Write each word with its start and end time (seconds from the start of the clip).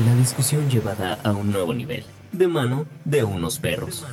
La 0.00 0.12
discusión 0.16 0.68
llevada 0.68 1.20
a 1.22 1.30
un 1.30 1.52
nuevo 1.52 1.72
nivel, 1.72 2.04
de 2.32 2.48
mano 2.48 2.84
de 3.04 3.22
unos 3.22 3.60
perros. 3.60 4.04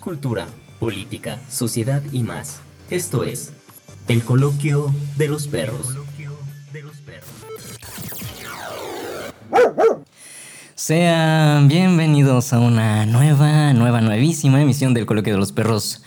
Cultura, 0.00 0.48
política, 0.80 1.38
sociedad 1.48 2.02
y 2.10 2.24
más. 2.24 2.60
Esto 2.90 3.22
es 3.22 3.52
el 4.08 4.24
coloquio 4.24 4.92
de 5.16 5.28
los 5.28 5.46
perros. 5.46 5.96
Sean 10.74 11.68
bienvenidos 11.68 12.52
a 12.52 12.58
una 12.58 13.06
nueva, 13.06 13.72
nueva, 13.72 14.00
nuevísima 14.00 14.60
emisión 14.60 14.94
del 14.94 15.06
Coloquio 15.06 15.34
de 15.34 15.38
los 15.38 15.52
Perros 15.52 16.02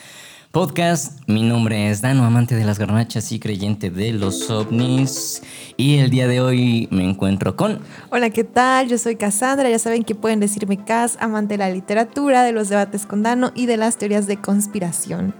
Podcast. 0.53 1.17
Mi 1.25 1.41
nombre 1.41 1.89
es 1.89 2.03
Dano, 2.03 2.25
amante 2.25 2.53
de 2.53 2.63
las 2.63 2.77
garnachas 2.77 3.31
y 3.31 3.39
creyente 3.39 3.89
de 3.89 4.13
los 4.13 4.51
ovnis. 4.51 5.41
Y 5.77 5.97
el 5.97 6.11
día 6.11 6.27
de 6.27 6.41
hoy 6.41 6.87
me 6.91 7.03
encuentro 7.09 7.55
con... 7.55 7.79
Hola, 8.11 8.29
¿qué 8.29 8.43
tal? 8.43 8.87
Yo 8.87 8.99
soy 8.99 9.15
Cassandra. 9.15 9.67
Ya 9.67 9.79
saben 9.79 10.03
que 10.03 10.13
pueden 10.13 10.39
decirme 10.39 10.77
Cas, 10.77 11.17
amante 11.19 11.55
de 11.55 11.57
la 11.57 11.71
literatura, 11.71 12.43
de 12.43 12.51
los 12.51 12.69
debates 12.69 13.07
con 13.07 13.23
Dano 13.23 13.51
y 13.55 13.65
de 13.65 13.77
las 13.77 13.97
teorías 13.97 14.27
de 14.27 14.37
conspiración. 14.37 15.33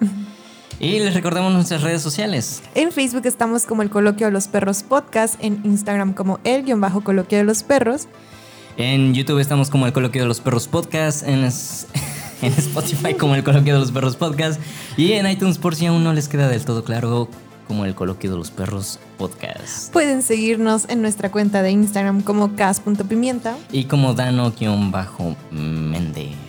Y 0.80 0.98
les 0.98 1.14
recordamos 1.14 1.54
nuestras 1.54 1.84
redes 1.84 2.02
sociales. 2.02 2.64
En 2.74 2.92
Facebook 2.92 3.28
estamos 3.28 3.68
como 3.68 3.84
el 3.84 3.92
Coloquio 3.92 4.26
de 4.26 4.34
los 4.34 4.48
Perros 4.48 4.82
Podcast, 4.82 5.36
en 5.44 5.62
Instagram 5.64 6.14
como 6.14 6.40
el-coloquio 6.44 7.38
de 7.38 7.44
los 7.44 7.62
perros. 7.62 8.08
En 8.78 9.14
YouTube 9.14 9.38
estamos 9.38 9.70
como 9.70 9.86
el 9.86 9.94
Coloquio 9.94 10.24
de 10.24 10.28
los 10.28 10.40
Perros 10.40 10.68
Podcast, 10.68 11.28
en, 11.28 11.44
en 12.44 12.54
Spotify 12.54 13.14
como 13.14 13.36
el 13.36 13.44
Coloquio 13.44 13.74
de 13.74 13.80
los 13.80 13.92
Perros 13.92 14.18
Podcast 14.18 14.60
y 14.98 15.14
en 15.14 15.30
iTunes 15.30 15.58
por 15.58 15.76
si 15.76 15.86
aún 15.86 16.04
no 16.04 16.14
les 16.14 16.28
queda 16.28 16.50
del 16.50 16.66
todo 16.66 16.84
claro 16.84 17.30
como 17.68 17.86
el 17.86 17.96
Coloquio 17.96 18.32
de 18.32 18.38
los 18.38 18.52
Perros 18.52 19.00
Podcast. 19.18 19.94
Pueden 19.94 20.22
seguirnos 20.22 20.90
en 20.90 21.02
nuestra 21.02 21.32
cuenta 21.32 21.62
de 21.62 21.72
Instagram 21.72 22.22
como 22.22 22.56
cas.pimienta 22.56 23.56
y 23.72 23.86
como 23.86 24.14
Dano-Méndez. 24.14 24.54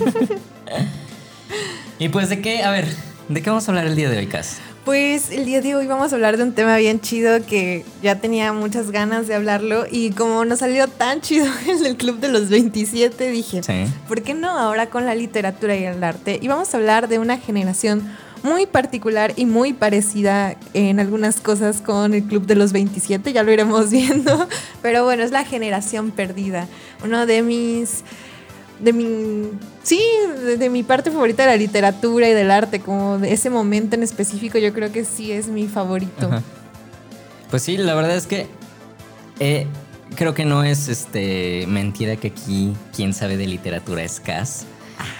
y 1.98 2.08
pues 2.08 2.28
de 2.28 2.40
qué, 2.40 2.62
a 2.62 2.70
ver, 2.70 2.86
¿de 3.28 3.42
qué 3.42 3.50
vamos 3.50 3.68
a 3.68 3.72
hablar 3.72 3.86
el 3.86 3.96
día 3.96 4.08
de 4.08 4.18
hoy, 4.18 4.28
Cas? 4.28 4.60
Pues 4.84 5.30
el 5.30 5.44
día 5.44 5.60
de 5.60 5.74
hoy 5.74 5.86
vamos 5.86 6.10
a 6.10 6.16
hablar 6.16 6.38
de 6.38 6.42
un 6.42 6.52
tema 6.52 6.78
bien 6.78 7.00
chido 7.00 7.44
que 7.44 7.84
ya 8.02 8.14
tenía 8.14 8.54
muchas 8.54 8.90
ganas 8.90 9.26
de 9.26 9.34
hablarlo 9.34 9.84
y 9.90 10.12
como 10.12 10.46
nos 10.46 10.60
salió 10.60 10.88
tan 10.88 11.20
chido 11.20 11.46
en 11.66 11.84
el 11.86 11.96
Club 11.98 12.18
de 12.18 12.28
los 12.28 12.48
27 12.48 13.30
dije, 13.30 13.60
¿por 14.08 14.22
qué 14.22 14.32
no 14.32 14.48
ahora 14.48 14.86
con 14.88 15.04
la 15.04 15.14
literatura 15.14 15.76
y 15.76 15.84
el 15.84 16.02
arte? 16.02 16.38
Y 16.40 16.48
vamos 16.48 16.72
a 16.72 16.78
hablar 16.78 17.08
de 17.08 17.18
una 17.18 17.36
generación 17.36 18.10
muy 18.42 18.64
particular 18.64 19.34
y 19.36 19.44
muy 19.44 19.74
parecida 19.74 20.56
en 20.72 20.98
algunas 20.98 21.42
cosas 21.42 21.82
con 21.82 22.14
el 22.14 22.24
Club 22.24 22.46
de 22.46 22.54
los 22.54 22.72
27, 22.72 23.34
ya 23.34 23.42
lo 23.42 23.52
iremos 23.52 23.90
viendo, 23.90 24.48
pero 24.80 25.04
bueno, 25.04 25.22
es 25.22 25.30
la 25.30 25.44
generación 25.44 26.10
perdida, 26.10 26.68
uno 27.04 27.26
de 27.26 27.42
mis 27.42 28.02
de 28.82 28.92
mi, 28.92 29.50
sí, 29.82 30.02
de, 30.58 30.70
mi 30.70 30.82
parte 30.82 31.10
favorita 31.10 31.44
de 31.44 31.50
la 31.50 31.56
literatura 31.56 32.28
y 32.28 32.32
del 32.32 32.50
arte, 32.50 32.80
como 32.80 33.18
de 33.18 33.32
ese 33.32 33.50
momento 33.50 33.96
en 33.96 34.02
específico, 34.02 34.58
yo 34.58 34.72
creo 34.72 34.90
que 34.92 35.04
sí 35.04 35.32
es 35.32 35.48
mi 35.48 35.68
favorito. 35.68 36.30
Pues 37.50 37.62
sí, 37.62 37.76
la 37.76 37.94
verdad 37.94 38.16
es 38.16 38.26
que 38.26 38.46
eh, 39.38 39.66
creo 40.14 40.34
que 40.34 40.44
no 40.44 40.64
es 40.64 40.88
este 40.88 41.66
mentira 41.66 42.16
que 42.16 42.28
aquí 42.28 42.74
quien 42.94 43.12
sabe 43.12 43.36
de 43.36 43.46
literatura 43.46 44.02
es 44.02 44.20
Cass. 44.20 44.66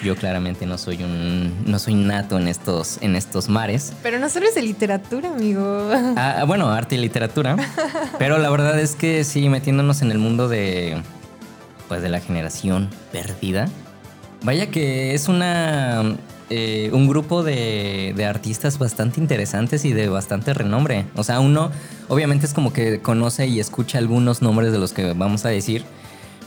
Yo 0.05 0.14
claramente 0.14 0.67
no 0.67 0.77
soy 0.77 1.02
un 1.02 1.64
no 1.64 1.78
soy 1.78 1.95
nato 1.95 2.39
en 2.39 2.48
estos 2.48 2.98
en 3.00 3.17
estos 3.17 3.48
mares. 3.48 3.95
Pero 4.02 4.19
no 4.19 4.28
solo 4.28 4.47
es 4.47 4.55
de 4.55 4.62
literatura, 4.62 5.30
amigo. 5.30 5.91
Ah, 6.17 6.45
bueno, 6.47 6.69
arte 6.70 6.97
y 6.97 6.98
literatura. 6.98 7.56
pero 8.19 8.39
la 8.39 8.50
verdad 8.50 8.78
es 8.78 8.95
que 8.95 9.24
sí 9.24 9.48
metiéndonos 9.48 10.02
en 10.02 10.11
el 10.11 10.19
mundo 10.19 10.48
de 10.48 11.02
pues 11.91 12.02
de 12.02 12.08
la 12.08 12.20
generación 12.20 12.89
perdida. 13.11 13.68
Vaya 14.45 14.70
que 14.70 15.12
es 15.12 15.27
una 15.27 16.14
eh, 16.48 16.89
un 16.92 17.08
grupo 17.08 17.42
de, 17.42 18.14
de, 18.17 18.24
artistas 18.27 18.78
bastante 18.78 19.20
interesantes 19.20 19.84
y 19.84 19.92
de 19.92 20.08
bastante 20.08 20.55
renombre. 20.55 21.06
O 21.17 21.24
sea, 21.24 21.40
uno 21.40 21.73
obviamente 22.06 22.46
es 22.46 22.55
como 22.55 22.73
que 22.73 23.00
conoce 23.00 23.48
y 23.48 23.58
escucha 23.58 23.98
algunos 23.98 24.40
nombres 24.40 24.70
de 24.70 24.79
los 24.79 24.92
que 24.92 25.14
vamos 25.14 25.45
a 25.45 25.48
decir, 25.48 25.84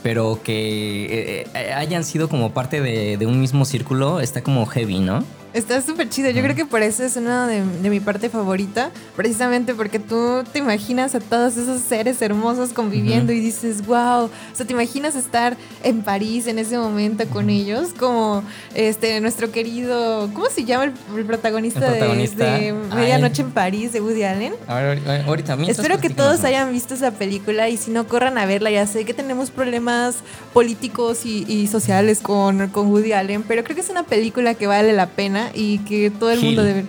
pero 0.02 0.40
que 0.42 1.42
eh, 1.42 1.46
eh, 1.54 1.72
hayan 1.74 2.04
sido 2.04 2.30
como 2.30 2.54
parte 2.54 2.80
de, 2.80 3.18
de 3.18 3.26
un 3.26 3.38
mismo 3.38 3.66
círculo 3.66 4.20
está 4.20 4.42
como 4.42 4.64
heavy, 4.64 5.00
¿no? 5.00 5.24
Está 5.54 5.80
súper 5.80 6.08
chido. 6.08 6.30
Yo 6.30 6.42
creo 6.42 6.56
que 6.56 6.66
por 6.66 6.82
eso 6.82 7.04
es 7.04 7.14
una 7.14 7.46
de, 7.46 7.62
mi 7.88 8.00
parte 8.00 8.28
favorita. 8.28 8.90
Precisamente 9.14 9.72
porque 9.72 10.00
tú 10.00 10.42
te 10.52 10.58
imaginas 10.58 11.14
a 11.14 11.20
todos 11.20 11.56
esos 11.56 11.80
seres 11.80 12.20
hermosos 12.20 12.72
conviviendo 12.72 13.32
y 13.32 13.38
dices, 13.38 13.86
wow. 13.86 14.24
O 14.24 14.30
sea, 14.52 14.66
te 14.66 14.72
imaginas 14.72 15.14
estar 15.14 15.56
en 15.84 16.02
París 16.02 16.48
en 16.48 16.58
ese 16.58 16.76
momento 16.76 17.24
con 17.28 17.50
ellos, 17.50 17.90
como 17.96 18.42
este 18.74 19.20
nuestro 19.20 19.52
querido. 19.52 20.28
¿Cómo 20.34 20.46
se 20.46 20.64
llama 20.64 20.92
el, 21.16 21.24
protagonista, 21.24 21.88
De, 21.88 22.72
Medianoche 22.92 23.42
en 23.42 23.52
París 23.52 23.92
de 23.92 24.00
Woody 24.00 24.24
Allen? 24.24 24.54
A 24.66 24.80
ver, 24.80 25.24
ahorita 25.24 25.56
Espero 25.68 26.00
que 26.00 26.10
todos 26.10 26.42
hayan 26.42 26.72
visto 26.72 26.94
esa 26.94 27.12
película 27.12 27.68
y 27.68 27.76
si 27.76 27.92
no, 27.92 28.08
corran 28.08 28.38
a 28.38 28.46
verla. 28.46 28.72
Ya 28.72 28.88
sé 28.88 29.04
que 29.04 29.14
tenemos 29.14 29.52
problemas 29.52 30.16
políticos 30.52 31.24
y, 31.24 31.68
sociales 31.68 32.20
con, 32.20 32.68
con 32.70 32.88
Woody 32.88 33.12
Allen, 33.12 33.44
pero 33.44 33.62
creo 33.62 33.76
que 33.76 33.82
es 33.82 33.90
una 33.90 34.02
película 34.02 34.54
que 34.54 34.66
vale 34.66 34.92
la 34.92 35.06
pena 35.06 35.43
y 35.54 35.78
que 35.78 36.10
todo 36.10 36.30
el 36.30 36.40
mundo 36.40 36.62
debe... 36.62 36.86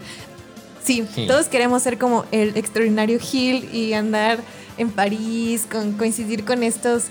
Sí, 0.83 1.03
todos 1.27 1.47
queremos 1.47 1.81
ser 1.81 1.97
como 1.97 2.25
el 2.31 2.55
extraordinario 2.55 3.19
Gil 3.19 3.67
y 3.73 3.93
andar 3.93 4.37
en 4.77 4.91
París, 4.91 5.67
con, 5.69 5.93
coincidir 5.93 6.45
con 6.45 6.61
estos 6.61 7.05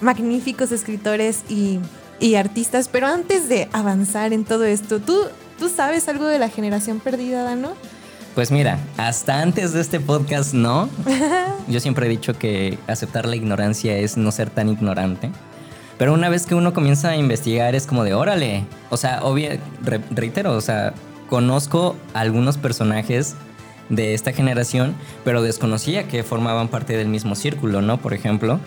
magníficos 0.00 0.72
escritores 0.72 1.42
y, 1.48 1.80
artistas. 2.36 2.88
Pero 2.88 3.08
antes 3.08 3.48
de 3.48 3.68
avanzar 3.72 4.32
en 4.32 4.44
todo 4.44 4.64
esto, 4.64 5.00
¿tú, 5.00 5.24
¿tú 5.58 5.68
sabes 5.68 6.08
algo 6.08 6.26
de 6.26 6.38
la 6.38 6.48
generación 6.48 7.00
perdida, 7.00 7.42
Dano? 7.42 7.72
Pues 8.34 8.50
mira, 8.50 8.78
hasta 8.96 9.42
antes 9.42 9.72
de 9.72 9.80
este 9.80 10.00
podcast 10.00 10.54
no. 10.54 10.88
Yo 11.68 11.80
siempre 11.80 12.06
he 12.06 12.08
dicho 12.08 12.38
que 12.38 12.78
aceptar 12.86 13.26
la 13.26 13.36
ignorancia 13.36 13.98
es 13.98 14.16
no 14.16 14.30
ser 14.30 14.50
tan 14.50 14.68
ignorante. 14.68 15.30
Pero 15.98 16.14
una 16.14 16.28
vez 16.28 16.46
que 16.46 16.54
uno 16.54 16.72
comienza 16.72 17.10
a 17.10 17.16
investigar 17.16 17.74
es 17.74 17.86
como 17.86 18.04
de, 18.04 18.14
órale. 18.14 18.64
O 18.90 18.96
sea, 18.96 19.22
obvio, 19.22 19.50
reitero, 20.10 20.52
o 20.52 20.60
sea, 20.60 20.94
conozco 21.28 21.96
algunos 22.14 22.58
personajes 22.58 23.36
de 23.88 24.14
esta 24.14 24.32
generación, 24.32 24.94
pero 25.24 25.42
desconocía 25.42 26.08
que 26.08 26.22
formaban 26.22 26.68
parte 26.68 26.96
del 26.96 27.08
mismo 27.08 27.34
círculo, 27.34 27.82
¿no? 27.82 27.98
Por 27.98 28.14
ejemplo. 28.14 28.58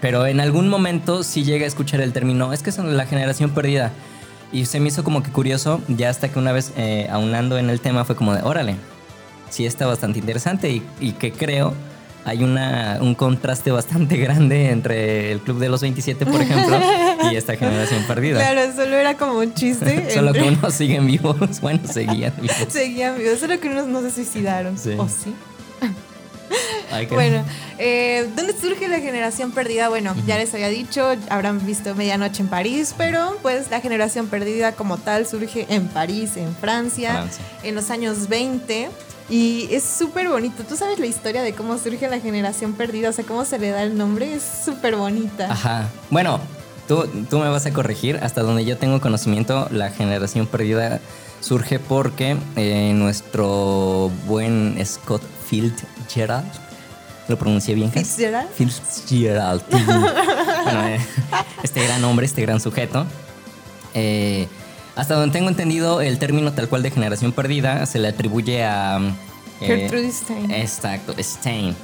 Pero 0.00 0.26
en 0.26 0.40
algún 0.40 0.68
momento 0.68 1.22
sí 1.22 1.44
llega 1.44 1.64
a 1.64 1.68
escuchar 1.68 2.00
el 2.00 2.12
término, 2.12 2.52
es 2.52 2.62
que 2.62 2.72
son 2.72 2.96
la 2.96 3.06
generación 3.06 3.50
perdida. 3.50 3.92
Y 4.52 4.64
se 4.64 4.80
me 4.80 4.88
hizo 4.88 5.04
como 5.04 5.22
que 5.22 5.30
curioso, 5.30 5.80
ya 5.88 6.08
hasta 6.08 6.28
que 6.28 6.38
una 6.38 6.52
vez 6.52 6.72
eh, 6.76 7.08
aunando 7.10 7.58
en 7.58 7.70
el 7.70 7.80
tema 7.80 8.04
fue 8.04 8.16
como 8.16 8.34
de, 8.34 8.42
órale, 8.42 8.76
sí 9.50 9.66
está 9.66 9.86
bastante 9.86 10.18
interesante 10.18 10.70
y, 10.70 10.82
y 10.98 11.12
que 11.12 11.32
creo 11.32 11.74
hay 12.24 12.44
una, 12.44 12.98
un 13.00 13.14
contraste 13.14 13.70
bastante 13.70 14.16
grande 14.16 14.70
entre 14.70 15.32
el 15.32 15.40
Club 15.40 15.58
de 15.58 15.68
los 15.68 15.80
27, 15.80 16.26
por 16.26 16.40
ejemplo, 16.40 16.78
y 17.32 17.36
esta 17.36 17.56
generación 17.56 18.04
perdida. 18.04 18.38
Claro, 18.38 18.72
solo 18.74 18.96
era 18.96 19.16
como 19.16 19.38
un 19.38 19.54
chiste. 19.54 20.10
solo 20.14 20.32
que 20.32 20.42
unos 20.42 20.74
siguen 20.74 21.06
vivos. 21.06 21.36
Bueno, 21.60 21.80
seguían 21.84 22.32
vivos. 22.40 22.56
seguían 22.68 23.18
vivos, 23.18 23.38
solo 23.38 23.58
que 23.60 23.68
unos 23.68 23.86
no 23.86 24.00
se 24.02 24.10
suicidaron. 24.10 24.74
¿O 24.98 25.08
sí? 25.08 25.34
Bueno, 27.10 27.44
eh, 27.78 28.28
¿dónde 28.34 28.52
surge 28.52 28.88
la 28.88 28.98
generación 28.98 29.52
perdida? 29.52 29.88
Bueno, 29.88 30.14
ya 30.26 30.36
les 30.36 30.52
había 30.54 30.68
dicho, 30.68 31.16
habrán 31.28 31.64
visto 31.64 31.94
Medianoche 31.94 32.42
en 32.42 32.48
París, 32.48 32.94
pero 32.96 33.38
pues 33.42 33.70
la 33.70 33.80
generación 33.80 34.26
perdida 34.26 34.72
como 34.72 34.98
tal 34.98 35.26
surge 35.26 35.66
en 35.68 35.86
París, 35.88 36.36
en 36.36 36.54
Francia, 36.56 37.12
Francia. 37.12 37.44
en 37.62 37.74
los 37.74 37.90
años 37.90 38.28
20. 38.28 38.88
Y 39.30 39.68
es 39.70 39.84
súper 39.84 40.28
bonito. 40.28 40.64
¿Tú 40.64 40.76
sabes 40.76 40.98
la 40.98 41.06
historia 41.06 41.42
de 41.42 41.54
cómo 41.54 41.78
surge 41.78 42.08
la 42.08 42.18
generación 42.18 42.72
perdida? 42.72 43.10
O 43.10 43.12
sea, 43.12 43.24
cómo 43.24 43.44
se 43.44 43.58
le 43.58 43.70
da 43.70 43.84
el 43.84 43.96
nombre. 43.96 44.34
Es 44.34 44.42
súper 44.64 44.96
bonita. 44.96 45.50
Ajá. 45.50 45.88
Bueno, 46.10 46.40
tú, 46.88 47.06
tú 47.30 47.38
me 47.38 47.48
vas 47.48 47.64
a 47.64 47.72
corregir. 47.72 48.18
Hasta 48.22 48.42
donde 48.42 48.64
yo 48.64 48.76
tengo 48.76 49.00
conocimiento, 49.00 49.68
la 49.70 49.90
generación 49.90 50.48
perdida 50.48 51.00
surge 51.40 51.78
porque 51.78 52.36
eh, 52.56 52.92
nuestro 52.94 54.10
buen 54.26 54.76
Scott 54.84 55.22
Fitzgerald, 55.46 56.50
lo 57.28 57.38
pronuncié 57.38 57.76
bien. 57.76 57.92
Fitzgerald. 57.92 58.50
Fitzgerald. 58.50 59.62
bueno, 59.70 60.88
eh, 60.88 61.00
este 61.62 61.84
gran 61.84 62.02
hombre, 62.04 62.26
este 62.26 62.42
gran 62.42 62.60
sujeto. 62.60 63.06
Eh, 63.94 64.48
hasta 65.00 65.14
donde 65.14 65.32
tengo 65.32 65.48
entendido, 65.48 66.02
el 66.02 66.18
término 66.18 66.52
tal 66.52 66.68
cual 66.68 66.82
de 66.82 66.90
generación 66.90 67.32
perdida 67.32 67.86
se 67.86 67.98
le 67.98 68.08
atribuye 68.08 68.64
a... 68.64 68.98
Eh, 69.62 69.66
Gertrude 69.66 70.12
Stein. 70.12 70.50
Exacto, 70.50 71.14
Stein. 71.18 71.74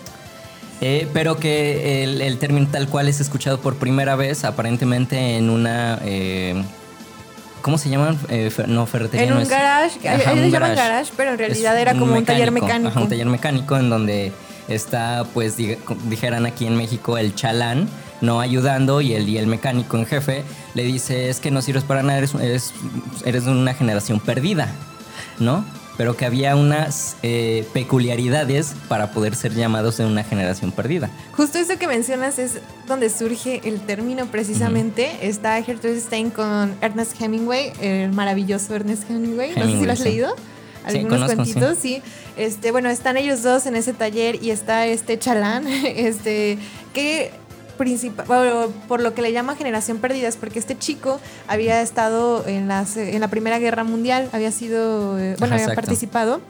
Eh, 0.82 1.08
pero 1.14 1.38
que 1.38 2.04
el, 2.04 2.36
término 2.36 2.66
tal 2.66 2.88
cual 2.88 3.08
es 3.08 3.20
escuchado 3.20 3.58
por 3.58 3.76
primera 3.76 4.16
vez 4.16 4.44
aparentemente 4.44 5.38
en 5.38 5.48
una... 5.48 5.98
Eh, 6.04 6.62
¿Cómo 7.62 7.78
se 7.78 7.88
llaman? 7.88 8.18
no, 8.66 8.84
ferretería. 8.84 9.28
En 9.28 9.32
un 9.32 9.48
garage. 9.48 10.06
Ajá, 10.06 10.34
un 10.34 10.50
garage. 10.50 10.74
garage, 10.74 11.12
pero 11.16 11.32
en 11.32 11.38
realidad 11.38 11.80
era 11.80 11.94
como 11.94 12.14
un, 12.14 12.24
taller 12.24 12.50
mecánico. 12.50 13.00
un 13.00 13.08
taller 13.08 13.26
mecánico 13.26 13.78
en 13.78 13.88
donde 13.88 14.32
está, 14.68 15.24
pues 15.32 15.56
dijeran 15.56 16.44
aquí 16.44 16.66
en 16.66 16.76
México, 16.76 17.16
el 17.16 17.34
chalán, 17.34 17.88
no 18.20 18.40
ayudando 18.40 19.00
y 19.00 19.14
el, 19.14 19.28
y 19.28 19.38
el 19.38 19.46
mecánico 19.46 19.96
en 19.96 20.06
jefe 20.06 20.44
le 20.74 20.84
dice, 20.84 21.28
es 21.28 21.40
que 21.40 21.50
no 21.50 21.62
sirves 21.62 21.84
para 21.84 22.02
nada, 22.02 22.18
eres, 22.18 22.34
eres, 22.34 22.72
eres 23.24 23.44
una 23.44 23.74
generación 23.74 24.20
perdida, 24.20 24.68
¿no? 25.38 25.64
pero 25.96 26.16
que 26.16 26.26
había 26.26 26.56
unas 26.56 27.16
eh, 27.22 27.66
peculiaridades 27.72 28.74
para 28.88 29.12
poder 29.12 29.34
ser 29.34 29.54
llamados 29.54 29.96
de 29.96 30.04
una 30.04 30.24
generación 30.24 30.72
perdida. 30.72 31.10
Justo 31.32 31.58
eso 31.58 31.78
que 31.78 31.86
mencionas 31.86 32.38
es 32.38 32.58
donde 32.86 33.08
surge 33.10 33.62
el 33.64 33.80
término 33.80 34.26
precisamente. 34.26 35.26
Está 35.26 35.62
Gertrude 35.62 36.00
Stein 36.00 36.30
con 36.30 36.74
Ernest 36.80 37.20
Hemingway, 37.20 37.72
el 37.80 38.12
maravilloso 38.12 38.74
Ernest 38.74 39.08
Hemingway. 39.10 39.54
no 39.56 39.64
sé 39.64 39.78
si 39.78 39.86
lo 39.86 39.92
has 39.92 40.00
leído. 40.00 40.36
Algunos 40.84 41.32
cuentitos, 41.32 41.78
sí. 41.78 42.00
Este, 42.36 42.70
bueno, 42.70 42.90
están 42.90 43.16
ellos 43.16 43.42
dos 43.42 43.66
en 43.66 43.74
ese 43.74 43.92
taller 43.92 44.40
y 44.42 44.50
está 44.50 44.86
este 44.86 45.18
chalán, 45.18 45.66
este, 45.84 46.58
que 46.92 47.32
principal, 47.76 48.68
por 48.88 49.00
lo 49.00 49.14
que 49.14 49.22
le 49.22 49.32
llama 49.32 49.56
generación 49.56 49.98
perdida, 49.98 50.28
es 50.28 50.36
porque 50.36 50.58
este 50.58 50.76
chico 50.76 51.20
había 51.46 51.82
estado 51.82 52.46
en, 52.46 52.68
las, 52.68 52.96
en 52.96 53.20
la 53.20 53.28
Primera 53.28 53.58
Guerra 53.58 53.84
Mundial, 53.84 54.28
había 54.32 54.52
sido, 54.52 55.18
eh, 55.18 55.36
bueno, 55.38 55.54
había 55.54 55.74
participado. 55.74 56.40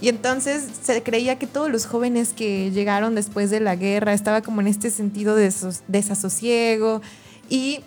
Y 0.00 0.08
entonces 0.08 0.64
se 0.82 1.02
creía 1.04 1.38
que 1.38 1.46
todos 1.46 1.70
los 1.70 1.86
jóvenes 1.86 2.32
que 2.32 2.72
llegaron 2.72 3.14
después 3.14 3.50
de 3.50 3.60
la 3.60 3.76
guerra 3.76 4.12
estaba 4.12 4.42
como 4.42 4.60
en 4.60 4.66
este 4.66 4.90
sentido 4.90 5.36
de 5.36 5.52
desasosiego 5.86 7.00
y 7.48 7.84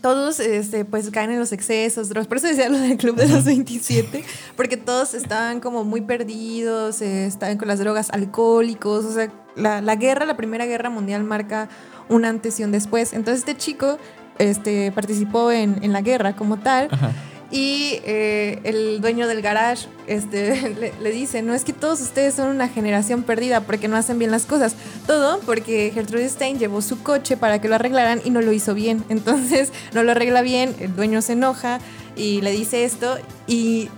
todos 0.00 0.38
este, 0.38 0.84
pues 0.84 1.10
caen 1.10 1.30
en 1.30 1.38
los 1.38 1.52
excesos, 1.52 2.08
Por 2.08 2.36
eso 2.36 2.46
decía 2.46 2.68
lo 2.68 2.78
del 2.78 2.96
Club 2.96 3.16
de 3.16 3.28
los 3.28 3.44
27, 3.44 4.24
porque 4.56 4.76
todos 4.76 5.14
estaban 5.14 5.60
como 5.60 5.84
muy 5.84 6.02
perdidos, 6.02 7.02
eh, 7.02 7.26
estaban 7.26 7.58
con 7.58 7.68
las 7.68 7.78
drogas 7.78 8.10
alcohólicos, 8.10 9.04
o 9.04 9.12
sea, 9.12 9.32
la, 9.58 9.80
la, 9.80 9.96
guerra, 9.96 10.24
la 10.24 10.36
Primera 10.36 10.66
Guerra 10.66 10.90
Mundial 10.90 11.24
marca 11.24 11.68
un 12.08 12.24
antes 12.24 12.58
y 12.60 12.64
un 12.64 12.72
después. 12.72 13.12
Entonces 13.12 13.40
este 13.40 13.56
chico 13.56 13.98
este, 14.38 14.92
participó 14.92 15.50
en, 15.50 15.78
en 15.82 15.92
la 15.92 16.00
guerra 16.00 16.34
como 16.34 16.58
tal. 16.58 16.88
Y 17.50 18.00
eh, 18.04 18.60
el 18.64 19.00
dueño 19.00 19.26
del 19.26 19.40
garage 19.40 19.88
este, 20.06 20.92
le, 21.00 21.10
dice, 21.10 21.42
no 21.42 21.54
es 21.54 21.64
que 21.64 21.72
todos 21.72 22.00
ustedes 22.00 22.34
son 22.34 22.48
una 22.48 22.68
generación 22.68 23.22
perdida 23.22 23.62
porque 23.62 23.88
no 23.88 23.96
hacen 23.96 24.18
bien 24.18 24.30
las 24.30 24.44
cosas. 24.44 24.76
Todo 25.06 25.40
porque 25.40 25.90
Gertrude 25.94 26.28
Stein 26.28 26.58
llevó 26.58 26.82
su 26.82 27.02
coche 27.02 27.36
para 27.36 27.60
que 27.60 27.68
lo 27.68 27.76
arreglaran 27.76 28.20
y 28.24 28.30
no 28.30 28.42
lo 28.42 28.52
hizo 28.52 28.74
bien. 28.74 29.02
Entonces 29.08 29.72
no 29.94 30.02
lo 30.02 30.12
arregla 30.12 30.42
bien, 30.42 30.74
el 30.78 30.94
dueño 30.94 31.22
se 31.22 31.32
enoja 31.32 31.80
y 32.16 32.42
le 32.42 32.50
dice 32.50 32.84
esto 32.84 33.16
y 33.46 33.88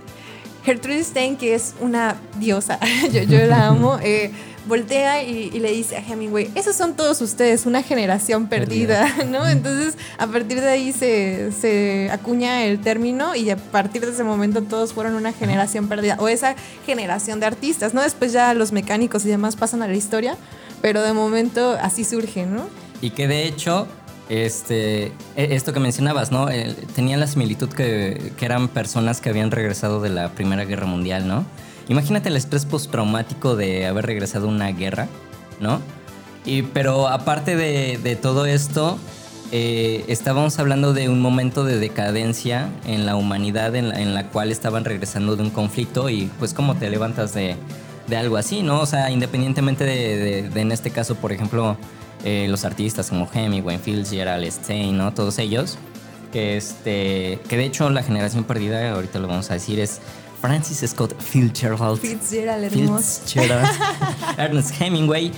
Gertrude 0.63 1.03
Stein, 1.03 1.37
que 1.37 1.55
es 1.55 1.73
una 1.81 2.15
diosa, 2.39 2.79
yo, 3.11 3.23
yo 3.23 3.45
la 3.47 3.67
amo, 3.67 3.97
eh, 4.01 4.31
voltea 4.67 5.23
y, 5.23 5.49
le 5.51 5.71
dice 5.71 5.97
a 5.97 5.99
Hemingway, 5.99 6.49
esos 6.55 6.75
son 6.75 6.95
todos 6.95 7.21
ustedes, 7.21 7.65
una 7.65 7.83
generación 7.83 8.47
perdida, 8.47 9.07
¿no? 9.27 9.47
Entonces, 9.47 9.97
a 10.17 10.27
partir 10.27 10.61
de 10.61 10.69
ahí 10.69 10.91
se, 10.91 11.51
se, 11.51 12.09
acuña 12.11 12.63
el 12.65 12.79
término 12.79 13.35
y 13.35 13.49
a 13.49 13.57
partir 13.57 14.05
de 14.05 14.11
ese 14.11 14.23
momento 14.23 14.61
todos 14.61 14.93
fueron 14.93 15.15
una 15.15 15.33
generación 15.33 15.87
perdida, 15.87 16.17
o 16.19 16.27
esa 16.27 16.55
generación 16.85 17.39
de 17.39 17.47
artistas, 17.47 17.93
¿no? 17.93 18.01
Después 18.01 18.31
ya 18.31 18.53
los 18.53 18.71
mecánicos 18.71 19.25
y 19.25 19.29
demás 19.29 19.55
pasan 19.55 19.81
a 19.81 19.87
la 19.87 19.95
historia, 19.95 20.37
pero 20.81 21.01
de 21.01 21.13
momento 21.13 21.77
así 21.81 22.03
surge, 22.03 22.45
¿no? 22.45 22.65
Y 23.01 23.11
que 23.11 23.27
de 23.27 23.45
hecho 23.45 23.87
este, 24.29 25.07
e, 25.07 25.11
esto 25.35 25.73
que 25.73 25.79
mencionabas, 25.79 26.31
¿no? 26.31 26.47
tenía 26.95 27.17
la 27.17 27.27
similitud 27.27 27.69
que, 27.69 28.31
que, 28.37 28.45
eran 28.45 28.69
personas 28.69 29.19
que 29.19 29.29
habían 29.29 29.51
regresado 29.51 29.99
de 30.01 30.09
la 30.09 30.29
Primera 30.29 30.63
Guerra 30.63 30.85
Mundial, 30.85 31.27
¿no? 31.27 31.45
Imagínate 31.87 32.29
el 32.29 32.37
estrés 32.37 32.65
postraumático 32.65 33.55
de 33.55 33.85
haber 33.85 34.05
regresado 34.05 34.47
a 34.47 34.49
una 34.49 34.71
guerra, 34.71 35.07
¿no? 35.59 35.81
Y, 36.45 36.63
pero 36.63 37.07
aparte 37.07 37.55
de, 37.55 38.15
todo 38.15 38.45
esto, 38.45 38.97
eh, 39.51 40.03
estábamos 40.07 40.57
hablando 40.59 40.93
de 40.93 41.09
un 41.09 41.21
momento 41.21 41.63
de 41.63 41.77
decadencia 41.77 42.69
en 42.85 43.05
la 43.05 43.15
humanidad 43.15 43.75
en 43.75 44.13
la, 44.13 44.27
cual 44.27 44.51
estaban 44.51 44.85
regresando 44.85 45.35
de 45.35 45.43
un 45.43 45.49
conflicto 45.51 46.09
y 46.09 46.31
pues 46.39 46.53
cómo 46.53 46.75
te 46.75 46.89
levantas 46.89 47.33
de, 47.33 47.55
algo 48.15 48.37
así, 48.37 48.61
¿no? 48.63 48.81
O 48.81 48.85
sea, 48.85 49.09
independientemente 49.11 49.85
de, 49.85 50.39
en 50.59 50.71
este 50.71 50.89
caso, 50.89 51.15
por 51.15 51.31
ejemplo, 51.31 51.77
eh, 52.25 52.47
los 52.49 52.65
artistas 52.65 53.09
como 53.09 53.29
Hemingway, 53.31 53.79
Gerald 54.05 54.51
Stein, 54.51 54.97
¿no? 54.97 55.13
Todos 55.13 55.37
ellos, 55.39 55.77
que, 56.31 56.57
este, 56.57 57.39
que 57.47 57.57
de 57.57 57.65
hecho 57.65 57.89
la 57.89 58.03
generación 58.03 58.43
perdida, 58.43 58.91
ahorita 58.91 59.19
lo 59.19 59.27
vamos 59.27 59.51
a 59.51 59.53
decir, 59.53 59.79
es 59.79 60.01
Francis 60.41 60.83
Scott 60.89 61.13
Fitzgerald. 61.21 61.99
Fitzgerald, 61.99 62.63
hermoso. 62.63 63.21
Ernest 64.37 64.73
Hemingway, 64.81 65.31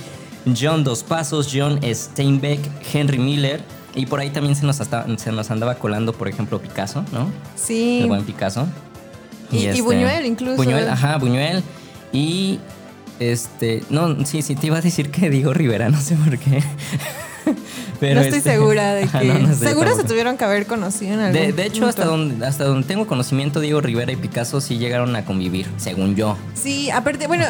John 0.57 0.83
Dos 0.83 1.03
Pasos, 1.03 1.49
John 1.53 1.79
Steinbeck, 1.83 2.59
Henry 2.93 3.19
Miller. 3.19 3.61
Y 3.95 4.05
por 4.05 4.19
ahí 4.19 4.29
también 4.29 4.55
se 4.55 4.65
nos, 4.65 4.77
se 4.77 5.31
nos 5.31 5.51
andaba 5.51 5.75
colando, 5.75 6.13
por 6.13 6.27
ejemplo, 6.27 6.59
Picasso, 6.59 7.03
¿no? 7.11 7.29
Sí. 7.55 7.99
El 8.01 8.07
buen 8.07 8.23
Picasso. 8.23 8.67
Y, 9.51 9.65
este, 9.65 9.81
Buñuel 9.81 10.25
incluso. 10.25 10.55
Buñuel, 10.55 10.87
ajá, 10.89 11.17
Buñuel. 11.17 11.61
Y 12.11 12.59
este, 13.19 13.83
no, 13.89 14.25
sí, 14.25 14.41
sí, 14.41 14.55
te 14.55 14.67
iba 14.67 14.77
a 14.77 14.81
decir 14.81 15.11
que 15.11 15.29
Diego 15.29 15.53
Rivera, 15.53 15.89
no 15.89 15.99
sé 15.99 16.15
por 16.15 16.39
qué. 16.39 16.63
no 18.01 18.07
estoy 18.21 18.39
este, 18.39 18.41
segura 18.41 18.93
de 18.93 19.07
que. 19.07 19.55
seguro 19.55 19.95
se 19.95 20.03
tuvieron 20.03 20.37
que 20.37 20.45
haber 20.45 20.65
conocido 20.65 21.13
en 21.13 21.19
algún 21.19 21.55
De, 21.55 21.65
hecho, 21.65 21.87
hasta 21.87 22.05
donde, 22.05 22.45
hasta 22.45 22.65
donde 22.65 22.87
tengo 22.87 23.07
conocimiento, 23.07 23.59
Diego 23.59 23.81
Rivera 23.81 24.11
y 24.11 24.15
Picasso 24.15 24.61
sí 24.61 24.77
llegaron 24.77 25.15
a 25.15 25.25
convivir, 25.25 25.67
según 25.77 26.15
yo. 26.15 26.37
Sí, 26.53 26.89
aparte, 26.89 27.27
bueno, 27.27 27.45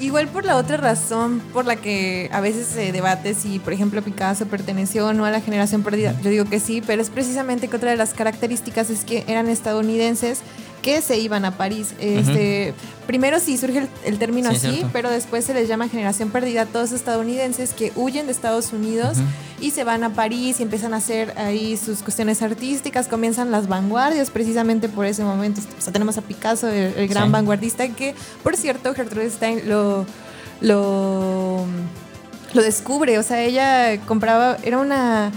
igual 0.00 0.28
por 0.28 0.44
la 0.44 0.56
otra 0.56 0.76
razón 0.76 1.40
por 1.52 1.64
la 1.64 1.76
que 1.76 2.28
a 2.32 2.40
veces 2.40 2.66
se 2.66 2.92
debate 2.92 3.34
si, 3.34 3.58
por 3.58 3.72
ejemplo, 3.72 4.02
Picasso 4.02 4.46
perteneció 4.46 5.08
o 5.08 5.12
no 5.12 5.24
a 5.24 5.30
la 5.30 5.40
generación 5.40 5.82
perdida. 5.82 6.14
Yo 6.22 6.30
digo 6.30 6.44
que 6.44 6.60
sí, 6.60 6.82
pero 6.86 7.00
es 7.00 7.10
precisamente 7.10 7.68
que 7.68 7.76
otra 7.76 7.90
de 7.90 7.96
las 7.96 8.14
características 8.14 8.90
es 8.90 9.04
que 9.04 9.24
eran 9.28 9.48
estadounidenses 9.48 10.40
que 10.84 11.00
se 11.00 11.18
iban 11.18 11.46
a 11.46 11.56
París. 11.56 11.94
Este, 11.98 12.74
Primero 13.06 13.40
sí 13.40 13.56
surge 13.56 13.88
el, 14.04 14.18
término 14.18 14.50
así, 14.50 14.84
pero 14.92 15.10
después 15.10 15.46
se 15.46 15.54
les 15.54 15.66
llama 15.66 15.88
generación 15.88 16.30
perdida 16.30 16.62
a 16.62 16.66
todos 16.66 16.92
estadounidenses 16.92 17.72
que 17.72 17.90
huyen 17.96 18.26
de 18.26 18.32
Estados 18.32 18.72
Unidos 18.72 19.16
y 19.60 19.70
se 19.70 19.82
van 19.82 20.04
a 20.04 20.10
París 20.10 20.60
y 20.60 20.62
empiezan 20.62 20.92
a 20.92 20.98
hacer 20.98 21.32
ahí 21.38 21.78
sus 21.78 22.02
cuestiones 22.02 22.42
artísticas, 22.42 23.08
comienzan 23.08 23.50
las 23.50 23.66
vanguardias 23.66 24.28
precisamente 24.28 24.90
por 24.90 25.06
ese 25.06 25.24
momento. 25.24 25.62
O 25.78 25.80
sea, 25.80 25.92
tenemos 25.92 26.18
a 26.18 26.22
Picasso, 26.22 26.68
el, 26.68 27.08
gran 27.08 27.32
vanguardista, 27.32 27.88
que 27.88 28.14
por 28.42 28.56
cierto 28.56 28.94
Gertrude 28.94 29.30
Stein 29.30 29.68
lo, 29.68 30.04
lo, 30.60 31.64
lo 32.52 32.62
descubre, 32.62 33.18
o 33.18 33.22
sea, 33.22 33.42
ella 33.42 34.00
compraba, 34.06 34.58
era 34.62 34.78
una 34.78 35.30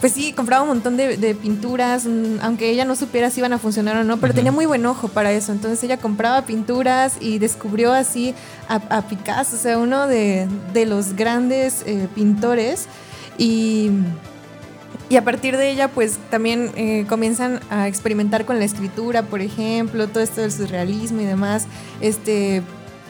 pues 0.00 0.12
sí, 0.12 0.32
compraba 0.32 0.62
un 0.62 0.68
montón 0.68 0.96
de, 0.96 1.34
pinturas, 1.34 2.06
aunque 2.40 2.70
ella 2.70 2.84
no 2.84 2.94
supiera 2.94 3.30
si 3.30 3.40
iban 3.40 3.52
a 3.52 3.58
funcionar 3.58 3.96
o 3.96 4.04
no, 4.04 4.18
pero 4.18 4.32
tenía 4.32 4.52
muy 4.52 4.64
buen 4.64 4.86
ojo 4.86 5.08
para 5.08 5.32
eso. 5.32 5.50
Entonces 5.50 5.82
ella 5.82 5.96
compraba 5.96 6.42
pinturas 6.42 7.16
y 7.20 7.38
descubrió 7.40 7.92
así 7.92 8.32
a, 8.68 9.02
Picasso, 9.02 9.56
o 9.56 9.58
sea, 9.58 9.76
uno 9.76 10.06
de, 10.06 10.46
los 10.86 11.14
grandes 11.14 11.82
eh, 11.84 12.06
pintores. 12.14 12.86
Y, 13.38 13.90
y, 15.10 15.16
a 15.16 15.24
partir 15.24 15.56
de 15.56 15.70
ella, 15.70 15.88
pues 15.88 16.18
también 16.30 16.70
eh, 16.76 17.04
comienzan 17.08 17.60
a 17.68 17.88
experimentar 17.88 18.44
con 18.44 18.60
la 18.60 18.64
escritura, 18.64 19.22
por 19.22 19.40
ejemplo, 19.40 20.06
todo 20.06 20.22
esto 20.22 20.42
del 20.42 20.52
surrealismo 20.52 21.22
y 21.22 21.24
demás. 21.24 21.66
Este, 22.00 22.62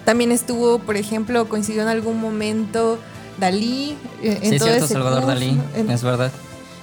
también 0.06 0.32
estuvo, 0.32 0.78
por 0.78 0.96
ejemplo, 0.96 1.50
coincidió 1.50 1.82
en 1.82 1.88
algún 1.88 2.18
momento 2.18 2.98
Dalí. 3.38 3.98
Eh, 4.22 4.38
en 4.42 4.52
sí, 4.52 4.58
todo 4.58 4.68
cierto, 4.68 4.88
Salvador 4.88 5.26
Dalí, 5.26 5.60
es 5.76 6.02
verdad. 6.02 6.32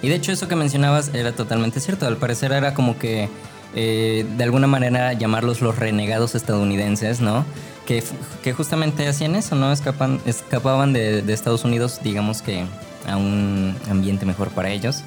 Y 0.05 0.09
de 0.09 0.13
hecho 0.13 0.31
eso 0.31 0.47
que 0.47 0.55
mencionabas 0.55 1.09
era 1.15 1.31
totalmente 1.31 1.79
cierto. 1.79 2.05
Al 2.05 2.17
parecer 2.17 2.51
era 2.51 2.75
como 2.75 2.99
que 2.99 3.27
eh, 3.73 4.23
de 4.37 4.43
alguna 4.43 4.67
manera 4.67 5.13
llamarlos 5.13 5.61
los 5.61 5.79
renegados 5.79 6.35
estadounidenses, 6.35 7.21
¿no? 7.21 7.43
Que, 7.87 8.03
que 8.43 8.53
justamente 8.53 9.07
hacían 9.07 9.33
eso, 9.33 9.55
¿no? 9.55 9.71
Escapan, 9.71 10.21
escapaban 10.27 10.93
de, 10.93 11.23
de, 11.23 11.33
Estados 11.33 11.63
Unidos, 11.63 12.01
digamos 12.03 12.43
que 12.43 12.65
a 13.07 13.17
un 13.17 13.75
ambiente 13.89 14.27
mejor 14.27 14.49
para 14.49 14.69
ellos. 14.69 15.01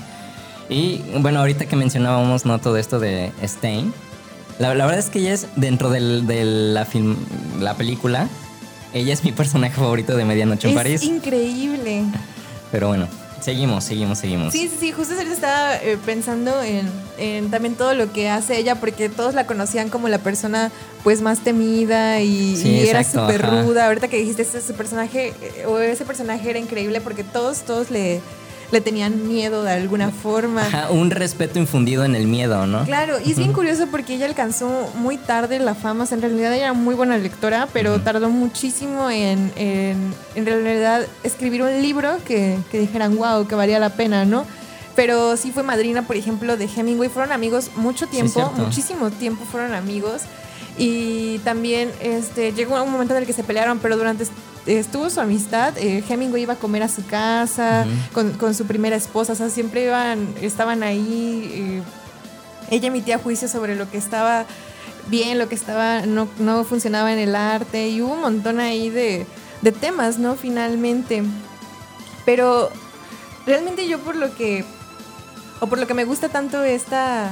Y 0.69 1.01
bueno, 1.21 1.39
ahorita 1.39 1.67
que 1.67 1.77
mencionábamos, 1.77 2.45
¿no? 2.45 2.59
Todo 2.59 2.77
esto 2.77 2.99
de 2.99 3.31
Stein. 3.45 3.95
La, 4.59 4.75
la 4.75 4.85
verdad 4.85 4.99
es 4.99 5.11
que 5.11 5.21
ella 5.21 5.33
es, 5.33 5.47
dentro 5.55 5.91
del, 5.91 6.27
de 6.27 6.45
la, 6.45 6.85
film, 6.85 7.15
la 7.61 7.75
película, 7.75 8.27
ella 8.93 9.13
es 9.13 9.23
mi 9.23 9.31
personaje 9.43 9.77
favorito 9.77 10.17
de 10.17 10.25
Medianoche 10.25 10.71
en 10.71 10.75
París. 10.75 11.05
Increíble. 11.05 12.03
Pero 12.73 12.89
bueno, 12.89 13.07
Seguimos, 13.41 13.85
seguimos, 13.85 14.19
seguimos. 14.19 14.53
Sí, 14.53 14.69
sí, 14.69 14.77
sí, 14.81 14.93
justo 14.93 15.15
ahorita 15.15 15.33
estaba 15.33 15.77
eh, 15.77 15.97
pensando 16.05 16.53
en, 16.63 17.51
también 17.51 17.75
todo 17.77 17.95
lo 17.95 18.13
que 18.13 18.29
hace 18.29 18.59
ella, 18.59 18.75
porque 18.77 19.09
todos 19.09 19.35
la 19.35 19.47
conocían 19.47 19.91
como 19.91 20.09
la 20.09 20.19
persona 20.19 20.73
pues 21.05 21.23
más 21.23 21.41
temida 21.41 22.21
y, 22.21 22.87
era 22.89 23.05
súper 23.05 23.43
ruda. 23.43 23.87
Ahorita 23.87 24.09
que 24.09 24.19
dijiste 24.19 24.43
ese, 24.43 24.75
personaje, 24.75 25.35
eh, 25.41 25.67
o 25.67 25.79
ese 25.79 26.05
personaje 26.05 26.51
era 26.51 26.59
increíble 26.59 27.01
porque 27.01 27.25
todos, 27.25 27.61
todos 27.63 27.91
le, 27.91 28.21
le 28.71 28.81
tenían 28.81 29.27
miedo 29.27 29.63
de 29.63 29.73
alguna 29.73 30.11
forma. 30.11 30.63
un 30.91 31.11
respeto 31.11 31.59
infundido 31.59 32.05
en 32.05 32.15
el 32.15 32.27
miedo, 32.27 32.67
¿no? 32.67 32.85
Claro, 32.85 33.19
y 33.25 33.33
es 33.33 33.39
bien 33.39 33.53
curioso 33.53 33.87
porque 33.91 34.15
ella 34.15 34.27
alcanzó 34.27 34.91
muy 34.97 35.17
tarde 35.17 35.59
la 35.59 35.75
fama, 35.75 36.05
o 36.05 36.07
sea, 36.07 36.17
en 36.17 36.23
realidad 36.23 36.53
ella 36.53 36.65
era 36.65 36.73
muy 36.73 36.95
buena 36.95 37.17
lectora, 37.19 37.69
pero 37.73 38.01
tardó 38.01 38.29
muchísimo 38.29 39.11
en, 39.11 39.53
en, 39.57 40.15
en, 40.35 40.47
realidad 40.47 41.07
escribir 41.23 41.63
un 41.63 41.83
libro 41.83 42.19
que, 42.25 42.59
que 42.71 42.79
dijeran, 42.79 43.17
wow, 43.17 43.47
que 43.47 43.55
valía 43.55 43.79
la 43.79 43.91
pena, 43.91 44.25
¿no? 44.25 44.45
Pero 44.99 45.37
sí 45.37 45.53
fue 45.53 45.63
madrina, 45.63 46.03
por 46.03 46.17
ejemplo, 46.17 46.57
de 46.57 46.65
Hemingway, 46.65 47.09
fueron 47.09 47.33
amigos 47.33 47.71
mucho 47.77 48.09
tiempo, 48.09 48.53
muchísimo 48.57 49.11
tiempo 49.11 49.45
fueron 49.45 49.73
amigos. 49.73 50.23
Y 50.77 51.39
también 51.41 51.91
este, 52.01 52.53
llegó 52.53 52.83
un 52.83 52.91
momento 52.91 53.15
en 53.15 53.21
el 53.21 53.27
que 53.27 53.33
se 53.33 53.45
pelearon, 53.45 53.79
pero 53.79 53.97
durante 53.97 54.27
estuvo 54.67 55.09
su 55.11 55.21
amistad. 55.21 55.77
Eh, 55.79 56.05
Hemingway 56.09 56.43
iba 56.43 56.55
a 56.55 56.59
comer 56.59 56.83
a 56.83 56.89
su 56.89 57.05
casa 57.07 57.87
con, 58.13 58.55
su 58.55 58.67
primera 58.67 58.97
esposa, 58.97 59.33
o 59.33 59.37
sea, 59.37 59.51
siempre 59.51 59.85
iban, 59.85 60.29
estaban 60.41 60.83
ahí. 60.83 61.51
Eh, 61.53 61.83
ella 62.71 62.89
emitía 62.89 63.19
juicios 63.19 63.51
sobre 63.51 63.77
lo 63.77 63.91
que 63.91 63.99
estaba 63.99 64.45
bien, 65.09 65.39
lo 65.39 65.49
que 65.49 65.55
estaba 65.55 66.03
no, 66.03 66.29
no 66.39 66.65
funcionaba 66.65 67.13
en 67.13 67.19
el 67.19 67.35
arte, 67.35 67.89
y 67.89 68.03
hubo 68.03 68.13
un 68.13 68.21
montón 68.21 68.61
ahí 68.61 68.91
de, 68.91 69.27
de 69.63 69.73
temas, 69.73 70.19
¿no? 70.19 70.37
Finalmente. 70.37 71.23
Pero 72.25 72.71
realmente 73.47 73.89
yo 73.89 73.99
por 74.01 74.17
lo 74.17 74.35
que, 74.35 74.65
o 75.61 75.67
por 75.67 75.79
lo 75.79 75.87
que 75.87 75.95
me 75.95 76.05
gusta 76.05 76.29
tanto 76.29 76.63
esta, 76.63 77.31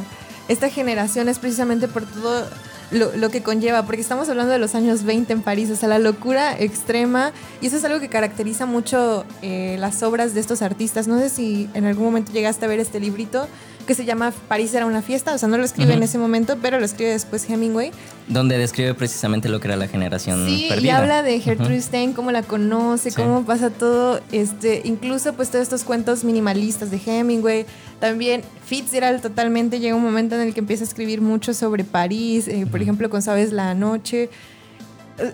esta 0.49 0.71
generación 0.71 1.29
es 1.29 1.39
precisamente 1.39 1.89
por 1.89 2.07
todo 2.07 2.49
lo, 2.91 3.31
que 3.31 3.43
conlleva, 3.43 3.85
porque 3.85 4.01
estamos 4.01 4.29
hablando 4.29 4.53
de 4.53 4.59
los 4.59 4.75
años 4.75 5.03
20 5.03 5.33
en 5.33 5.43
París, 5.43 5.71
o 5.71 5.77
sea, 5.77 5.89
la 5.89 5.99
locura 5.99 6.57
extrema, 6.59 7.33
y 7.61 7.67
eso 7.67 7.77
es 7.77 7.85
algo 7.85 8.01
que 8.01 8.09
caracteriza 8.09 8.67
mucho 8.67 9.25
eh, 9.43 9.77
las 9.79 10.03
obras 10.03 10.35
de 10.35 10.41
estos 10.41 10.63
artistas. 10.63 11.09
No 11.09 11.19
sé 11.19 11.29
si 11.29 11.69
en 11.75 11.87
algún 11.87 12.05
momento 12.05 12.33
llegaste 12.33 12.65
a 12.65 12.69
ver 12.69 12.81
este 12.81 13.01
librito 13.01 13.49
que 13.87 13.95
se 13.95 14.05
llama 14.05 14.33
París 14.49 14.75
era 14.75 14.85
una 14.85 15.01
fiesta, 15.01 15.35
o 15.35 15.39
sea, 15.39 15.49
no 15.49 15.57
lo 15.57 15.65
escribe 15.65 15.95
en 15.95 16.03
ese 16.03 16.19
momento, 16.19 16.59
pero 16.61 16.79
lo 16.79 16.85
escribe 16.85 17.11
después 17.13 17.49
Hemingway. 17.49 17.93
Donde 18.29 18.59
describe 18.59 18.95
precisamente 18.95 19.49
lo 19.49 19.61
que 19.61 19.69
era 19.69 19.77
la 19.77 19.89
generación 19.89 20.47
sí, 20.47 20.69
y 20.81 20.89
habla 20.91 21.23
de 21.23 21.41
Gertrude 21.41 21.81
Stein, 21.81 22.13
cómo 22.13 22.33
la 22.33 22.43
conoce, 22.43 23.13
cómo 23.13 23.45
pasa 23.45 23.71
todo, 23.71 24.21
este, 24.33 24.83
incluso 24.85 25.33
pues 25.35 25.51
todos 25.51 25.63
estos 25.63 25.85
cuentos 25.85 26.25
minimalistas 26.25 26.91
de 26.91 27.01
Hemingway. 27.05 27.65
También 28.01 28.43
Fitzgerald 28.67 29.23
totalmente 29.23 29.79
llega 29.81 29.95
un 29.95 30.03
momento 30.03 30.35
en 30.35 30.43
el 30.43 30.55
que 30.55 30.61
empieza 30.61 30.85
a 30.85 30.87
escribir 30.87 31.21
mucho 31.21 31.55
sobre 31.55 31.85
París, 31.85 32.49
eh, 32.49 32.67
por 32.71 32.83
ejemplo, 32.83 33.09
con 33.09 33.23
Sabes 33.23 33.53
la 33.53 33.75
noche 33.75 34.29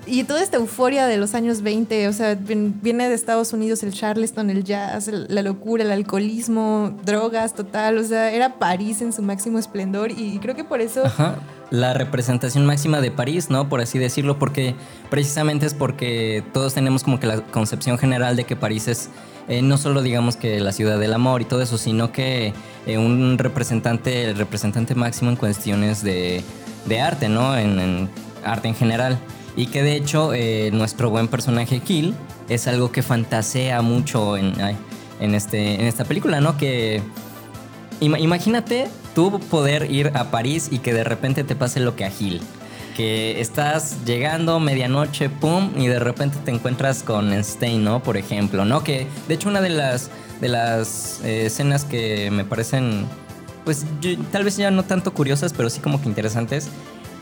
y 0.06 0.24
toda 0.24 0.42
esta 0.42 0.58
euforia 0.58 1.06
de 1.06 1.16
los 1.16 1.34
años 1.34 1.62
20, 1.62 2.06
o 2.06 2.12
sea, 2.12 2.36
viene 2.36 3.08
de 3.08 3.14
Estados 3.14 3.52
Unidos 3.52 3.82
el 3.82 3.92
Charleston, 3.92 4.48
el 4.50 4.62
jazz, 4.62 5.08
la 5.08 5.42
locura, 5.42 5.82
el 5.82 5.90
alcoholismo, 5.90 6.96
drogas, 7.04 7.54
total, 7.54 7.98
o 7.98 8.04
sea, 8.04 8.30
era 8.30 8.58
París 8.58 9.02
en 9.02 9.12
su 9.12 9.22
máximo 9.22 9.58
esplendor 9.58 10.12
y 10.12 10.38
creo 10.38 10.54
que 10.54 10.64
por 10.64 10.80
eso... 10.80 11.04
Ajá. 11.04 11.36
La 11.70 11.94
representación 11.94 12.66
máxima 12.66 13.00
de 13.00 13.10
París, 13.10 13.48
¿no? 13.48 13.70
Por 13.70 13.80
así 13.80 13.98
decirlo, 13.98 14.38
porque 14.38 14.74
precisamente 15.08 15.64
es 15.64 15.72
porque 15.72 16.44
todos 16.52 16.74
tenemos 16.74 17.02
como 17.02 17.18
que 17.18 17.26
la 17.26 17.40
concepción 17.40 17.96
general 17.96 18.36
de 18.36 18.44
que 18.44 18.56
París 18.56 18.88
es 18.88 19.08
eh, 19.48 19.62
no 19.62 19.78
solo 19.78 20.02
digamos 20.02 20.36
que 20.36 20.60
la 20.60 20.70
ciudad 20.70 20.98
del 21.00 21.14
amor 21.14 21.40
y 21.40 21.44
todo 21.46 21.62
eso, 21.62 21.78
sino 21.78 22.12
que 22.12 22.52
eh, 22.86 22.98
un 22.98 23.38
representante, 23.38 24.24
el 24.24 24.36
representante 24.36 24.94
máximo 24.94 25.30
en 25.30 25.36
cuestiones 25.36 26.02
de 26.04 26.44
arte, 27.00 27.28
¿no? 27.28 27.56
en 27.56 28.08
arte 28.44 28.68
en 28.68 28.74
general. 28.74 29.18
Y 29.56 29.66
que 29.66 29.82
de 29.82 29.97
hecho 29.97 30.32
eh, 30.32 30.71
nuestro 30.73 31.11
buen 31.11 31.28
personaje 31.28 31.80
Kill 31.80 32.14
es 32.49 32.66
algo 32.66 32.90
que 32.90 33.02
fantasea 33.02 33.82
mucho 33.82 34.37
en, 34.37 34.54
en, 35.21 35.35
este, 35.35 35.75
en 35.75 35.87
esta 35.87 36.04
película, 36.04 36.40
¿no? 36.40 36.56
Que 36.56 37.02
imagínate 38.00 38.88
tú 39.14 39.40
poder 39.50 39.90
ir 39.90 40.12
a 40.14 40.30
París 40.30 40.68
y 40.71 40.78
que 40.78 40.92
de 40.92 41.04
repente 41.04 41.44
te 41.44 41.54
pase 41.54 41.80
lo 41.80 41.97
que 41.97 42.04
a 42.04 42.11
Gil. 42.11 42.40
Que 42.97 43.40
estás 43.40 44.04
llegando 44.04 44.61
medianoche, 44.61 45.30
pum, 45.30 45.71
y 45.76 45.87
de 45.87 45.99
repente 45.99 46.38
te 46.44 46.50
encuentras 46.50 47.02
con 47.02 47.32
Stein, 47.42 47.85
¿no? 47.85 48.02
Por 48.02 48.16
ejemplo, 48.16 48.64
¿no? 48.64 48.85
Que 48.85 49.06
de 49.28 49.35
hecho 49.35 49.49
una 49.49 49.61
de 49.61 49.71
las, 49.71 50.11
de 50.40 50.49
las 50.49 51.21
eh, 51.25 51.47
escenas 51.47 51.85
que 51.85 52.30
me 52.30 52.44
parecen, 52.44 53.06
pues 53.64 53.87
tal 54.30 54.44
vez 54.44 54.56
ya 54.56 54.71
no 54.71 54.82
tanto 54.82 55.14
curiosas, 55.14 55.54
pero 55.54 55.71
sí 55.71 55.80
como 55.80 56.02
que 56.02 56.09
interesantes, 56.09 56.68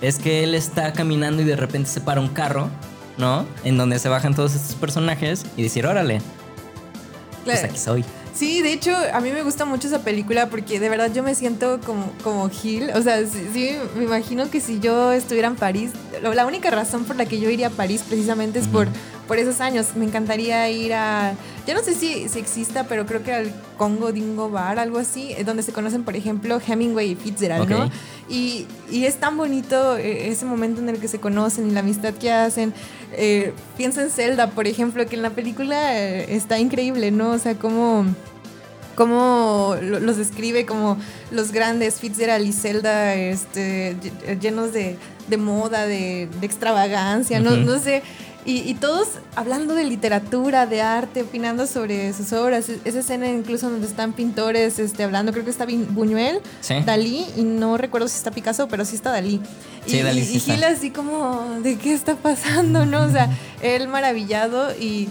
es 0.00 0.18
que 0.18 0.44
él 0.44 0.54
está 0.54 0.92
caminando 0.92 1.42
y 1.42 1.44
de 1.44 1.56
repente 1.56 1.88
se 1.88 2.00
para 2.00 2.20
un 2.20 2.28
carro, 2.28 2.70
¿no? 3.18 3.46
En 3.64 3.76
donde 3.76 3.98
se 3.98 4.08
bajan 4.08 4.34
todos 4.34 4.54
estos 4.54 4.74
personajes 4.76 5.44
y 5.56 5.62
decir, 5.62 5.86
órale, 5.86 6.20
pues 7.44 7.64
aquí 7.64 7.78
soy. 7.78 8.04
Sí, 8.34 8.62
de 8.62 8.72
hecho, 8.72 8.96
a 9.12 9.20
mí 9.20 9.32
me 9.32 9.42
gusta 9.42 9.64
mucho 9.64 9.88
esa 9.88 10.02
película 10.02 10.48
porque 10.48 10.80
de 10.80 10.88
verdad 10.88 11.12
yo 11.12 11.22
me 11.22 11.34
siento 11.34 11.78
como, 11.84 12.10
como 12.22 12.48
Gil. 12.48 12.90
O 12.94 13.02
sea, 13.02 13.18
sí, 13.26 13.76
me 13.96 14.04
imagino 14.04 14.48
que 14.50 14.60
si 14.60 14.80
yo 14.80 15.12
estuviera 15.12 15.48
en 15.48 15.56
París, 15.56 15.90
la 16.22 16.46
única 16.46 16.70
razón 16.70 17.04
por 17.04 17.16
la 17.16 17.26
que 17.26 17.38
yo 17.38 17.50
iría 17.50 17.66
a 17.66 17.70
París 17.70 18.02
precisamente 18.08 18.58
es 18.58 18.68
por, 18.68 18.88
por 19.30 19.38
esos 19.38 19.60
años. 19.60 19.94
Me 19.94 20.04
encantaría 20.04 20.68
ir 20.70 20.92
a. 20.92 21.34
Yo 21.64 21.72
no 21.74 21.84
sé 21.84 21.94
si, 21.94 22.28
si 22.28 22.40
exista, 22.40 22.88
pero 22.88 23.06
creo 23.06 23.22
que 23.22 23.32
al 23.32 23.52
Congo 23.78 24.10
Dingo 24.10 24.50
Bar, 24.50 24.80
algo 24.80 24.98
así, 24.98 25.34
eh, 25.38 25.44
donde 25.44 25.62
se 25.62 25.72
conocen, 25.72 26.02
por 26.02 26.16
ejemplo, 26.16 26.60
Hemingway 26.60 27.12
y 27.12 27.14
Fitzgerald, 27.14 27.70
¿no? 27.70 27.88
Y, 28.28 28.66
y, 28.90 29.04
es 29.04 29.20
tan 29.20 29.36
bonito 29.36 29.96
eh, 29.96 30.30
ese 30.30 30.46
momento 30.46 30.80
en 30.80 30.88
el 30.88 30.98
que 30.98 31.06
se 31.06 31.20
conocen 31.20 31.68
y 31.68 31.70
la 31.70 31.78
amistad 31.78 32.12
que 32.14 32.32
hacen. 32.32 32.74
Eh, 33.12 33.54
piensa 33.76 34.02
en 34.02 34.10
Zelda, 34.10 34.50
por 34.50 34.66
ejemplo, 34.66 35.06
que 35.06 35.14
en 35.14 35.22
la 35.22 35.30
película 35.30 35.96
está 35.96 36.58
increíble, 36.58 37.12
¿no? 37.12 37.30
O 37.30 37.38
sea, 37.38 37.54
cómo 37.54 38.06
cómo 38.96 39.76
los 39.80 40.16
describe 40.16 40.66
como 40.66 40.98
los 41.30 41.52
grandes 41.52 42.00
Fitzgerald 42.00 42.44
y 42.44 42.52
Zelda 42.52 43.14
este, 43.14 43.96
llenos 44.40 44.72
de, 44.72 44.98
moda, 45.38 45.86
de, 45.86 46.28
extravagancia, 46.42 47.38
no, 47.38 47.56
no 47.56 47.78
sé. 47.78 48.02
Y, 48.46 48.74
todos 48.74 49.08
hablando 49.36 49.74
de 49.74 49.84
literatura, 49.84 50.66
de 50.66 50.80
arte, 50.80 51.22
opinando 51.22 51.66
sobre 51.66 52.12
sus 52.14 52.32
obras. 52.32 52.68
E-, 52.70 52.80
esa 52.86 53.00
escena 53.00 53.28
incluso 53.28 53.68
donde 53.68 53.86
están 53.86 54.14
pintores 54.14 54.78
este, 54.78 55.04
hablando, 55.04 55.32
creo 55.32 55.44
que 55.44 55.50
está 55.50 55.66
Buñuel, 55.66 56.40
Dalí, 56.86 57.26
y 57.36 57.42
no 57.42 57.76
recuerdo 57.76 58.08
si 58.08 58.16
está 58.16 58.30
Picasso, 58.30 58.66
pero 58.68 58.84
sí 58.84 58.96
está 58.96 59.10
Dalí. 59.10 59.40
Sí, 59.86 59.98
y, 59.98 60.02
Dalí 60.02 60.20
y, 60.20 60.40
Gil 60.40 60.64
así 60.64 60.90
como, 60.90 61.58
¿de 61.62 61.76
qué 61.76 61.92
está 61.92 62.16
pasando? 62.16 62.86
¿No? 62.86 63.02
O 63.02 63.10
sea, 63.10 63.28
él 63.62 63.88
maravillado 63.88 64.72
y... 64.74 65.08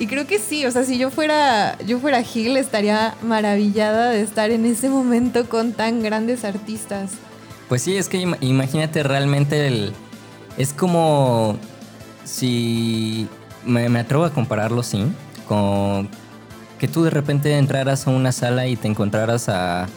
Y 0.00 0.06
creo 0.06 0.28
que 0.28 0.38
sí, 0.38 0.64
o 0.64 0.70
sea, 0.70 0.84
si 0.84 0.96
yo 0.96 1.10
fuera, 1.10 1.76
yo 1.84 1.98
fuera 1.98 2.22
Gil, 2.22 2.56
estaría 2.56 3.16
maravillada 3.20 4.10
de 4.10 4.22
estar 4.22 4.52
en 4.52 4.64
ese 4.64 4.88
momento 4.88 5.48
con 5.48 5.72
tan 5.72 6.04
grandes 6.04 6.44
artistas. 6.44 7.10
Pues 7.68 7.82
sí, 7.82 7.96
es 7.96 8.08
que 8.08 8.18
imagínate 8.40 9.02
realmente 9.02 9.66
el. 9.66 9.92
Es 10.56 10.72
como 10.72 11.58
si 12.28 13.26
me, 13.64 13.86
atrevo 13.98 14.24
a 14.24 14.32
compararlo, 14.32 14.82
sí, 14.82 15.04
con 15.46 16.08
que 16.78 16.86
tú 16.86 17.02
de 17.02 17.10
repente 17.10 17.56
entraras 17.56 18.06
a 18.06 18.10
una 18.10 18.30
sala 18.30 18.66
y 18.66 18.76
te 18.76 18.86
encontraras 18.86 19.48
a 19.48 19.88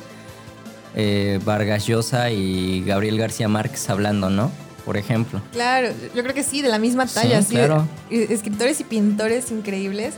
eh, 0.96 1.40
Vargas 1.46 1.86
Llosa 1.86 2.32
y 2.32 2.84
Gabriel 2.84 3.18
García 3.18 3.48
Márquez 3.48 3.90
hablando, 3.90 4.30
¿no? 4.30 4.52
Por 4.86 4.98
ejemplo. 4.98 5.42
Claro, 5.52 5.90
yo 6.16 6.24
creo 6.24 6.34
que 6.34 6.44
sí, 6.44 6.62
de 6.64 6.70
la 6.70 6.80
misma 6.80 7.06
talla, 7.06 7.42
sí. 7.44 7.54
Claro. 7.54 7.88
Escritores 8.10 8.80
y 8.80 8.84
pintores 8.84 9.52
increíbles. 9.52 10.16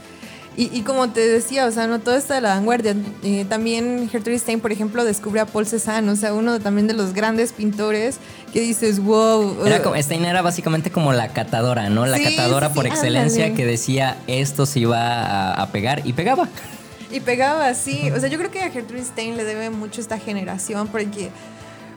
Y, 0.56 0.82
como 0.82 1.10
te 1.10 1.22
decía, 1.22 1.66
o 1.66 1.72
sea, 1.72 1.88
no 1.88 2.00
todo 2.00 2.16
está 2.16 2.36
de 2.36 2.42
la 2.42 2.50
vanguardia. 2.50 2.96
Eh, 3.24 3.44
también 3.50 4.08
Gertrude 4.08 4.38
Stein, 4.38 4.60
por 4.60 4.72
ejemplo, 4.72 5.04
descubre 5.04 5.40
a 5.40 5.48
Paul 5.48 5.66
Cézanne, 5.66 6.12
o 6.12 6.16
sea, 6.16 6.32
uno 6.36 6.60
también 6.60 6.86
de 6.86 6.94
los 6.94 7.14
grandes 7.14 7.52
pintores 7.54 8.20
que 8.54 8.62
dices, 8.62 9.00
wow. 9.00 9.66
Era 9.66 9.82
como, 9.82 10.00
Stein 10.00 10.26
era 10.26 10.44
básicamente 10.44 10.92
como 10.92 11.12
la 11.12 11.30
catadora, 11.30 11.90
¿no? 11.90 12.06
La 12.06 12.22
catadora 12.22 12.72
por 12.72 12.86
excelencia 12.86 13.56
que 13.56 13.66
decía 13.66 14.18
esto 14.28 14.68
se 14.68 14.82
iba 14.82 15.54
a, 15.54 15.72
pegar 15.72 16.06
y 16.06 16.14
pegaba. 16.14 16.48
Y 17.12 17.20
pegaba, 17.20 17.74
sí. 17.74 18.12
O 18.12 18.20
sea, 18.20 18.30
yo 18.30 18.38
creo 18.38 18.52
que 18.52 18.62
a 18.62 18.70
Gertrude 18.70 19.04
Stein 19.04 19.38
le 19.38 19.46
debe 19.46 19.72
mucho 19.72 20.02
esta 20.02 20.20
generación 20.20 20.88
porque 20.88 21.32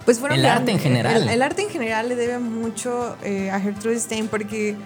pues 0.07 0.19
fueron 0.19 0.39
el 0.39 0.47
arte 0.47 0.71
en 0.71 0.79
general. 0.79 1.29
El, 1.29 1.43
arte 1.43 1.61
en 1.61 1.69
general 1.69 2.09
le 2.09 2.17
debe 2.17 2.39
mucho 2.39 3.17
eh, 3.23 3.51
a 3.51 3.61
Gertrude 3.61 4.01
Stein 4.01 4.29
porque 4.29 4.77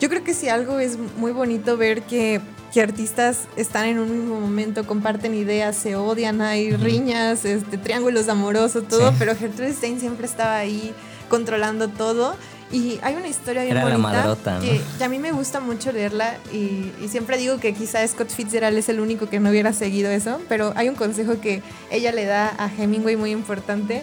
yo 0.00 0.08
creo 0.08 0.24
que 0.24 0.32
si 0.32 0.48
algo 0.48 0.78
es 0.78 0.96
muy 1.18 1.32
bonito 1.32 1.76
ver 1.76 2.02
que 2.02 2.40
que 2.72 2.82
artistas 2.82 3.48
están 3.56 3.86
en 3.86 3.98
un 3.98 4.10
mismo 4.10 4.40
momento, 4.40 4.86
comparten 4.86 5.34
ideas, 5.34 5.76
se 5.76 5.96
odian, 5.96 6.42
hay 6.42 6.76
riñas, 6.76 7.44
este, 7.44 7.78
triángulos 7.78 8.28
amorosos, 8.28 8.86
todo, 8.88 9.12
pero 9.18 9.34
Gertrude 9.34 9.72
Stein 9.72 10.00
siempre 10.00 10.26
estaba 10.26 10.56
ahí 10.56 10.94
controlando 11.28 11.88
todo. 11.88 12.36
Y 12.70 12.98
hay 13.00 13.14
una 13.14 13.28
historia 13.28 13.64
bien 13.64 13.80
bonita 13.80 14.36
que, 14.60 15.02
a 15.02 15.08
mí 15.08 15.18
me 15.18 15.32
gusta 15.32 15.58
mucho 15.58 15.90
leerla 15.90 16.36
y, 16.52 16.92
y, 17.00 17.08
siempre 17.08 17.38
digo 17.38 17.56
que 17.56 17.72
quizá 17.72 18.06
Scott 18.06 18.28
Fitzgerald 18.28 18.76
es 18.76 18.90
el 18.90 19.00
único 19.00 19.30
que 19.30 19.40
no 19.40 19.48
hubiera 19.48 19.72
seguido 19.72 20.10
eso, 20.10 20.38
pero 20.50 20.74
hay 20.76 20.90
un 20.90 20.94
consejo 20.94 21.40
que 21.40 21.62
ella 21.90 22.12
le 22.12 22.26
da 22.26 22.54
a 22.58 22.70
Hemingway 22.70 23.16
muy 23.16 23.30
importante 23.30 24.02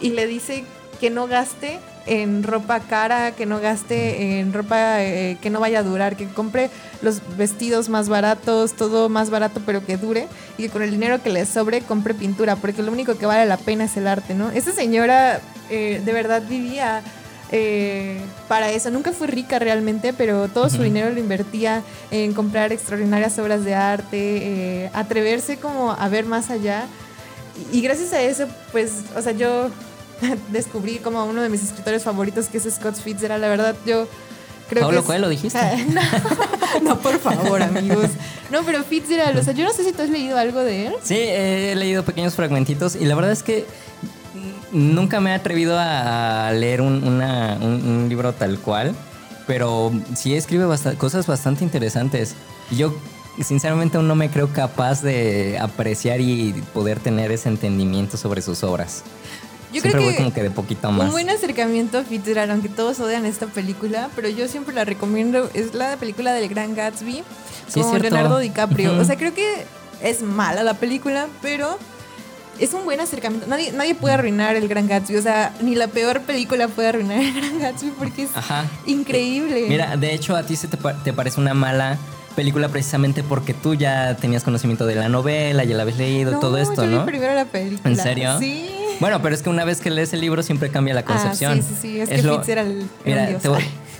y 0.00 0.10
le 0.10 0.26
dice 0.26 0.64
que 0.98 1.10
no 1.10 1.26
gaste 1.26 1.78
en 2.06 2.42
ropa 2.42 2.80
cara, 2.80 3.32
que 3.32 3.46
no 3.46 3.60
gaste 3.60 4.38
en 4.38 4.52
ropa 4.52 5.02
eh, 5.02 5.36
que 5.40 5.50
no 5.50 5.60
vaya 5.60 5.80
a 5.80 5.82
durar, 5.82 6.16
que 6.16 6.26
compre 6.28 6.70
los 7.02 7.20
vestidos 7.36 7.88
más 7.88 8.08
baratos, 8.08 8.74
todo 8.74 9.08
más 9.08 9.30
barato 9.30 9.60
pero 9.66 9.84
que 9.84 9.96
dure 9.96 10.28
y 10.56 10.64
que 10.64 10.68
con 10.70 10.82
el 10.82 10.90
dinero 10.90 11.22
que 11.22 11.30
le 11.30 11.44
sobre 11.46 11.80
compre 11.80 12.14
pintura, 12.14 12.56
porque 12.56 12.82
lo 12.82 12.92
único 12.92 13.18
que 13.18 13.26
vale 13.26 13.44
la 13.46 13.56
pena 13.56 13.84
es 13.84 13.96
el 13.96 14.06
arte, 14.06 14.34
¿no? 14.34 14.50
Esa 14.50 14.72
señora 14.72 15.40
eh, 15.68 16.00
de 16.04 16.12
verdad 16.12 16.42
vivía 16.48 17.02
eh, 17.52 18.20
para 18.48 18.70
eso. 18.70 18.90
Nunca 18.90 19.12
fue 19.12 19.26
rica 19.26 19.58
realmente, 19.58 20.12
pero 20.12 20.48
todo 20.48 20.68
su 20.68 20.82
dinero 20.82 21.10
lo 21.10 21.18
invertía 21.18 21.82
en 22.10 22.32
comprar 22.32 22.72
extraordinarias 22.72 23.38
obras 23.38 23.64
de 23.64 23.74
arte, 23.74 24.90
atreverse 24.92 25.56
como 25.56 25.92
a 25.92 26.08
ver 26.08 26.24
más 26.24 26.50
allá. 26.50 26.86
Y 27.72 27.80
gracias 27.80 28.12
a 28.12 28.20
eso, 28.20 28.46
pues, 28.70 29.04
o 29.16 29.22
sea, 29.22 29.32
yo 29.32 29.70
descubrí 30.50 30.98
como 30.98 31.24
uno 31.24 31.42
de 31.42 31.48
mis 31.48 31.62
escritores 31.62 32.02
favoritos, 32.02 32.46
que 32.46 32.58
es 32.58 32.64
Scott 32.64 32.96
Fitzgerald. 32.96 33.40
La 33.40 33.48
verdad, 33.48 33.76
yo 33.86 34.08
creo 34.68 34.84
Pablo 34.84 35.00
que. 35.00 35.06
Coelho, 35.06 35.28
dijiste. 35.28 35.58
no, 36.82 36.98
por 36.98 37.18
favor, 37.18 37.62
amigos. 37.62 38.10
No, 38.50 38.62
pero 38.62 38.82
Fitzgerald, 38.84 39.38
o 39.38 39.42
sea, 39.42 39.52
yo 39.52 39.64
no 39.64 39.72
sé 39.72 39.84
si 39.84 39.92
tú 39.92 40.02
has 40.02 40.10
leído 40.10 40.38
algo 40.38 40.60
de 40.60 40.86
él. 40.86 40.94
Sí, 41.02 41.18
he 41.18 41.74
leído 41.74 42.04
pequeños 42.04 42.34
fragmentitos 42.34 42.96
y 42.96 43.04
la 43.04 43.14
verdad 43.14 43.32
es 43.32 43.42
que 43.42 43.66
nunca 44.72 45.20
me 45.20 45.30
he 45.30 45.34
atrevido 45.34 45.76
a 45.78 46.50
leer 46.52 46.80
un, 46.80 48.06
libro 48.08 48.32
tal 48.32 48.58
cual, 48.58 48.94
pero 49.46 49.92
sí 50.14 50.34
escribe 50.34 50.64
cosas 50.98 51.26
bastante 51.26 51.64
interesantes. 51.64 52.34
Yo 52.70 52.94
sinceramente 53.42 53.96
aún 53.96 54.08
no 54.08 54.14
me 54.14 54.30
creo 54.30 54.52
capaz 54.52 55.02
de 55.02 55.58
apreciar 55.60 56.20
y 56.20 56.52
poder 56.72 57.00
tener 57.00 57.32
ese 57.32 57.48
entendimiento 57.48 58.16
sobre 58.16 58.42
sus 58.42 58.62
obras. 58.64 59.02
Yo 59.72 59.82
creo 59.82 59.98
que 59.98 60.16
como 60.16 60.32
que 60.32 60.42
de 60.42 60.50
poquito 60.50 60.90
más. 60.90 61.06
Un 61.06 61.12
buen 61.12 61.30
acercamiento 61.30 61.98
a 61.98 62.04
Fitzgerald, 62.04 62.50
aunque 62.50 62.68
todos 62.68 63.00
odian 63.00 63.26
esta 63.26 63.46
película, 63.46 64.08
pero 64.14 64.28
yo 64.28 64.48
siempre 64.48 64.74
la 64.74 64.84
recomiendo, 64.84 65.50
es 65.54 65.74
la 65.74 65.96
película 65.96 66.32
del 66.32 66.48
Gran 66.48 66.74
Gatsby 66.74 67.22
con 67.74 68.00
Leonardo 68.00 68.38
DiCaprio. 68.38 68.98
O 68.98 69.04
sea, 69.04 69.16
creo 69.16 69.34
que 69.34 69.64
es 70.02 70.22
mala 70.22 70.62
la 70.62 70.74
película, 70.74 71.26
pero 71.42 71.78
es 72.58 72.72
un 72.72 72.84
buen 72.84 73.00
acercamiento. 73.00 73.46
Nadie, 73.46 73.72
nadie 73.72 73.94
puede 73.94 74.14
arruinar 74.14 74.56
el 74.56 74.68
Gran 74.68 74.86
Gatsby. 74.86 75.16
O 75.16 75.22
sea, 75.22 75.52
ni 75.60 75.74
la 75.74 75.88
peor 75.88 76.22
película 76.22 76.68
puede 76.68 76.88
arruinar 76.88 77.18
el 77.18 77.34
Gran 77.34 77.58
Gatsby 77.58 77.90
porque 77.98 78.24
es 78.24 78.30
increíble. 78.86 79.66
Mira, 79.68 79.96
de 79.96 80.14
hecho, 80.14 80.36
a 80.36 80.42
ti 80.42 80.56
se 80.56 80.68
te, 80.68 80.78
te 81.04 81.12
parece 81.12 81.40
una 81.40 81.54
mala 81.54 81.98
película 82.34 82.68
precisamente 82.68 83.22
porque 83.22 83.54
tú 83.54 83.74
ya 83.74 84.16
tenías 84.16 84.44
conocimiento 84.44 84.86
de 84.86 84.94
la 84.94 85.08
novela, 85.08 85.64
ya 85.64 85.74
la 85.74 85.82
habías 85.82 85.98
leído, 85.98 86.38
todo 86.38 86.58
esto, 86.58 86.84
yo 86.84 86.90
¿no? 86.90 87.06
Primero 87.06 87.34
la 87.34 87.46
película. 87.46 87.90
¿En 87.90 87.96
serio? 87.96 88.38
Sí. 88.38 88.75
Bueno, 89.00 89.20
pero 89.22 89.34
es 89.34 89.42
que 89.42 89.50
una 89.50 89.64
vez 89.64 89.80
que 89.80 89.90
lees 89.90 90.12
el 90.12 90.20
libro 90.20 90.42
siempre 90.42 90.70
cambia 90.70 90.94
la 90.94 91.04
concepción. 91.04 91.58
Ah, 91.58 91.62
sí, 91.62 91.74
sí, 91.74 91.74
sí. 91.80 92.00
Es, 92.00 92.08
que 92.08 92.22
Fitz 92.22 92.48
era 92.48 92.62
el. 92.62 92.86
Mira, 93.04 93.38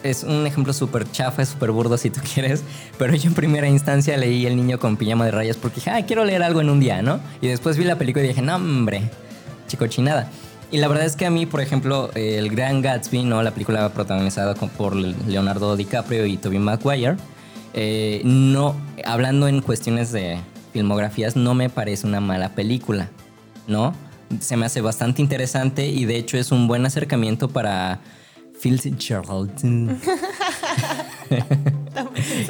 es 0.02 0.22
un 0.22 0.46
ejemplo 0.46 0.72
súper 0.72 1.10
chafa, 1.10 1.44
súper 1.44 1.70
burdo 1.72 1.96
si 1.98 2.10
tú 2.10 2.20
quieres, 2.34 2.62
pero 2.98 3.14
yo 3.14 3.28
en 3.28 3.34
primera 3.34 3.68
instancia 3.68 4.16
leí 4.16 4.46
El 4.46 4.56
niño 4.56 4.78
con 4.78 4.96
pijama 4.96 5.24
de 5.24 5.32
rayas 5.32 5.56
porque 5.56 5.76
dije, 5.76 5.90
ah, 5.90 6.04
quiero 6.06 6.24
leer 6.24 6.42
algo 6.42 6.60
en 6.60 6.70
un 6.70 6.80
día, 6.80 7.02
¿no? 7.02 7.20
Y 7.40 7.48
después 7.48 7.76
vi 7.76 7.84
la 7.84 7.96
película 7.96 8.24
y 8.24 8.28
dije, 8.28 8.42
no, 8.42 8.56
hombre, 8.56 9.10
chico 9.66 9.86
chinada. 9.86 10.30
Y 10.70 10.78
la 10.78 10.88
verdad 10.88 11.04
es 11.04 11.14
que 11.14 11.26
a 11.26 11.30
mí, 11.30 11.46
por 11.46 11.60
ejemplo, 11.60 12.10
El 12.14 12.50
Gran 12.50 12.82
Gatsby, 12.82 13.22
¿no? 13.22 13.42
La 13.42 13.52
película 13.52 13.88
protagonizada 13.90 14.54
por 14.54 14.96
Leonardo 14.96 15.76
DiCaprio 15.76 16.26
y 16.26 16.36
Tobey 16.38 16.58
Maguire, 16.58 17.16
eh, 17.72 18.20
no, 18.24 18.74
hablando 19.04 19.46
en 19.48 19.60
cuestiones 19.60 20.10
de 20.10 20.38
filmografías, 20.72 21.36
no 21.36 21.54
me 21.54 21.70
parece 21.70 22.06
una 22.06 22.20
mala 22.20 22.50
película, 22.50 23.10
¿no? 23.68 23.94
Se 24.40 24.56
me 24.56 24.66
hace 24.66 24.80
bastante 24.80 25.22
interesante 25.22 25.86
y 25.86 26.04
de 26.04 26.16
hecho 26.16 26.36
es 26.36 26.50
un 26.52 26.66
buen 26.68 26.84
acercamiento 26.84 27.48
para 27.48 28.00
Fitzgerald. 28.58 29.50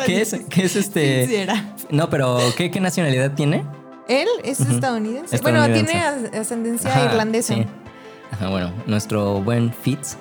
¿Qué 0.07 0.21
es, 0.21 0.37
¿Qué 0.49 0.65
es 0.65 0.77
este? 0.77 1.47
No, 1.91 2.09
pero 2.11 2.39
¿qué, 2.57 2.71
¿qué, 2.71 2.81
nacionalidad 2.81 3.35
tiene? 3.35 3.65
Él 4.09 4.29
es 4.45 4.61
estadounidense. 4.61 5.39
Bueno, 5.39 5.65
tiene 5.67 6.03
ascendencia 6.03 7.05
irlandesa. 7.05 7.55
Ajá, 8.31 8.49
bueno, 8.49 8.73
nuestro 8.87 9.41
buen 9.41 9.73
Fitz 9.73 10.17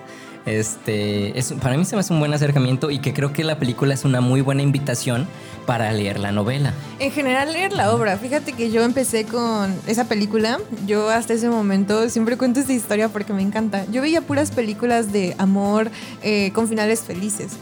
este, 0.45 1.37
es, 1.37 1.53
para 1.53 1.75
mí 1.77 1.85
se 1.85 1.95
me 1.95 2.01
hace 2.01 2.13
un 2.13 2.19
buen 2.19 2.33
acercamiento 2.33 2.91
y 2.91 2.99
que 2.99 3.13
creo 3.13 3.33
que 3.33 3.43
la 3.43 3.57
película 3.57 3.93
es 3.93 4.05
una 4.05 4.21
muy 4.21 4.41
buena 4.41 4.61
invitación 4.61 5.27
para 5.65 5.91
leer 5.91 6.19
la 6.19 6.31
novela. 6.31 6.73
En 6.99 7.11
general 7.11 7.51
leer 7.51 7.73
la 7.73 7.93
obra. 7.93 8.17
Fíjate 8.17 8.53
que 8.53 8.69
yo 8.69 8.83
empecé 8.83 9.25
con 9.25 9.75
esa 9.87 10.05
película. 10.05 10.59
Yo 10.85 11.09
hasta 11.09 11.33
ese 11.33 11.49
momento 11.49 12.07
siempre 12.09 12.37
cuento 12.37 12.59
esta 12.59 12.73
historia 12.73 13.09
porque 13.09 13.33
me 13.33 13.41
encanta. 13.41 13.85
Yo 13.91 14.01
veía 14.01 14.21
puras 14.21 14.51
películas 14.51 15.11
de 15.11 15.35
amor 15.37 15.89
eh, 16.21 16.51
con 16.53 16.67
finales 16.67 17.01
felices. 17.01 17.53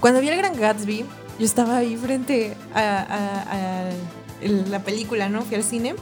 Cuando 0.00 0.20
vi 0.20 0.28
el 0.28 0.36
Gran 0.36 0.58
Gatsby, 0.58 1.04
yo 1.38 1.44
estaba 1.46 1.78
ahí 1.78 1.96
frente 1.96 2.54
a 2.74 3.90
la 4.42 4.80
película, 4.80 5.28
¿no? 5.28 5.42
Fui 5.42 5.56
al 5.56 5.64
cine 5.64 5.94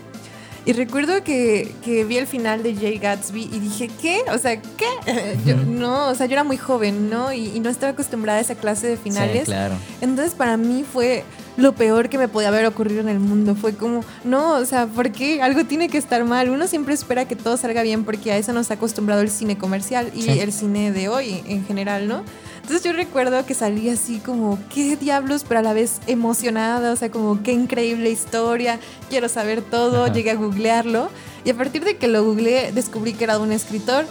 y 0.65 0.73
recuerdo 0.73 1.25
que, 1.25 1.75
que, 1.85 2.05
vi 2.05 2.19
el 2.19 2.27
final 2.27 2.63
de 2.63 2.75
Jay 2.75 2.99
Gatsby 2.99 3.51
y 3.53 3.59
dije, 3.59 3.91
¿qué? 4.01 4.23
O 4.33 4.39
sea, 4.39 4.61
¿qué? 4.61 4.87
Yo, 5.47 5.57
no, 5.57 6.09
o 6.09 6.15
sea, 6.15 6.27
yo 6.27 6.35
era 6.35 6.45
muy 6.45 6.57
joven, 6.57 7.11
¿no? 7.11 7.33
Y, 7.33 7.59
no 7.61 7.69
estaba 7.69 7.93
acostumbrada 7.93 8.39
a 8.39 8.43
esa 8.43 8.55
clase 8.55 8.87
de 8.87 8.97
finales. 8.97 9.41
Sí, 9.41 9.47
claro. 9.47 9.75
Entonces, 10.01 10.35
para 10.35 10.57
mí 10.57 10.85
fue 10.91 11.25
lo 11.57 11.75
peor 11.75 12.09
que 12.09 12.19
me 12.19 12.29
podía 12.29 12.49
haber 12.49 12.67
ocurrido 12.67 13.01
en 13.01 13.09
el 13.09 13.21
mundo. 13.21 13.55
Fue 13.55 13.75
como, 13.75 14.05
no, 14.25 14.55
o 14.55 14.65
sea, 14.65 14.87
¿por 14.87 15.11
qué? 15.13 15.43
Algo 15.43 15.65
tiene 15.65 15.89
que 15.89 15.99
estar 15.99 16.25
mal. 16.25 16.51
Uno 16.51 16.67
siempre 16.67 16.95
espera 16.95 17.27
que 17.27 17.37
todo 17.37 17.57
salga 17.57 17.83
bien 17.83 18.05
porque 18.05 18.33
a 18.33 18.37
eso 18.37 18.53
nos 18.53 18.71
ha 18.71 18.75
acostumbrado 18.75 19.23
el 19.23 19.31
cine 19.31 19.59
comercial 19.59 20.11
y 20.15 20.29
el 20.39 20.53
cine 20.53 20.93
de 20.93 21.09
hoy 21.09 21.43
en 21.47 21.65
general, 21.67 22.09
¿no? 22.09 22.25
Entonces 22.63 22.85
yo 22.85 22.93
recuerdo 22.93 23.45
que 23.45 23.55
salí 23.55 23.89
así 23.89 24.19
como, 24.19 24.59
¿qué 24.73 24.97
diablos? 24.97 25.45
Pero 25.47 25.61
a 25.61 25.63
la 25.63 25.73
vez 25.73 26.01
emocionada, 26.07 26.93
o 26.93 26.97
sea, 26.97 27.11
como, 27.11 27.43
qué 27.43 27.53
increíble 27.53 28.09
historia, 28.09 28.79
quiero 29.11 29.29
saber 29.29 29.63
todo, 29.63 30.07
llegué 30.07 30.31
a 30.31 30.37
googlearlo. 30.37 31.11
Y 31.45 31.51
a 31.51 31.55
partir 31.55 31.85
de 31.85 31.97
que 31.97 32.07
lo 32.07 32.25
googleé, 32.25 32.71
descubrí 32.71 33.15
que 33.15 33.25
era 33.25 33.39
un 33.39 33.51
escritor. 33.51 34.07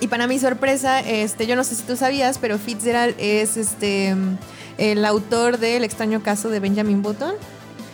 Y 0.00 0.08
para 0.08 0.26
mi 0.26 0.38
sorpresa, 0.38 1.00
este, 1.00 1.46
yo 1.46 1.54
no 1.54 1.62
sé 1.62 1.74
si 1.74 1.82
tú 1.82 1.94
sabías, 1.94 2.38
pero 2.38 2.58
Fitzgerald 2.58 3.14
es 3.18 3.58
este, 3.58 4.16
el 4.78 5.04
autor 5.04 5.58
del 5.58 5.84
extraño 5.84 6.22
caso 6.22 6.48
de 6.48 6.58
Benjamin 6.58 7.02
Button. 7.02 7.34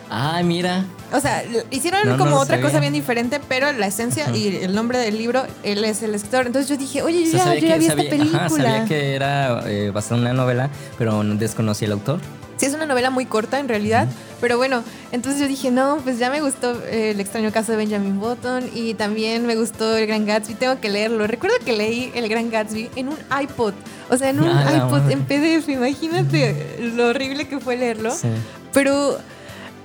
Ah, 0.09 0.41
mira. 0.43 0.85
O 1.13 1.19
sea, 1.19 1.43
hicieron 1.71 2.17
como 2.17 2.37
otra 2.37 2.61
cosa 2.61 2.79
bien 2.79 2.93
diferente, 2.93 3.39
pero 3.47 3.71
la 3.71 3.87
esencia 3.87 4.29
y 4.35 4.57
el 4.63 4.73
nombre 4.73 4.97
del 4.97 5.17
libro, 5.17 5.43
él 5.63 5.83
es 5.83 6.01
el 6.03 6.15
escritor. 6.15 6.47
Entonces 6.47 6.69
yo 6.69 6.77
dije, 6.77 7.01
oye, 7.01 7.25
yo, 7.25 7.37
ya, 7.37 7.77
vi 7.77 7.85
esta 7.85 7.95
película. 7.95 8.45
Ajá, 8.45 8.49
sabía 8.49 8.85
que 8.85 9.15
era 9.15 9.63
eh, 9.67 9.91
basada 9.91 10.15
en 10.15 10.21
una 10.21 10.33
novela, 10.33 10.69
pero 10.97 11.23
desconocí 11.23 11.85
el 11.85 11.91
autor. 11.93 12.19
Sí, 12.57 12.65
es 12.65 12.73
una 12.73 12.85
novela 12.85 13.09
muy 13.09 13.25
corta 13.25 13.57
en 13.59 13.69
realidad, 13.69 14.09
pero 14.41 14.57
bueno, 14.57 14.83
entonces 15.13 15.39
yo 15.39 15.47
dije, 15.47 15.71
no, 15.71 15.99
pues 16.03 16.19
ya 16.19 16.29
me 16.29 16.41
gustó 16.41 16.73
eh, 16.87 17.11
El 17.11 17.21
extraño 17.21 17.53
caso 17.53 17.71
de 17.71 17.77
Benjamin 17.77 18.19
Button 18.19 18.69
y 18.75 18.95
también 18.95 19.45
me 19.45 19.55
gustó 19.55 19.95
El 19.95 20.07
Gran 20.07 20.25
Gatsby, 20.25 20.55
tengo 20.55 20.77
que 20.81 20.89
leerlo. 20.89 21.25
Recuerdo 21.25 21.55
que 21.63 21.71
leí 21.71 22.11
El 22.13 22.27
Gran 22.27 22.49
Gatsby 22.49 22.89
en 22.97 23.07
un 23.07 23.17
iPod, 23.41 23.73
o 24.09 24.17
sea, 24.17 24.31
en 24.31 24.41
un 24.41 24.49
iPod 24.49 25.09
en 25.09 25.23
PDF, 25.23 25.69
imagínate 25.69 26.79
lo 26.95 27.07
horrible 27.07 27.47
que 27.47 27.61
fue 27.61 27.77
leerlo. 27.77 28.11
Sí. 28.11 28.27
Pero 28.73 29.17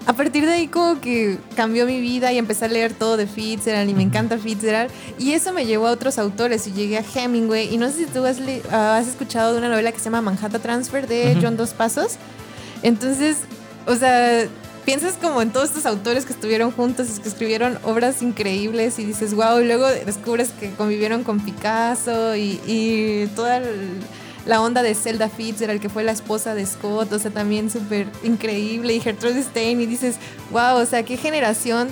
a 0.06 0.12
partir 0.12 0.44
de 0.44 0.52
ahí 0.52 0.68
como 0.68 1.00
que 1.00 1.38
cambió 1.56 1.86
mi 1.86 2.00
vida 2.00 2.30
y 2.32 2.38
empecé 2.38 2.66
a 2.66 2.68
leer 2.68 2.92
todo 2.92 3.16
de 3.16 3.26
Fitzgerald 3.26 3.88
y 3.88 3.94
me 3.94 4.02
encanta 4.02 4.36
Fitzgerald. 4.36 4.90
Y 5.18 5.32
eso 5.32 5.52
me 5.52 5.64
llevó 5.64 5.86
a 5.86 5.92
otros 5.92 6.18
autores 6.18 6.66
y 6.66 6.72
llegué 6.72 6.98
a 6.98 7.04
Hemingway. 7.14 7.72
Y 7.72 7.78
no 7.78 7.88
sé 7.88 8.04
si 8.04 8.06
tú 8.06 8.24
has, 8.24 8.38
has 8.70 9.08
escuchado 9.08 9.52
de 9.52 9.58
una 9.58 9.70
novela 9.70 9.92
que 9.92 9.98
se 9.98 10.04
llama 10.04 10.20
Manhattan 10.20 10.60
Transfer 10.60 11.06
de 11.06 11.38
John 11.40 11.56
Dos 11.56 11.70
Pasos. 11.70 12.16
Entonces, 12.82 13.38
o 13.86 13.94
sea, 13.94 14.46
piensas 14.84 15.14
como 15.14 15.40
en 15.40 15.50
todos 15.50 15.70
estos 15.70 15.86
autores 15.86 16.26
que 16.26 16.34
estuvieron 16.34 16.70
juntos 16.70 17.08
y 17.16 17.22
que 17.22 17.28
escribieron 17.28 17.78
obras 17.82 18.20
increíbles 18.20 18.98
y 18.98 19.06
dices, 19.06 19.32
wow, 19.32 19.60
y 19.60 19.64
luego 19.66 19.86
descubres 19.86 20.50
que 20.50 20.70
convivieron 20.72 21.24
con 21.24 21.40
Picasso 21.40 22.36
y, 22.36 22.60
y 22.66 23.26
toda... 23.34 23.56
El, 23.56 24.00
la 24.46 24.60
onda 24.60 24.82
de 24.82 24.94
Zelda 24.94 25.28
Fitzgerald, 25.28 25.80
que 25.80 25.88
fue 25.88 26.04
la 26.04 26.12
esposa 26.12 26.54
de 26.54 26.66
Scott, 26.66 27.12
o 27.12 27.18
sea, 27.18 27.30
también 27.30 27.70
súper 27.70 28.06
increíble, 28.22 28.94
y 28.94 29.00
Gertrude 29.00 29.42
Stein, 29.42 29.80
y 29.80 29.86
dices, 29.86 30.16
wow, 30.50 30.76
o 30.76 30.86
sea, 30.86 31.02
qué 31.02 31.16
generación. 31.16 31.88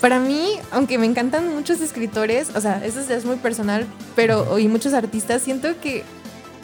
Para 0.00 0.20
mí, 0.20 0.52
aunque 0.70 0.96
me 0.96 1.06
encantan 1.06 1.54
muchos 1.54 1.80
escritores, 1.80 2.50
o 2.54 2.60
sea, 2.60 2.84
eso 2.84 3.00
es 3.00 3.24
muy 3.24 3.36
personal, 3.36 3.86
pero, 4.14 4.58
y 4.58 4.68
muchos 4.68 4.94
artistas, 4.94 5.42
siento 5.42 5.68
que 5.80 6.04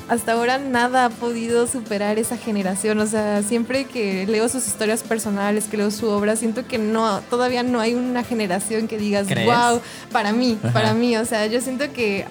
hasta 0.09 0.33
ahora 0.33 0.59
nada 0.59 1.07
ha 1.07 1.11
podido 1.11 1.67
superar 1.67 2.19
esa 2.19 2.37
generación. 2.37 2.99
O 3.01 3.07
sea, 3.07 3.43
siempre 3.43 3.85
que 3.85 4.27
leo 4.27 4.49
sus 4.49 4.67
historias 4.67 5.03
personales, 5.03 5.65
que 5.65 5.77
leo 5.77 5.91
su 5.91 6.09
obra, 6.09 6.37
siento 6.37 6.67
que 6.67 6.79
no, 6.79 7.21
todavía 7.31 7.63
no 7.63 7.81
hay 7.81 7.95
una 7.95 8.23
generación 8.23 8.87
que 8.87 8.99
digas, 8.99 9.27
wow, 9.29 9.81
para 10.13 10.33
mí, 10.33 10.59
para 10.73 10.95
mí. 10.95 11.17
O 11.17 11.25
sea, 11.25 11.47
yo 11.47 11.61
siento 11.61 11.93
que 11.93 12.27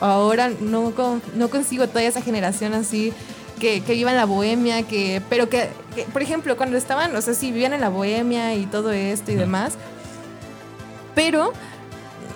ahora 0.00 0.50
no, 0.60 0.92
no 1.34 1.50
consigo 1.50 1.88
toda 1.88 2.02
esa 2.02 2.22
generación 2.22 2.74
así. 2.74 3.12
Que, 3.60 3.80
que 3.80 3.92
en 3.92 4.16
la 4.16 4.24
bohemia, 4.24 4.82
que, 4.82 5.22
pero 5.30 5.48
que, 5.48 5.68
por 6.12 6.20
ejemplo, 6.20 6.56
cuando 6.56 6.76
estaban, 6.76 7.14
o 7.14 7.20
sea, 7.20 7.32
sí, 7.32 7.52
vivían 7.52 7.72
en 7.72 7.80
la 7.80 7.90
bohemia 7.90 8.56
y 8.56 8.66
todo 8.66 8.90
esto 8.90 9.30
y 9.30 9.36
demás, 9.36 9.74
pero 11.14 11.52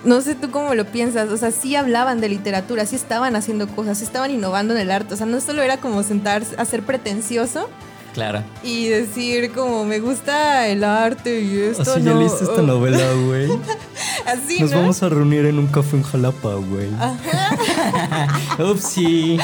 no 0.04 0.20
sé 0.20 0.34
tú 0.34 0.50
cómo 0.50 0.74
lo 0.74 0.84
piensas, 0.86 1.30
o 1.30 1.36
sea, 1.36 1.50
sí 1.50 1.76
hablaban 1.76 2.20
de 2.20 2.28
literatura, 2.28 2.86
sí 2.86 2.96
estaban 2.96 3.36
haciendo 3.36 3.68
cosas, 3.68 3.98
sí 3.98 4.04
estaban 4.04 4.30
innovando 4.30 4.74
en 4.74 4.80
el 4.80 4.90
arte, 4.90 5.14
o 5.14 5.16
sea, 5.16 5.26
no 5.26 5.40
solo 5.40 5.62
era 5.62 5.78
como 5.78 6.02
sentarse 6.02 6.54
a 6.56 6.64
ser 6.64 6.82
pretencioso. 6.82 7.68
Claro. 8.14 8.42
Y 8.62 8.86
decir 8.86 9.52
como 9.52 9.84
me 9.84 10.00
gusta 10.00 10.68
el 10.68 10.84
arte 10.84 11.38
y 11.38 11.58
esto. 11.58 11.82
Así 11.82 12.02
ya 12.02 12.14
leíste 12.14 12.44
esta 12.44 12.62
oh. 12.62 12.62
novela, 12.66 13.12
güey. 13.12 13.46
Así, 14.26 14.58
Nos 14.58 14.72
vamos 14.72 15.02
a 15.02 15.10
reunir 15.10 15.44
en 15.44 15.58
un 15.58 15.66
café 15.66 15.96
en 15.96 16.02
Jalapa, 16.02 16.54
güey. 16.54 16.88
Ajá. 16.98 18.38
Upsi. 18.70 19.38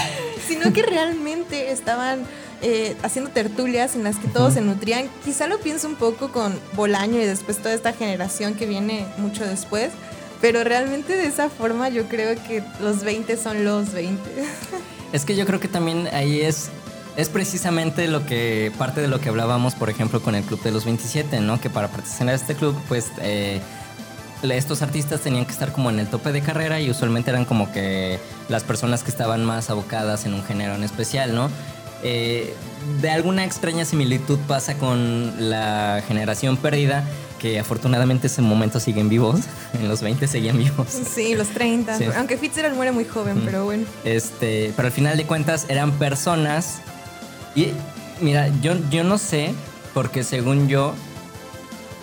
Sino 0.49 0.73
que 0.73 0.83
realmente 0.85 1.71
estaban 1.71 2.21
eh, 2.62 2.97
haciendo 3.03 3.31
tertulias 3.31 3.95
en 3.95 4.05
las 4.05 4.17
que 4.17 4.29
todos 4.29 4.55
se 4.55 4.62
nutrían. 4.62 5.11
Quizá 5.25 5.49
lo 5.49 5.59
pienso 5.59 5.87
un 5.87 5.97
poco 5.97 6.33
con 6.33 6.59
Bolaño 6.75 7.21
y 7.21 7.25
después 7.25 7.59
toda 7.59 7.75
esta 7.75 7.93
generación 7.93 8.55
que 8.55 8.65
viene 8.67 9.05
mucho 9.19 9.45
después. 9.45 9.91
Pero 10.42 10.64
realmente 10.64 11.16
de 11.16 11.26
esa 11.26 11.48
forma 11.48 11.88
yo 11.88 12.09
creo 12.09 12.35
que 12.46 12.62
los 12.81 13.02
20 13.05 13.37
son 13.38 13.64
los 13.64 13.92
20. 13.94 14.20
Es 15.12 15.24
que 15.24 15.37
yo 15.37 15.46
creo 15.46 15.61
que 15.61 15.68
también 15.68 16.09
ahí 16.12 16.42
es 16.42 16.70
es 17.16 17.28
precisamente 17.28 18.09
lo 18.09 18.24
que 18.24 18.72
parte 18.78 19.00
de 19.00 19.09
lo 19.09 19.20
que 19.20 19.28
hablábamos, 19.28 19.74
por 19.74 19.90
ejemplo, 19.90 20.22
con 20.22 20.35
el 20.35 20.44
Club 20.44 20.62
de 20.62 20.72
los 20.72 20.85
27, 20.85 21.40
¿no? 21.40 21.61
Que 21.61 21.70
para 21.70 21.88
participar 21.88 22.28
en 22.28 22.35
este 22.35 22.55
club, 22.55 22.74
pues 22.88 23.12
eh, 23.20 23.61
estos 24.42 24.83
artistas 24.83 25.20
tenían 25.20 25.44
que 25.44 25.52
estar 25.52 25.72
como 25.72 25.90
en 25.90 25.98
el 25.98 26.09
tope 26.09 26.33
de 26.33 26.40
carrera 26.40 26.81
y 26.81 26.90
usualmente 26.90 27.31
eran 27.31 27.44
como 27.44 27.70
que 27.70 28.18
las 28.48 28.64
personas 28.64 29.02
que 29.02 29.11
estaban 29.11 29.44
más 29.44 29.70
abocadas 29.70 30.24
en 30.24 30.35
un 30.35 30.42
género 30.42 30.74
en 30.74 30.83
especial, 30.85 31.35
¿no? 31.35 31.50
Eh, 32.02 32.55
de 33.00 33.11
alguna 33.11 33.44
extraña 33.44 33.85
similitud 33.85 34.38
pasa 34.48 34.74
con 34.76 35.50
la 35.50 36.02
generación 36.09 36.57
perdida, 36.57 37.05
que 37.42 37.59
afortunadamente 37.59 38.28
en 38.28 38.33
ese 38.33 38.40
momento 38.40 38.78
siguen 38.78 39.09
vivos. 39.09 39.40
En 39.72 39.88
los 39.88 40.00
20 40.00 40.28
seguían 40.28 40.59
vivos. 40.59 40.87
Sí, 40.88 41.35
los 41.35 41.48
30. 41.48 41.98
Aunque 42.16 42.37
Fitzgerald 42.37 42.76
muere 42.76 42.92
muy 42.92 43.05
joven, 43.05 43.42
pero 43.44 43.64
bueno. 43.64 43.85
Este, 44.05 44.72
pero 44.76 44.87
al 44.87 44.92
final 44.92 45.16
de 45.16 45.24
cuentas 45.24 45.66
eran 45.68 45.92
personas. 45.92 46.83
Y 47.57 47.68
mira, 48.20 48.48
yo, 48.61 48.74
yo 48.90 49.02
no 49.02 49.18
sé, 49.18 49.55
porque 49.92 50.22
según 50.22 50.68
yo, 50.68 50.94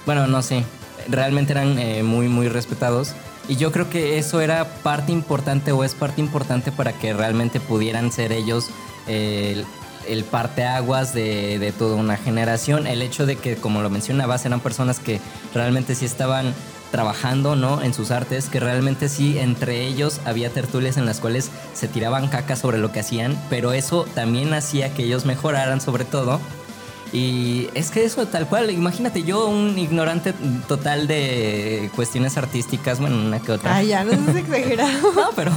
bueno, 0.06 0.28
no 0.28 0.42
sé, 0.42 0.66
realmente 1.08 1.54
eran 1.54 1.80
eh, 1.80 2.04
muy, 2.04 2.28
muy 2.28 2.50
respetados. 2.50 3.14
Y 3.48 3.56
yo 3.56 3.72
creo 3.72 3.90
que 3.90 4.18
eso 4.18 4.42
era 4.42 4.66
parte 4.84 5.12
importante 5.12 5.72
o 5.72 5.84
es 5.84 5.94
parte 5.96 6.22
importante 6.22 6.72
para 6.72 6.92
que 6.94 7.14
realmente 7.14 7.60
pudieran 7.60 8.12
ser 8.12 8.32
ellos 8.32 8.70
eh, 9.08 9.64
el 10.08 10.24
parteaguas 10.24 11.14
de, 11.14 11.60
de 11.60 11.72
toda 11.72 11.96
una 11.96 12.18
generación. 12.18 12.88
El 12.88 13.02
hecho 13.02 13.26
de 13.26 13.36
que, 13.36 13.56
como 13.56 13.82
lo 13.82 13.90
mencionabas, 13.90 14.46
eran 14.46 14.60
personas 14.60 15.00
que 15.00 15.20
realmente 15.54 15.96
sí 15.96 16.06
estaban 16.06 16.54
trabajando, 16.92 17.56
¿no? 17.56 17.82
En 17.82 17.94
sus 17.94 18.12
artes, 18.12 18.50
que 18.50 18.60
realmente 18.60 19.10
sí, 19.10 19.38
entre 19.38 19.86
ellos 19.86 20.20
había 20.26 20.50
tertulias 20.50 20.98
en 20.98 21.06
las 21.06 21.20
cuales 21.20 21.52
se 21.74 21.88
tiraban 21.88 22.28
caca 22.28 22.56
sobre 22.56 22.78
lo 22.78 22.92
que 22.92 23.00
hacían, 23.00 23.40
pero 23.50 23.74
eso 23.74 24.06
también 24.16 24.54
hacía 24.54 24.94
que 24.94 25.04
ellos 25.04 25.26
mejoraran 25.26 25.82
sobre 25.82 26.06
todo. 26.06 26.40
Y 27.12 27.70
es 27.74 27.90
que 27.90 28.04
eso 28.04 28.28
tal 28.28 28.48
cual, 28.48 28.70
imagínate 28.70 29.24
yo 29.24 29.48
un 29.48 29.80
ignorante 29.80 30.34
total 30.68 31.08
de 31.08 31.90
cuestiones 31.96 32.38
artísticas, 32.38 33.00
bueno, 33.00 33.18
una 33.18 33.40
que 33.40 33.54
otra. 33.54 33.76
Ay, 33.76 33.88
ya, 33.88 34.04
no 34.04 34.12
es 34.12 34.36
exagerado. 34.36 35.12
no, 35.16 35.30
pero 35.36 35.52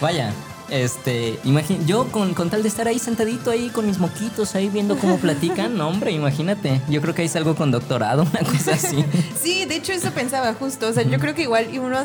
vaya, 0.00 0.32
este, 0.68 1.38
imagínate, 1.44 1.86
yo 1.86 2.06
con, 2.10 2.34
tal 2.34 2.62
de 2.62 2.68
estar 2.68 2.88
ahí 2.88 2.98
sentadito 2.98 3.50
ahí 3.50 3.68
con 3.68 3.86
mis 3.86 3.98
moquitos 3.98 4.54
ahí 4.54 4.68
viendo 4.68 4.98
cómo 4.98 5.18
platican, 5.18 5.76
no 5.76 5.88
hombre, 5.88 6.10
imagínate. 6.12 6.80
Yo 6.88 7.00
creo 7.00 7.14
que 7.14 7.22
ahí 7.22 7.28
salgo 7.28 7.54
con 7.54 7.70
doctorado, 7.70 8.22
una 8.30 8.40
cosa 8.40 8.74
así. 8.74 9.04
sí, 9.40 9.64
de 9.64 9.76
hecho 9.76 9.92
eso 9.92 10.10
pensaba 10.10 10.54
justo, 10.54 10.88
o 10.88 10.92
sea, 10.92 11.02
yo 11.04 11.18
creo 11.18 11.34
que 11.34 11.42
igual 11.42 11.72
y 11.72 11.78
uno, 11.78 11.98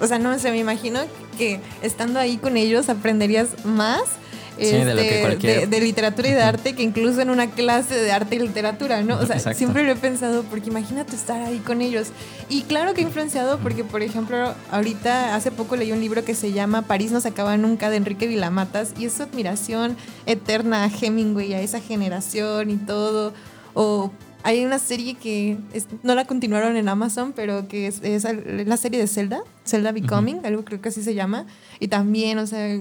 o 0.00 0.06
sea, 0.06 0.18
no 0.18 0.38
sé, 0.38 0.50
me 0.50 0.58
imagino 0.58 1.00
que 1.36 1.60
estando 1.82 2.18
ahí 2.18 2.36
con 2.38 2.56
ellos 2.56 2.88
aprenderías 2.88 3.64
más 3.64 4.02
este, 4.58 5.66
de, 5.66 5.80
literatura 5.80 6.28
y 6.28 6.32
de 6.32 6.42
arte 6.42 6.74
que 6.74 6.82
incluso 6.82 7.20
en 7.20 7.30
una 7.30 7.50
clase 7.50 7.94
de 7.94 8.10
arte 8.10 8.36
y 8.36 8.38
literatura, 8.40 9.02
¿no? 9.02 9.18
O 9.18 9.26
sea, 9.26 9.38
siempre 9.54 9.84
lo 9.84 9.92
he 9.92 9.96
pensado 9.96 10.42
porque 10.44 10.70
imagínate 10.70 11.14
estar 11.14 11.40
ahí 11.42 11.58
con 11.58 11.80
ellos. 11.80 12.08
Y 12.48 12.62
claro 12.62 12.94
que 12.94 13.00
ha 13.00 13.04
influenciado 13.04 13.58
porque, 13.58 13.84
por 13.84 14.02
ejemplo, 14.02 14.54
ahorita 14.70 15.34
hace 15.34 15.50
poco 15.50 15.76
leí 15.76 15.92
un 15.92 16.00
libro 16.00 16.24
que 16.24 16.34
se 16.34 16.52
llama 16.52 16.82
París 16.82 17.12
no 17.12 17.20
se 17.20 17.28
acaba 17.28 17.56
nunca 17.56 17.90
de 17.90 17.96
Enrique 17.96 18.26
Vilamatas 18.26 18.94
y 18.98 19.06
es 19.06 19.14
su 19.14 19.22
admiración 19.22 19.96
eterna 20.26 20.84
a 20.84 20.88
Hemingway, 20.88 21.54
a 21.54 21.60
esa 21.60 21.80
generación 21.80 22.70
y 22.70 22.76
todo. 22.76 23.32
O 23.74 24.10
hay 24.42 24.64
una 24.64 24.78
serie 24.78 25.14
que 25.14 25.58
no 26.02 26.14
la 26.14 26.24
continuaron 26.24 26.76
en 26.76 26.88
Amazon, 26.88 27.32
pero 27.34 27.68
que 27.68 27.86
es, 27.86 28.00
la 28.02 28.76
serie 28.76 28.98
de 28.98 29.06
Zelda, 29.06 29.40
Zelda 29.66 29.92
Becoming, 29.92 30.44
algo 30.44 30.64
creo 30.64 30.80
que 30.80 30.88
así 30.88 31.02
se 31.02 31.14
llama. 31.14 31.46
Y 31.80 31.88
también, 31.88 32.38
o 32.38 32.46
sea 32.46 32.80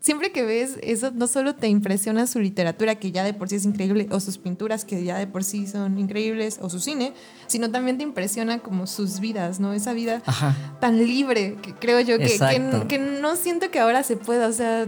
siempre 0.00 0.32
que 0.32 0.44
ves 0.44 0.78
eso, 0.82 1.10
no 1.12 1.26
solo 1.26 1.54
te 1.54 1.68
impresiona 1.68 2.26
su 2.26 2.40
literatura, 2.40 2.94
que 2.96 3.10
ya 3.12 3.24
de 3.24 3.34
por 3.34 3.48
sí 3.48 3.56
es 3.56 3.64
increíble, 3.64 4.06
o 4.10 4.20
sus 4.20 4.38
pinturas, 4.38 4.84
que 4.84 5.04
ya 5.04 5.18
de 5.18 5.26
por 5.26 5.44
sí 5.44 5.66
son 5.66 5.98
increíbles, 5.98 6.58
o 6.62 6.70
su 6.70 6.80
cine, 6.80 7.12
sino 7.46 7.70
también 7.70 7.98
te 7.98 8.04
impresiona 8.04 8.60
como 8.60 8.86
sus 8.86 9.20
vidas, 9.20 9.60
¿no? 9.60 9.72
Esa 9.72 9.92
vida 9.92 10.22
tan 10.80 10.98
libre, 10.98 11.56
que 11.62 11.74
creo 11.74 12.00
yo 12.00 12.18
que, 12.18 12.38
que, 12.88 12.98
no 12.98 13.36
siento 13.36 13.70
que 13.70 13.80
ahora 13.80 14.02
se 14.02 14.16
pueda, 14.16 14.48
o 14.48 14.52
sea, 14.52 14.86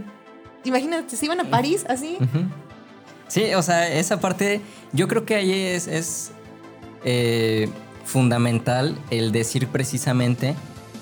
imagínate, 0.65 1.17
si 1.17 1.27
iban 1.27 1.41
a 1.41 1.51
París 1.51 1.85
así. 1.89 2.17
Sí, 3.29 3.55
o 3.55 3.63
sea, 3.63 3.89
esa 3.89 4.21
parte, 4.21 4.61
yo 4.93 5.07
creo 5.07 5.25
que 5.25 5.37
ahí 5.37 5.53
es, 5.53 5.87
es 5.87 6.33
eh, 7.05 7.69
fundamental 8.05 8.99
el 9.11 9.31
decir 9.31 9.69
precisamente 9.69 10.55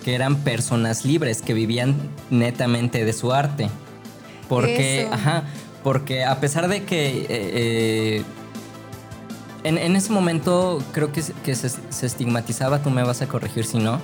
que 0.04 0.14
eran 0.14 0.36
personas 0.36 1.04
libres, 1.04 1.42
que 1.42 1.54
vivían 1.54 1.94
netamente 2.30 3.04
de 3.04 3.12
su 3.12 3.32
arte. 3.32 3.68
Porque, 4.48 5.08
ajá, 5.10 5.44
porque 5.82 6.24
a 6.24 6.40
pesar 6.40 6.68
de 6.68 6.84
que 6.84 7.22
eh, 7.22 7.26
eh, 7.28 8.22
en, 9.64 9.96
ese 9.96 10.12
momento 10.12 10.82
creo 10.92 11.12
que, 11.12 11.22
que 11.44 11.54
se, 11.54 12.06
estigmatizaba, 12.06 12.82
tú 12.82 12.90
me 12.90 13.02
vas 13.02 13.22
a 13.22 13.26
corregir 13.26 13.64
si 13.64 13.78
no, 13.78 14.00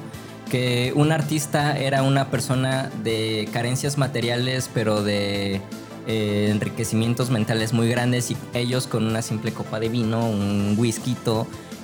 que 0.51 0.93
un 0.95 1.13
artista 1.13 1.79
era 1.79 2.03
una 2.03 2.31
persona 2.31 2.91
de 3.03 3.49
carencias 3.53 3.97
materiales, 3.99 4.71
pero 4.73 5.03
de 5.03 5.61
eh, 6.07 6.49
enriquecimientos 6.51 7.31
mentales 7.31 7.73
muy 7.73 7.89
grandes 7.89 8.31
y 8.31 8.37
ellos 8.53 8.87
con 8.87 9.07
una 9.07 9.23
simple 9.23 9.53
copa 9.53 9.81
de 9.81 9.89
vino, 9.89 10.29
un 10.29 10.75
whisky 10.77 11.15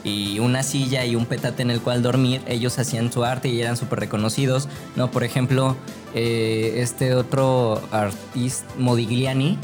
y 0.05 0.39
una 0.39 0.63
silla 0.63 1.05
y 1.05 1.17
un 1.17 1.27
petate 1.27 1.63
en 1.63 1.71
el 1.71 1.81
cual 1.81 2.03
dormir, 2.03 2.43
ellos 2.47 2.79
hacían 2.79 3.13
su 3.13 3.25
arte 3.25 3.49
y 3.49 3.61
eran 3.61 3.77
súper 3.77 4.01
reconocidos, 4.01 4.69
¿no? 4.97 5.11
Por 5.11 5.25
ejemplo, 5.25 5.77
eh, 6.15 6.75
este 6.77 7.15
otro 7.15 7.83
artista, 7.91 8.67
Modigliani, 8.79 9.59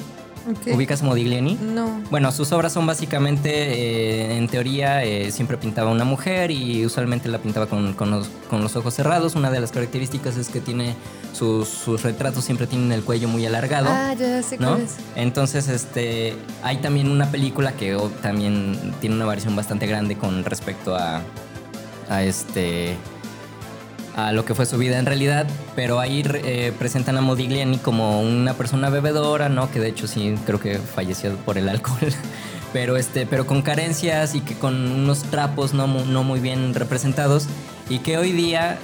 ¿Ubicas 0.72 1.02
Modigliani? 1.02 1.58
No. 1.60 2.02
Bueno, 2.10 2.30
sus 2.32 2.52
obras 2.52 2.72
son 2.72 2.86
básicamente, 2.86 3.50
eh, 3.50 4.36
en 4.36 4.48
teoría, 4.48 5.04
eh, 5.04 5.32
siempre 5.32 5.56
pintaba 5.56 5.90
una 5.90 6.04
mujer 6.04 6.50
y 6.50 6.84
usualmente 6.86 7.28
la 7.28 7.38
pintaba 7.38 7.66
con, 7.66 7.94
los, 8.10 8.76
ojos 8.76 8.94
cerrados. 8.94 9.34
Una 9.34 9.50
de 9.50 9.60
las 9.60 9.72
características 9.72 10.36
es 10.36 10.48
que 10.48 10.60
tiene 10.60 10.94
sus, 11.32 12.02
retratos 12.02 12.44
siempre 12.44 12.66
tienen 12.66 12.92
el 12.92 13.02
cuello 13.02 13.28
muy 13.28 13.44
alargado. 13.44 13.88
Ah, 13.90 14.14
ya 14.14 14.42
sé 14.42 14.58
¿no? 14.58 14.76
es. 14.76 14.96
Entonces, 15.16 15.68
este, 15.68 16.34
hay 16.62 16.78
también 16.78 17.10
una 17.10 17.30
película 17.30 17.72
que 17.72 17.96
también 18.22 18.94
tiene 19.00 19.16
una 19.16 19.24
variación 19.24 19.56
bastante 19.56 19.86
grande 19.86 20.16
con 20.16 20.44
respecto 20.44 20.94
a, 20.94 21.22
a 22.08 22.22
este 22.22 22.96
a 24.16 24.32
lo 24.32 24.46
que 24.46 24.54
fue 24.54 24.64
su 24.64 24.78
vida 24.78 24.98
en 24.98 25.06
realidad, 25.06 25.46
pero 25.76 26.00
ahí 26.00 26.24
eh, 26.26 26.72
presentan 26.78 27.18
a 27.18 27.20
Modigliani 27.20 27.76
como 27.78 28.22
una 28.22 28.54
persona 28.54 28.88
bebedora, 28.88 29.50
¿no? 29.50 29.70
Que 29.70 29.78
de 29.78 29.88
hecho 29.88 30.08
sí 30.08 30.34
creo 30.46 30.58
que 30.58 30.78
falleció 30.78 31.36
por 31.36 31.58
el 31.58 31.68
alcohol. 31.68 32.12
pero 32.72 32.96
este, 32.96 33.26
pero 33.26 33.46
con 33.46 33.62
carencias 33.62 34.34
y 34.34 34.40
que 34.40 34.54
con 34.54 34.90
unos 34.90 35.22
trapos 35.24 35.74
no, 35.74 35.86
no 35.86 36.22
muy 36.24 36.40
bien 36.40 36.74
representados 36.74 37.46
y 37.88 37.98
que 38.00 38.18
hoy 38.18 38.32
día 38.32 38.78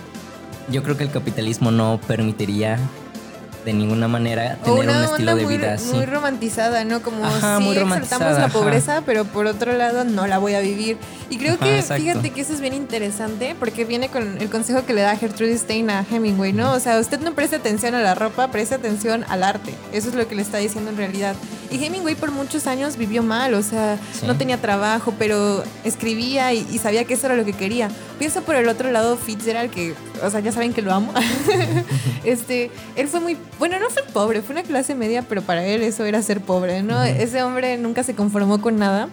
yo 0.70 0.82
creo 0.82 0.96
que 0.96 1.04
el 1.04 1.10
capitalismo 1.10 1.70
no 1.70 1.98
permitiría 2.06 2.78
de 3.64 3.72
ninguna 3.72 4.08
manera 4.08 4.56
tener 4.64 4.88
un 4.88 5.04
estilo 5.04 5.36
de 5.36 5.46
vida 5.46 5.74
así. 5.74 5.94
Muy 5.94 6.06
romantizada, 6.06 6.84
¿no? 6.84 7.02
Como 7.02 7.24
si 7.30 7.68
exaltamos 7.78 8.38
la 8.38 8.48
pobreza, 8.48 9.02
pero 9.06 9.24
por 9.24 9.46
otro 9.46 9.72
lado 9.72 10.04
no 10.04 10.26
la 10.26 10.38
voy 10.38 10.54
a 10.54 10.60
vivir. 10.60 10.98
Y 11.30 11.38
creo 11.38 11.58
que, 11.58 11.82
fíjate 11.82 12.30
que 12.30 12.40
eso 12.40 12.52
es 12.52 12.60
bien 12.60 12.74
interesante 12.74 13.56
porque 13.58 13.84
viene 13.84 14.08
con 14.08 14.38
el 14.40 14.50
consejo 14.50 14.84
que 14.84 14.92
le 14.92 15.00
da 15.00 15.16
Gertrude 15.16 15.56
Stein 15.56 15.88
a 15.90 16.04
Hemingway, 16.10 16.52
¿no? 16.52 16.72
O 16.72 16.80
sea, 16.80 16.98
usted 16.98 17.20
no 17.20 17.32
preste 17.34 17.56
atención 17.56 17.94
a 17.94 18.00
la 18.00 18.14
ropa, 18.14 18.48
preste 18.48 18.74
atención 18.74 19.24
al 19.28 19.42
arte. 19.42 19.74
Eso 19.92 20.08
es 20.08 20.14
lo 20.14 20.28
que 20.28 20.34
le 20.34 20.42
está 20.42 20.58
diciendo 20.58 20.90
en 20.90 20.96
realidad. 20.96 21.34
Y 21.72 21.82
Hemingway 21.82 22.14
por 22.14 22.30
muchos 22.30 22.66
años 22.66 22.96
vivió 22.96 23.22
mal, 23.22 23.54
o 23.54 23.62
sea, 23.62 23.98
no 24.26 24.36
tenía 24.36 24.60
trabajo, 24.60 25.14
pero 25.18 25.64
escribía 25.84 26.52
y, 26.52 26.78
sabía 26.78 27.04
que 27.04 27.14
eso 27.14 27.26
era 27.26 27.36
lo 27.36 27.44
que 27.44 27.54
quería. 27.54 27.88
Piensa 28.18 28.42
por 28.42 28.56
el 28.56 28.68
otro 28.68 28.90
lado 28.90 29.16
Fitzgerald, 29.16 29.70
que, 29.70 29.94
o 30.22 30.30
sea, 30.30 30.40
ya 30.40 30.52
saben 30.52 30.74
que 30.74 30.82
lo 30.82 30.92
amo. 30.92 31.12
este, 32.24 32.70
él 32.94 33.08
fue 33.08 33.20
muy 33.20 33.38
bueno, 33.58 33.78
no 33.80 33.88
fue 33.88 34.02
pobre, 34.02 34.42
fue 34.42 34.54
una 34.54 34.62
clase 34.62 34.94
media, 34.94 35.22
pero 35.22 35.40
para 35.40 35.64
él 35.64 35.82
eso 35.82 36.04
era 36.04 36.20
ser 36.20 36.42
pobre, 36.42 36.82
¿no? 36.82 37.02
Ese 37.02 37.42
hombre 37.42 37.78
nunca 37.78 38.02
se 38.02 38.14
conformó 38.14 38.60
con 38.60 38.76
nada. 38.76 39.08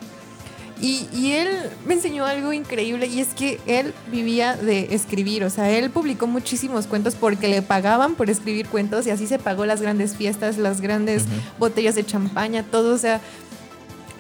Y, 0.82 1.32
él 1.32 1.50
me 1.86 1.96
enseñó 1.96 2.26
algo 2.26 2.54
increíble 2.54 3.08
y 3.08 3.20
es 3.20 3.34
que 3.34 3.60
él 3.66 3.94
vivía 4.12 4.56
de 4.56 4.94
escribir, 4.96 5.44
o 5.44 5.50
sea, 5.50 5.70
él 5.70 5.90
publicó 5.90 6.26
muchísimos 6.26 6.88
cuentos 6.88 7.16
porque 7.16 7.50
le 7.50 7.62
pagaban 7.62 8.16
por 8.16 8.30
escribir 8.30 8.68
cuentos 8.68 9.06
y 9.06 9.10
así 9.10 9.28
se 9.28 9.40
pagó 9.40 9.66
las 9.66 9.82
grandes 9.82 10.16
fiestas, 10.16 10.58
las 10.58 10.80
grandes 10.80 11.26
botellas 11.58 11.96
de 11.96 12.06
champaña, 12.06 12.64
todo, 12.64 12.96
o 12.96 12.98
sea, 12.98 13.20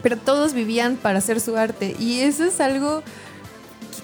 pero 0.03 0.17
todos 0.17 0.53
vivían 0.53 0.97
para 0.97 1.19
hacer 1.19 1.39
su 1.39 1.55
arte. 1.55 1.95
Y 1.97 2.19
eso 2.19 2.43
es 2.43 2.59
algo 2.59 3.03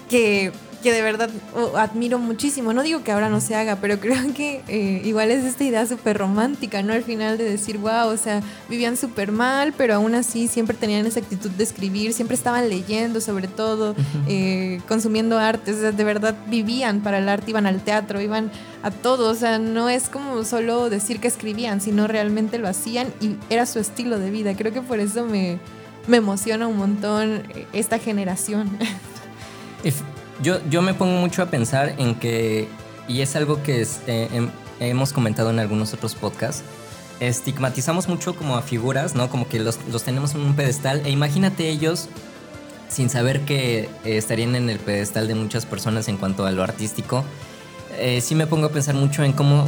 que 0.08 0.52
que 0.86 0.92
de 0.92 1.02
verdad 1.02 1.30
admiro 1.76 2.20
muchísimo. 2.20 2.72
No 2.72 2.84
digo 2.84 3.02
que 3.02 3.10
ahora 3.10 3.28
no 3.28 3.40
se 3.40 3.56
haga, 3.56 3.74
pero 3.80 3.98
creo 4.00 4.32
que 4.32 4.62
eh, 4.68 5.02
igual 5.04 5.32
es 5.32 5.44
esta 5.44 5.64
idea 5.64 5.84
súper 5.84 6.16
romántica, 6.16 6.80
¿no? 6.84 6.92
Al 6.92 7.02
final 7.02 7.38
de 7.38 7.42
decir, 7.42 7.78
wow, 7.78 8.06
o 8.06 8.16
sea, 8.16 8.40
vivían 8.68 8.96
súper 8.96 9.32
mal, 9.32 9.74
pero 9.76 9.96
aún 9.96 10.14
así 10.14 10.46
siempre 10.46 10.76
tenían 10.76 11.04
esa 11.04 11.18
actitud 11.18 11.50
de 11.50 11.64
escribir, 11.64 12.12
siempre 12.12 12.36
estaban 12.36 12.68
leyendo 12.68 13.20
sobre 13.20 13.48
todo, 13.48 13.96
eh, 14.28 14.80
consumiendo 14.86 15.40
arte, 15.40 15.72
o 15.72 15.76
sea, 15.76 15.90
de 15.90 16.04
verdad 16.04 16.36
vivían 16.46 17.00
para 17.00 17.18
el 17.18 17.28
arte, 17.28 17.50
iban 17.50 17.66
al 17.66 17.80
teatro, 17.80 18.20
iban 18.20 18.52
a 18.84 18.92
todo, 18.92 19.28
o 19.28 19.34
sea, 19.34 19.58
no 19.58 19.88
es 19.88 20.08
como 20.08 20.44
solo 20.44 20.88
decir 20.88 21.18
que 21.18 21.26
escribían, 21.26 21.80
sino 21.80 22.06
realmente 22.06 22.58
lo 22.58 22.68
hacían 22.68 23.08
y 23.20 23.34
era 23.50 23.66
su 23.66 23.80
estilo 23.80 24.20
de 24.20 24.30
vida. 24.30 24.54
Creo 24.54 24.72
que 24.72 24.82
por 24.82 25.00
eso 25.00 25.26
me, 25.26 25.58
me 26.06 26.18
emociona 26.18 26.68
un 26.68 26.76
montón 26.76 27.42
esta 27.72 27.98
generación. 27.98 28.70
Yo, 30.42 30.58
yo 30.68 30.82
me 30.82 30.94
pongo 30.94 31.18
mucho 31.18 31.42
a 31.42 31.46
pensar 31.46 31.94
en 31.98 32.14
que, 32.14 32.68
y 33.08 33.22
es 33.22 33.36
algo 33.36 33.62
que 33.62 33.86
eh, 34.06 34.48
hemos 34.80 35.12
comentado 35.12 35.50
en 35.50 35.58
algunos 35.58 35.94
otros 35.94 36.14
podcasts, 36.14 36.62
estigmatizamos 37.20 38.08
mucho 38.08 38.36
como 38.36 38.56
a 38.56 38.62
figuras, 38.62 39.14
¿no? 39.14 39.30
Como 39.30 39.48
que 39.48 39.58
los, 39.58 39.78
los 39.90 40.02
tenemos 40.02 40.34
en 40.34 40.42
un 40.42 40.54
pedestal. 40.54 41.02
E 41.06 41.10
imagínate 41.10 41.68
ellos 41.70 42.08
sin 42.88 43.08
saber 43.08 43.40
que 43.42 43.88
eh, 44.04 44.16
estarían 44.18 44.54
en 44.54 44.68
el 44.68 44.78
pedestal 44.78 45.26
de 45.26 45.34
muchas 45.34 45.64
personas 45.64 46.08
en 46.08 46.18
cuanto 46.18 46.44
a 46.44 46.52
lo 46.52 46.62
artístico. 46.62 47.24
Eh, 47.98 48.20
sí 48.20 48.34
me 48.34 48.46
pongo 48.46 48.66
a 48.66 48.70
pensar 48.70 48.94
mucho 48.94 49.24
en 49.24 49.32
cómo 49.32 49.66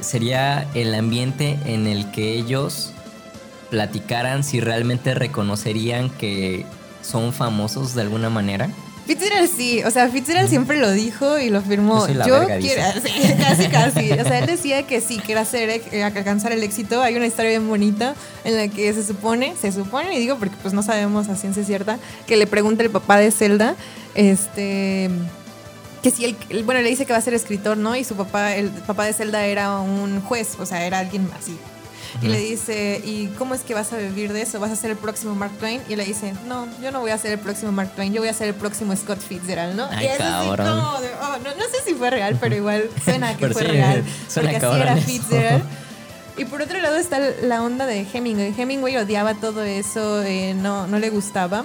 sería 0.00 0.68
el 0.74 0.92
ambiente 0.94 1.58
en 1.64 1.86
el 1.86 2.10
que 2.10 2.32
ellos 2.32 2.92
platicaran 3.70 4.42
si 4.42 4.58
realmente 4.60 5.14
reconocerían 5.14 6.10
que 6.10 6.66
son 7.02 7.32
famosos 7.32 7.94
de 7.94 8.02
alguna 8.02 8.30
manera. 8.30 8.68
Fitzgerald 9.06 9.50
sí, 9.54 9.82
o 9.84 9.90
sea, 9.90 10.08
Fitzgerald 10.08 10.48
siempre 10.48 10.78
lo 10.78 10.90
dijo 10.90 11.38
y 11.38 11.50
lo 11.50 11.60
firmó. 11.60 12.06
Yo, 12.08 12.46
quiero, 12.58 12.82
casi, 13.38 13.68
casi. 13.68 14.12
O 14.12 14.24
sea, 14.24 14.38
él 14.38 14.46
decía 14.46 14.86
que 14.86 15.00
sí, 15.00 15.18
que 15.18 15.32
era 15.32 15.42
hacer, 15.42 15.82
eh, 15.92 16.02
alcanzar 16.02 16.52
el 16.52 16.62
éxito. 16.62 17.02
Hay 17.02 17.14
una 17.16 17.26
historia 17.26 17.50
bien 17.50 17.68
bonita 17.68 18.14
en 18.44 18.56
la 18.56 18.68
que 18.68 18.92
se 18.94 19.04
supone, 19.04 19.54
se 19.60 19.72
supone, 19.72 20.16
y 20.16 20.20
digo 20.20 20.36
porque 20.38 20.56
pues 20.62 20.72
no 20.72 20.82
sabemos 20.82 21.28
a 21.28 21.36
ciencia 21.36 21.64
cierta, 21.64 21.98
que 22.26 22.36
le 22.36 22.46
pregunta 22.46 22.82
el 22.82 22.90
papá 22.90 23.18
de 23.18 23.30
Zelda, 23.30 23.76
este 24.14 25.10
que 26.02 26.10
si 26.10 26.26
él, 26.26 26.36
bueno, 26.64 26.82
le 26.82 26.90
dice 26.90 27.06
que 27.06 27.12
va 27.14 27.18
a 27.18 27.22
ser 27.22 27.32
escritor, 27.32 27.78
¿no? 27.78 27.96
Y 27.96 28.04
su 28.04 28.14
papá, 28.14 28.54
el 28.56 28.68
papá 28.68 29.06
de 29.06 29.14
Zelda 29.14 29.46
era 29.46 29.78
un 29.78 30.20
juez, 30.20 30.56
o 30.58 30.66
sea, 30.66 30.86
era 30.86 30.98
alguien 30.98 31.26
así, 31.38 31.56
y 32.22 32.28
le 32.28 32.38
dice, 32.38 33.00
¿y 33.04 33.26
cómo 33.38 33.54
es 33.54 33.62
que 33.62 33.74
vas 33.74 33.92
a 33.92 33.96
vivir 33.96 34.32
de 34.32 34.42
eso? 34.42 34.60
¿Vas 34.60 34.70
a 34.70 34.76
ser 34.76 34.90
el 34.90 34.96
próximo 34.96 35.34
Mark 35.34 35.52
Twain? 35.58 35.82
Y 35.88 35.96
le 35.96 36.04
dice, 36.04 36.34
no, 36.46 36.66
yo 36.80 36.90
no 36.90 37.00
voy 37.00 37.10
a 37.10 37.18
ser 37.18 37.32
el 37.32 37.38
próximo 37.38 37.72
Mark 37.72 37.92
Twain, 37.94 38.12
yo 38.12 38.20
voy 38.20 38.28
a 38.28 38.34
ser 38.34 38.48
el 38.48 38.54
próximo 38.54 38.94
Scott 38.96 39.20
Fitzgerald, 39.20 39.76
¿no? 39.76 39.88
Ay, 39.90 40.08
cabrón. 40.16 40.68
Oh, 40.68 41.00
no, 41.42 41.50
no, 41.54 41.64
sé 41.70 41.82
si 41.84 41.94
fue 41.94 42.10
real, 42.10 42.36
pero 42.40 42.54
igual 42.54 42.88
suena 43.04 43.36
que 43.36 43.48
fue 43.50 43.62
real. 43.62 44.04
Suena 44.28 44.52
porque 44.52 44.66
así 44.66 44.80
era 44.80 44.96
Fitzgerald. 44.96 45.64
Y 46.36 46.46
por 46.46 46.60
otro 46.60 46.80
lado 46.80 46.96
está 46.96 47.20
la 47.42 47.62
onda 47.62 47.86
de 47.86 48.04
Hemingway. 48.12 48.52
Hemingway 48.58 48.96
odiaba 48.96 49.34
todo 49.34 49.62
eso, 49.62 50.20
eh, 50.24 50.52
no, 50.54 50.88
no 50.88 50.98
le 50.98 51.10
gustaba. 51.10 51.64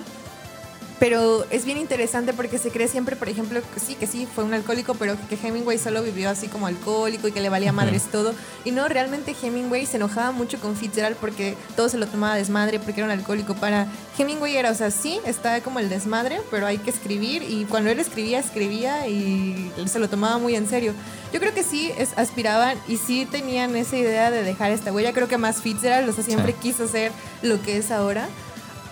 Pero 0.99 1.45
es 1.49 1.63
bien 1.63 1.77
interesante 1.77 2.33
porque 2.33 2.57
se 2.57 2.71
cree 2.71 2.89
siempre, 2.89 3.15
por 3.15 3.29
ejemplo, 3.29 3.61
que 3.73 3.79
sí, 3.79 3.95
que 3.95 4.05
sí, 4.05 4.27
fue 4.35 4.43
un 4.43 4.53
alcohólico, 4.53 4.95
pero 4.95 5.15
que 5.29 5.35
Hemingway 5.35 5.77
solo 5.77 6.03
vivió 6.03 6.29
así 6.29 6.49
como 6.49 6.67
alcohólico 6.67 7.29
y 7.29 7.31
que 7.31 7.39
le 7.39 7.47
valía 7.47 7.71
madres 7.71 8.03
todo. 8.11 8.33
Y 8.65 8.71
no, 8.71 8.85
realmente 8.89 9.33
Hemingway 9.41 9.85
se 9.85 9.95
enojaba 9.95 10.31
mucho 10.33 10.59
con 10.59 10.75
Fitzgerald 10.75 11.15
porque 11.15 11.55
todo 11.77 11.87
se 11.87 11.97
lo 11.97 12.05
tomaba 12.05 12.35
desmadre, 12.35 12.79
porque 12.79 12.99
era 12.99 13.05
un 13.05 13.17
alcohólico. 13.17 13.53
Para 13.55 13.87
Hemingway 14.17 14.57
era, 14.57 14.71
o 14.71 14.75
sea, 14.75 14.91
sí, 14.91 15.21
está 15.25 15.61
como 15.61 15.79
el 15.79 15.87
desmadre, 15.87 16.41
pero 16.51 16.65
hay 16.65 16.79
que 16.79 16.89
escribir. 16.89 17.43
Y 17.43 17.63
cuando 17.63 17.89
él 17.89 17.99
escribía, 17.99 18.39
escribía 18.39 19.07
y 19.07 19.71
se 19.85 19.99
lo 19.99 20.09
tomaba 20.09 20.37
muy 20.37 20.55
en 20.55 20.67
serio. 20.67 20.93
Yo 21.31 21.39
creo 21.39 21.53
que 21.53 21.63
sí 21.63 21.93
es, 21.97 22.09
aspiraban 22.17 22.77
y 22.89 22.97
sí 22.97 23.25
tenían 23.25 23.73
esa 23.77 23.95
idea 23.95 24.31
de 24.31 24.43
dejar 24.43 24.71
esta 24.71 24.91
huella. 24.91 25.13
Creo 25.13 25.29
que 25.29 25.37
más 25.37 25.61
Fitzgerald, 25.61 26.09
o 26.09 26.13
sea, 26.13 26.25
siempre 26.25 26.51
quiso 26.53 26.89
ser 26.89 27.13
lo 27.41 27.61
que 27.61 27.77
es 27.77 27.89
ahora 27.89 28.27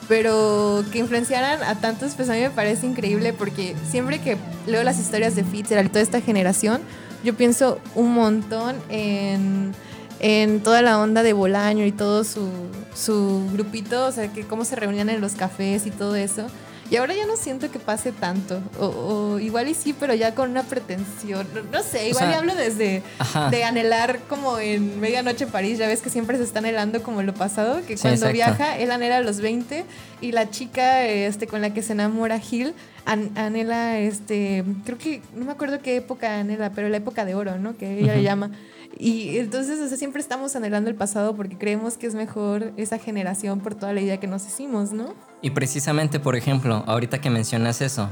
pero 0.07 0.83
que 0.91 0.99
influenciaran 0.99 1.63
a 1.63 1.75
tantos, 1.75 2.13
pues 2.15 2.29
a 2.29 2.33
mí 2.33 2.39
me 2.39 2.49
parece 2.49 2.85
increíble 2.85 3.33
porque 3.33 3.75
siempre 3.89 4.19
que 4.19 4.37
leo 4.65 4.83
las 4.83 4.99
historias 4.99 5.35
de 5.35 5.43
Fitzgerald 5.43 5.87
y 5.87 5.89
toda 5.89 6.01
esta 6.01 6.21
generación, 6.21 6.81
yo 7.23 7.33
pienso 7.33 7.79
un 7.95 8.13
montón 8.13 8.75
en, 8.89 9.73
en 10.19 10.61
toda 10.61 10.81
la 10.81 10.99
onda 10.99 11.23
de 11.23 11.33
Bolaño 11.33 11.85
y 11.85 11.91
todo 11.91 12.23
su, 12.23 12.49
su 12.95 13.49
grupito, 13.51 14.05
o 14.05 14.11
sea, 14.11 14.31
que 14.31 14.43
cómo 14.43 14.65
se 14.65 14.75
reunían 14.75 15.09
en 15.09 15.19
los 15.19 15.33
cafés 15.33 15.85
y 15.85 15.91
todo 15.91 16.15
eso. 16.15 16.47
Y 16.89 16.95
ahora 16.95 17.13
ya 17.13 17.25
no 17.25 17.35
siento 17.35 17.69
que 17.69 17.79
pase 17.79 18.11
tanto. 18.11 18.61
O, 18.79 19.39
igual 19.39 19.67
y 19.67 19.73
sí, 19.73 19.93
pero 19.97 20.13
ya 20.13 20.33
con 20.33 20.51
una 20.51 20.63
pretensión. 20.63 21.45
No, 21.71 21.83
sé, 21.83 22.09
igual 22.09 22.31
y 22.31 22.33
hablo 22.33 22.55
desde 22.55 23.03
de 23.51 23.63
anhelar 23.63 24.19
como 24.29 24.57
en 24.59 24.99
Medianoche 24.99 25.45
en 25.45 25.51
París. 25.51 25.77
Ya 25.77 25.87
ves 25.87 26.01
que 26.01 26.09
siempre 26.09 26.37
se 26.37 26.43
está 26.43 26.59
anhelando 26.59 27.03
como 27.03 27.21
lo 27.23 27.33
pasado. 27.33 27.81
Que 27.85 27.97
cuando 27.97 28.31
viaja, 28.31 28.77
él 28.77 28.91
anhela 28.91 29.17
a 29.17 29.21
los 29.21 29.41
20 29.41 29.85
y 30.21 30.31
la 30.31 30.49
chica 30.49 31.05
este, 31.05 31.47
con 31.47 31.61
la 31.61 31.73
que 31.73 31.81
se 31.81 31.93
enamora 31.93 32.39
Gil 32.39 32.73
anhela, 33.05 33.99
este, 33.99 34.65
creo 34.83 34.97
que, 34.97 35.21
no 35.33 35.45
me 35.45 35.51
acuerdo 35.53 35.79
qué 35.79 35.95
época 35.95 36.39
anhela, 36.39 36.71
pero 36.71 36.89
la 36.89 36.97
época 36.97 37.23
de 37.23 37.35
oro, 37.35 37.57
¿no? 37.57 37.77
Que 37.77 37.99
ella 37.99 38.15
le 38.15 38.23
llama. 38.23 38.51
Y 38.99 39.37
entonces, 39.37 39.79
o 39.79 39.87
sea, 39.87 39.97
siempre 39.97 40.21
estamos 40.21 40.55
anhelando 40.55 40.89
el 40.89 40.95
pasado 40.95 41.35
porque 41.35 41.57
creemos 41.57 41.97
que 41.97 42.07
es 42.07 42.15
mejor 42.15 42.73
esa 42.77 42.97
generación 42.97 43.59
por 43.59 43.75
toda 43.75 43.93
la 43.93 44.01
idea 44.01 44.19
que 44.19 44.27
nos 44.27 44.45
hicimos, 44.45 44.91
¿no? 44.91 45.13
Y 45.41 45.51
precisamente, 45.51 46.19
por 46.19 46.35
ejemplo, 46.35 46.83
ahorita 46.87 47.19
que 47.19 47.29
mencionas 47.29 47.81
eso, 47.81 48.09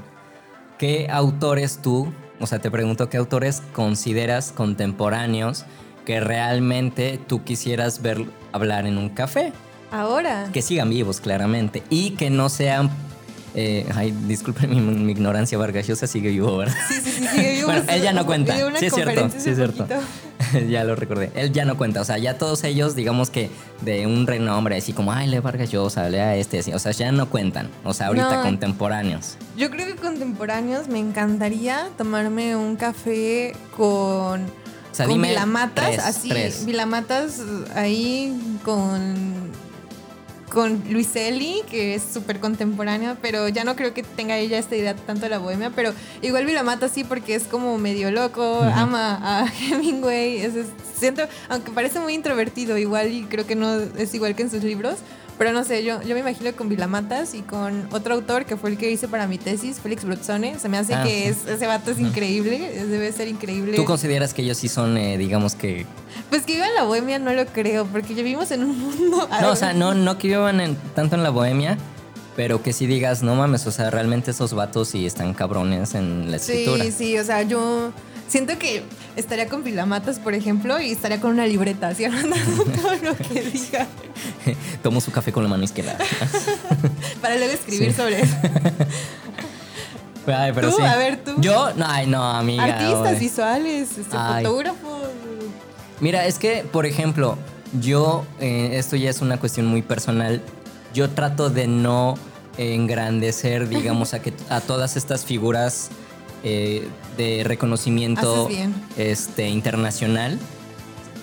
¿qué 0.77 1.07
autores 1.09 1.79
tú, 1.81 2.13
o 2.39 2.47
sea, 2.47 2.59
te 2.59 2.69
pregunto, 2.69 3.09
¿qué 3.09 3.17
autores 3.17 3.61
consideras 3.73 4.51
contemporáneos 4.51 5.65
que 6.05 6.19
realmente 6.19 7.19
tú 7.27 7.43
quisieras 7.43 8.01
ver 8.01 8.25
hablar 8.51 8.85
en 8.85 8.97
un 8.97 9.09
café? 9.09 9.53
Ahora. 9.91 10.49
Que 10.53 10.61
sigan 10.61 10.89
vivos, 10.89 11.19
claramente, 11.19 11.83
y 11.89 12.11
que 12.11 12.29
no 12.29 12.49
sean 12.49 12.91
eh, 13.57 13.85
ay, 13.95 14.11
disculpen 14.27 15.05
mi, 15.05 15.11
ignorancia, 15.13 15.57
Vargas 15.57 15.85
sigue 15.85 16.29
vivo, 16.29 16.57
¿verdad? 16.57 16.75
Sí, 16.89 16.95
sí, 16.95 17.11
sí, 17.11 17.27
sigue 17.27 17.53
vivo. 17.53 17.67
bueno, 17.71 17.83
él 17.87 18.01
ya 18.01 18.11
no 18.11 18.25
cuenta. 18.25 18.53
Sí, 18.77 18.85
es 18.85 18.93
cierto, 18.93 19.29
sí, 19.29 19.49
es 19.49 19.55
cierto. 19.55 19.87
ya 20.69 20.83
lo 20.83 20.95
recordé. 20.95 21.31
Él 21.35 21.51
ya 21.51 21.65
no 21.65 21.77
cuenta. 21.77 22.01
O 22.01 22.05
sea, 22.05 22.17
ya 22.17 22.37
todos 22.37 22.63
ellos, 22.63 22.95
digamos 22.95 23.29
que 23.29 23.49
de 23.81 24.07
un 24.07 24.27
renombre, 24.27 24.77
así 24.77 24.93
como, 24.93 25.11
ay, 25.11 25.27
le 25.27 25.39
Vargas 25.39 25.71
Llosa, 25.71 26.09
le 26.09 26.21
a 26.21 26.35
este, 26.35 26.59
así. 26.59 26.73
O 26.73 26.79
sea, 26.79 26.91
ya 26.91 27.11
no 27.11 27.29
cuentan. 27.29 27.69
O 27.83 27.93
sea, 27.93 28.07
ahorita 28.07 28.41
contemporáneos. 28.41 29.37
Yo 29.57 29.69
creo 29.69 29.87
que 29.87 29.95
contemporáneos 29.95 30.87
me 30.87 30.99
encantaría 30.99 31.89
tomarme 31.97 32.55
un 32.55 32.75
café 32.75 33.55
con. 33.75 34.43
O 34.45 34.95
sea, 34.95 35.07
con 35.07 35.21
Vilamatas, 35.21 35.99
así, 35.99 36.31
Vilamatas 36.65 37.41
ahí 37.75 38.59
con 38.63 39.51
con 40.55 40.81
Luiselli, 40.89 41.63
que 41.69 41.95
es 41.95 42.01
súper 42.01 42.39
contemporánea, 42.39 43.17
pero 43.21 43.49
ya 43.49 43.65
no 43.65 43.75
creo 43.75 43.93
que 43.93 44.03
tenga 44.03 44.37
ella 44.37 44.57
esta 44.57 44.77
idea 44.77 44.95
tanto 44.95 45.23
de 45.23 45.29
la 45.29 45.37
bohemia, 45.37 45.69
pero 45.75 45.93
igual 46.21 46.45
Vilamata 46.45 46.87
sí 46.87 47.03
porque 47.03 47.35
es 47.35 47.43
como 47.43 47.77
medio 47.77 48.09
loco, 48.09 48.61
ama 48.61 49.19
a 49.21 49.47
Hemingway, 49.69 50.37
es, 50.37 50.53
siento, 50.97 51.23
aunque 51.49 51.71
parece 51.71 51.99
muy 51.99 52.13
introvertido 52.13 52.77
igual 52.77 53.11
y 53.11 53.23
creo 53.25 53.45
que 53.45 53.55
no 53.55 53.81
es 53.81 54.13
igual 54.15 54.33
que 54.33 54.43
en 54.43 54.49
sus 54.49 54.63
libros, 54.63 54.99
pero 55.37 55.51
no 55.51 55.63
sé, 55.63 55.83
yo, 55.83 56.01
yo 56.01 56.15
me 56.15 56.21
imagino 56.21 56.53
con 56.55 56.69
Vilamatas 56.69 57.33
y 57.33 57.41
con 57.41 57.87
otro 57.91 58.13
autor 58.13 58.45
que 58.45 58.55
fue 58.55 58.69
el 58.69 58.77
que 58.77 58.89
hice 58.89 59.07
para 59.07 59.27
mi 59.27 59.37
tesis, 59.37 59.79
Félix 59.79 60.05
Brutzone. 60.05 60.57
Se 60.59 60.69
me 60.69 60.77
hace 60.77 60.93
ah, 60.93 61.03
que 61.03 61.27
ese 61.27 61.67
vato 61.67 61.91
es 61.91 61.99
increíble, 61.99 62.85
debe 62.85 63.11
ser 63.11 63.27
increíble. 63.27 63.75
¿Tú 63.75 63.83
consideras 63.83 64.33
que 64.33 64.43
ellos 64.43 64.57
sí 64.57 64.69
son, 64.69 64.97
eh, 64.97 65.17
digamos 65.17 65.55
que... 65.55 65.85
Pues 66.29 66.43
que 66.43 66.53
vivan 66.53 66.69
en 66.69 66.75
la 66.75 66.83
bohemia 66.83 67.19
no 67.19 67.33
lo 67.33 67.45
creo, 67.47 67.85
porque 67.85 68.13
vivimos 68.13 68.51
en 68.51 68.63
un 68.63 68.79
mundo... 68.79 69.27
No, 69.41 69.51
o 69.51 69.55
sea, 69.55 69.73
no, 69.73 69.93
no 69.93 70.17
que 70.17 70.29
vivan 70.29 70.77
tanto 70.95 71.15
en 71.15 71.23
la 71.23 71.29
bohemia, 71.29 71.77
pero 72.35 72.63
que 72.63 72.71
si 72.71 72.87
digas, 72.87 73.21
no 73.21 73.35
mames, 73.35 73.67
o 73.67 73.71
sea, 73.71 73.89
realmente 73.89 74.31
esos 74.31 74.53
vatos 74.53 74.87
sí 74.89 75.05
están 75.05 75.33
cabrones 75.33 75.95
en 75.95 76.31
la 76.31 76.37
escritura. 76.37 76.83
Sí, 76.85 76.91
sí, 76.91 77.17
o 77.17 77.23
sea, 77.23 77.41
yo 77.43 77.91
siento 78.27 78.57
que 78.57 78.83
estaría 79.15 79.47
con 79.47 79.63
Vilamatas, 79.63 80.19
por 80.19 80.33
ejemplo, 80.33 80.79
y 80.79 80.91
estaría 80.91 81.19
con 81.19 81.31
una 81.31 81.45
libreta, 81.45 81.89
así 81.89 82.05
anotando 82.05 82.63
todo 82.81 82.95
lo 82.95 83.15
que 83.15 83.41
diga. 83.43 83.87
Tomo 84.83 85.01
su 85.01 85.11
café 85.11 85.31
con 85.31 85.43
la 85.43 85.49
mano 85.49 85.63
izquierda. 85.63 85.97
Para 87.21 87.35
luego 87.37 87.53
escribir 87.53 87.93
sobre 87.93 88.21
eso. 88.21 88.35
Ay, 90.27 90.51
pero 90.53 90.75
tú, 90.75 90.81
a 90.81 90.95
ver, 90.95 91.23
tú. 91.23 91.35
Yo, 91.37 91.73
no, 91.75 91.85
ay, 91.87 92.07
no, 92.07 92.23
amiga. 92.23 92.63
Artistas 92.63 93.19
visuales, 93.19 93.97
este, 93.97 94.17
fotógrafos. 94.17 95.03
Mira, 95.99 96.25
es 96.25 96.39
que, 96.39 96.65
por 96.71 96.85
ejemplo, 96.85 97.37
yo, 97.79 98.25
eh, 98.39 98.71
esto 98.73 98.95
ya 98.95 99.09
es 99.09 99.21
una 99.21 99.37
cuestión 99.37 99.67
muy 99.67 99.81
personal. 99.81 100.41
Yo 100.93 101.09
trato 101.11 101.49
de 101.49 101.67
no 101.67 102.15
engrandecer, 102.57 103.67
digamos, 103.67 104.13
a, 104.13 104.21
que, 104.21 104.33
a 104.49 104.61
todas 104.61 104.97
estas 104.97 105.25
figuras 105.25 105.89
eh, 106.47 106.87
de 107.17 107.43
reconocimiento 107.43 108.47
este, 108.97 109.49
internacional, 109.49 110.37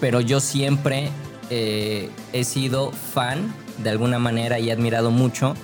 pero 0.00 0.20
yo 0.20 0.40
siempre 0.40 1.10
eh, 1.48 2.10
he 2.32 2.42
sido 2.42 2.90
fan 2.90 3.54
de 3.84 3.90
alguna 3.90 4.18
manera 4.18 4.58
y 4.58 4.68
he 4.68 4.72
admirado 4.72 5.12
mucho 5.12 5.54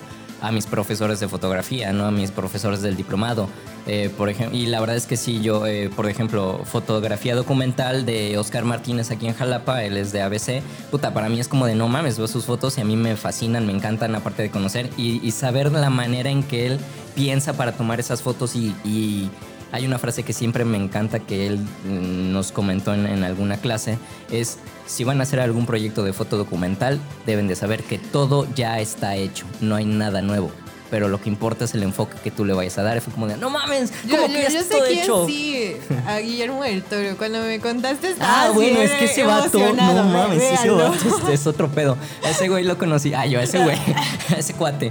a 0.41 0.53
mis 0.53 0.67
profesores 0.67 1.21
de 1.21 1.29
fotografía, 1.29 1.93
¿no? 1.93 2.07
A 2.07 2.11
mis 2.11 2.31
profesores 2.31 2.83
del 2.83 2.97
diplomado. 2.97 3.49
Eh, 3.87 4.11
por 4.17 4.29
y 4.31 4.67
la 4.67 4.81
verdad 4.81 4.97
es 4.97 5.07
que 5.07 5.17
sí, 5.17 5.41
yo, 5.41 5.65
por 5.97 6.09
ejemplo, 6.09 6.61
fotografía 6.65 7.35
documental 7.35 8.05
de 8.05 8.37
Oscar 8.37 8.65
Martínez 8.65 9.11
aquí 9.11 9.27
en 9.27 9.35
Jalapa, 9.35 9.83
él 9.83 9.97
es 9.97 10.13
de 10.13 10.21
ABC. 10.21 10.63
Puta, 10.91 11.15
para 11.15 11.29
mí 11.31 11.41
es 11.41 11.49
como 11.49 11.65
de 11.65 11.75
no 11.75 11.89
mames, 11.89 12.19
veo 12.19 12.29
sus 12.29 12.45
fotos 12.45 12.77
y 12.77 12.83
a 12.83 12.85
mí 12.85 12.97
me 12.97 13.17
fascinan, 13.17 13.67
me 13.67 13.73
encantan, 13.73 14.15
aparte 14.15 14.43
de 14.43 14.51
conocer 14.51 14.91
y, 14.99 15.27
y 15.27 15.31
saber 15.31 15.73
la 15.73 15.89
manera 15.89 16.29
en 16.29 16.43
que 16.43 16.67
él 16.67 16.79
piensa 17.15 17.55
para 17.55 17.73
tomar 17.73 17.99
esas 17.99 18.21
fotos 18.21 18.55
y 18.55 19.31
hay 19.73 19.87
una 19.87 19.99
frase 19.99 20.23
que 20.23 20.33
siempre 20.33 20.65
me 20.65 20.79
encanta 20.79 21.21
que 21.21 21.47
él 21.47 21.59
mm, 21.59 22.33
nos 22.33 22.53
comentó 22.53 22.95
en, 22.95 23.23
alguna 23.23 23.59
clase, 23.59 23.99
es 24.31 24.59
si 24.87 25.05
van 25.05 25.21
a 25.21 25.25
hacer 25.25 25.41
algún 25.41 25.67
proyecto 25.67 26.03
de 26.03 26.13
foto 26.13 26.37
documental, 26.37 26.99
deben 27.27 27.49
de 27.49 27.57
saber 27.57 27.83
que 27.83 27.99
todo 27.99 28.47
ya 28.55 28.81
está 28.81 29.17
hecho, 29.17 29.45
no 29.61 29.77
hay 29.77 29.85
nada 29.85 30.23
nuevo. 30.23 30.51
Pero 30.91 31.09
lo 31.09 31.21
que 31.21 31.29
importa 31.29 31.67
es 31.67 31.75
el 31.75 31.83
enfoque 31.83 32.17
que 32.25 32.31
tú 32.31 32.47
le 32.47 32.55
vayas 32.55 32.79
a 32.79 32.83
dar. 32.83 32.99
Fue 33.03 33.13
como 33.13 33.27
de, 33.27 33.37
no 33.37 33.51
mames, 33.51 33.93
¿cómo 34.11 34.27
que 34.27 34.33
ya 34.51 34.59
está 34.59 34.77
todo 34.79 34.87
hecho? 34.87 35.27
Sí, 35.27 35.77
a 36.07 36.17
Guillermo 36.17 36.63
del 36.63 36.83
Toro. 36.83 37.15
Cuando 37.19 37.43
me 37.43 37.61
contaste 37.61 38.13
estaba 38.13 38.45
Ah, 38.45 38.51
bueno, 38.53 38.81
es 38.81 38.93
que 38.93 39.05
ese 39.05 39.23
vato, 39.23 39.59
no 39.59 40.05
mames, 40.05 40.43
ese 40.43 40.71
vato 40.71 40.95
es, 41.29 41.41
es, 41.41 41.47
otro 41.47 41.69
pedo. 41.69 41.99
A 42.25 42.31
ese 42.31 42.49
güey 42.49 42.65
lo 42.65 42.79
conocí. 42.79 43.13
Ah, 43.13 43.27
yo, 43.27 43.39
a 43.39 43.43
ese 43.43 43.63
güey, 43.63 43.77
a 44.35 44.39
ese 44.39 44.55
cuate. 44.55 44.91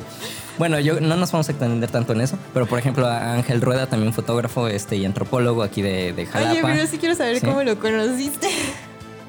Bueno, 0.58 0.80
yo 0.80 1.00
no 1.00 1.16
nos 1.16 1.32
vamos 1.32 1.50
a 1.50 1.52
extender 1.52 1.90
tanto 1.90 2.14
en 2.14 2.22
eso, 2.22 2.38
pero 2.54 2.66
por 2.66 2.80
ejemplo, 2.80 3.08
Ángel 3.08 3.62
Rueda, 3.62 3.88
también 3.88 4.14
fotógrafo 4.14 4.68
este, 4.68 4.96
y 4.96 5.06
antropólogo 5.06 5.64
aquí 5.64 5.82
de, 5.82 6.14
de 6.14 6.26
Jalapa. 6.26 6.52
Oye, 6.52 6.62
pero 6.64 6.88
sí 6.88 6.98
quiero 6.98 7.16
saber 7.16 7.42
cómo 7.42 7.64
lo 7.64 7.80
conociste. 7.80 8.48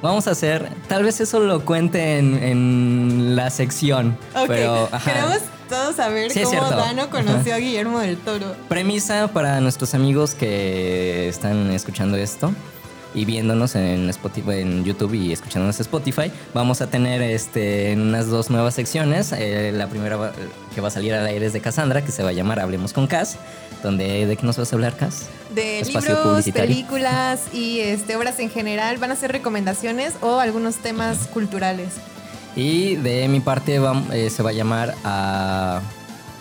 Vamos 0.00 0.28
a 0.28 0.30
hacer, 0.30 0.68
tal 0.86 1.02
vez 1.02 1.20
eso 1.20 1.40
lo 1.40 1.64
cuente 1.64 2.18
en, 2.18 3.34
la 3.36 3.50
sección. 3.50 4.16
Ok, 4.34 4.44
pero, 4.46 4.88
queremos 5.04 5.38
todos 5.68 5.96
saber 5.96 6.32
cómo 6.32 6.70
Dano 6.70 7.10
conoció 7.10 7.54
a 7.54 7.58
Guillermo 7.58 7.98
del 7.98 8.16
Toro. 8.16 8.54
Premisa 8.68 9.28
para 9.28 9.60
nuestros 9.60 9.94
amigos 9.94 10.34
que 10.34 11.28
están 11.28 11.70
escuchando 11.72 12.16
esto 12.16 12.52
y 13.14 13.24
viéndonos 13.24 13.74
en 13.74 14.08
Spotify, 14.10 14.60
en 14.60 14.84
YouTube 14.84 15.14
y 15.14 15.32
escuchándonos 15.32 15.76
en 15.76 15.82
Spotify, 15.82 16.30
vamos 16.54 16.80
a 16.80 16.88
tener 16.88 17.22
este, 17.22 17.94
unas 17.96 18.28
dos 18.28 18.50
nuevas 18.50 18.74
secciones. 18.74 19.32
Eh, 19.32 19.72
la 19.74 19.88
primera 19.88 20.32
que 20.74 20.80
va 20.80 20.88
a 20.88 20.90
salir 20.90 21.14
al 21.14 21.26
aire 21.26 21.46
es 21.46 21.52
de 21.52 21.60
Cassandra, 21.60 22.04
que 22.04 22.12
se 22.12 22.22
va 22.22 22.30
a 22.30 22.32
llamar 22.32 22.60
Hablemos 22.60 22.92
con 22.92 23.06
Cass, 23.06 23.36
donde 23.82 24.26
¿de 24.26 24.36
qué 24.36 24.44
nos 24.44 24.56
vas 24.56 24.72
a 24.72 24.76
hablar, 24.76 24.96
Cass? 24.96 25.26
De 25.54 25.82
libros, 25.84 26.44
películas 26.50 27.46
y 27.52 27.80
este, 27.80 28.16
obras 28.16 28.38
en 28.38 28.50
general. 28.50 28.98
Van 28.98 29.10
a 29.10 29.16
ser 29.16 29.32
recomendaciones 29.32 30.14
o 30.20 30.38
algunos 30.38 30.76
temas 30.76 31.26
culturales. 31.28 31.94
Y 32.54 32.96
de 32.96 33.28
mi 33.28 33.40
parte 33.40 33.80
eh, 34.12 34.30
se 34.30 34.42
va 34.42 34.50
a 34.50 34.52
llamar 34.52 34.94
a... 35.04 35.80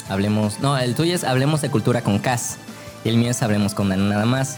Hablemos... 0.10 0.60
No, 0.62 0.77
el 0.77 0.95
tuyo 0.95 1.13
es 1.13 1.23
Hablemos 1.23 1.62
de 1.62 1.69
Cultura 1.69 2.01
con 2.01 2.19
Cass. 2.19 2.58
Y 3.03 3.10
el 3.10 3.17
mío 3.17 3.32
es 3.32 3.41
Hablemos 3.43 3.73
con 3.73 3.89
Dan 3.89 4.10
nada 4.10 4.25
más. 4.25 4.58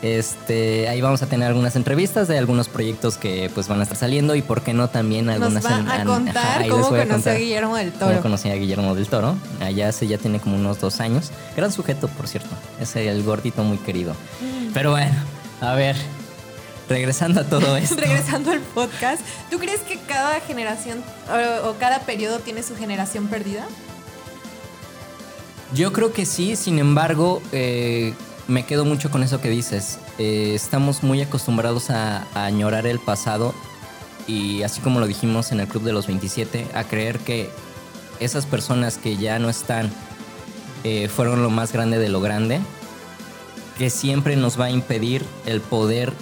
Este, 0.00 0.88
ahí 0.88 1.00
vamos 1.00 1.22
a 1.22 1.26
tener 1.26 1.48
algunas 1.48 1.74
entrevistas 1.74 2.28
de 2.28 2.38
algunos 2.38 2.68
proyectos 2.68 3.16
que 3.16 3.50
pues 3.52 3.66
van 3.66 3.80
a 3.80 3.82
estar 3.82 3.98
saliendo 3.98 4.36
y 4.36 4.42
por 4.42 4.62
qué 4.62 4.72
no 4.72 4.88
también 4.88 5.28
algunas 5.28 5.64
Nos 5.64 5.72
va 5.72 6.00
a 6.00 6.04
contar 6.04 6.68
cómo 6.68 6.88
conocí 6.88 7.28
a, 7.28 7.34
Guillermo 7.34 7.76
del 7.76 7.92
Toro. 7.92 8.06
Cómo 8.10 8.22
conocí 8.22 8.48
a 8.48 8.54
Guillermo 8.54 8.94
del 8.94 9.08
Toro. 9.08 9.34
Allá 9.60 9.88
hace 9.88 10.06
ya 10.06 10.18
tiene 10.18 10.38
como 10.38 10.56
unos 10.56 10.80
dos 10.80 11.00
años. 11.00 11.32
Gran 11.56 11.72
sujeto, 11.72 12.06
por 12.08 12.28
cierto. 12.28 12.50
Es 12.80 12.94
el 12.94 13.22
gordito 13.24 13.64
muy 13.64 13.78
querido. 13.78 14.12
Mm. 14.12 14.72
Pero 14.72 14.92
bueno, 14.92 15.16
a 15.60 15.74
ver. 15.74 15.96
Regresando 16.88 17.40
a 17.40 17.44
todo 17.44 17.76
esto. 17.76 17.96
Regresando 17.96 18.52
al 18.52 18.60
podcast. 18.60 19.20
¿Tú 19.50 19.58
crees 19.58 19.80
que 19.80 19.98
cada 19.98 20.38
generación 20.40 21.02
o, 21.28 21.70
o 21.70 21.74
cada 21.74 22.00
periodo 22.00 22.38
tiene 22.38 22.62
su 22.62 22.76
generación 22.76 23.26
perdida? 23.26 23.66
Yo 25.74 25.92
creo 25.92 26.12
que 26.12 26.24
sí, 26.24 26.56
sin 26.56 26.78
embargo, 26.78 27.42
eh, 27.52 28.14
me 28.48 28.64
quedo 28.64 28.86
mucho 28.86 29.10
con 29.10 29.22
eso 29.22 29.40
que 29.40 29.50
dices. 29.50 29.98
Eh, 30.18 30.52
estamos 30.54 31.02
muy 31.02 31.20
acostumbrados 31.20 31.90
a, 31.90 32.26
añorar 32.34 32.86
el 32.86 32.98
pasado 32.98 33.54
y 34.26 34.62
así 34.62 34.80
como 34.80 35.00
lo 35.00 35.06
dijimos 35.06 35.52
en 35.52 35.60
el 35.60 35.68
Club 35.68 35.84
de 35.84 35.92
los 35.92 36.06
27, 36.06 36.66
a 36.74 36.84
creer 36.84 37.18
que 37.18 37.50
esas 38.20 38.46
personas 38.46 38.98
que 38.98 39.16
ya 39.16 39.38
no 39.38 39.48
están 39.48 39.90
eh, 40.82 41.08
fueron 41.08 41.42
lo 41.42 41.50
más 41.50 41.72
grande 41.72 41.98
de 41.98 42.08
lo 42.08 42.20
grande, 42.20 42.60
que 43.76 43.90
siempre 43.90 44.36
nos 44.36 44.58
va 44.58 44.66
a 44.66 44.70
impedir 44.70 45.24
el 45.46 45.60
poder 45.60 46.12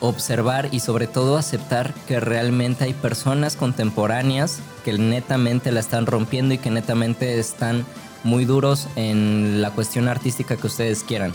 observar 0.00 0.68
y 0.72 0.80
sobre 0.80 1.06
todo 1.06 1.36
aceptar 1.36 1.94
que 2.08 2.18
realmente 2.18 2.84
hay 2.84 2.92
personas 2.92 3.54
contemporáneas 3.54 4.58
que 4.84 4.98
netamente 4.98 5.70
la 5.70 5.80
están 5.80 6.06
rompiendo 6.06 6.54
y 6.54 6.58
que 6.58 6.70
netamente 6.70 7.38
están 7.38 7.86
muy 8.24 8.44
duros 8.44 8.88
en 8.96 9.62
la 9.62 9.70
cuestión 9.70 10.08
artística 10.08 10.56
que 10.56 10.66
ustedes 10.66 11.04
quieran. 11.04 11.32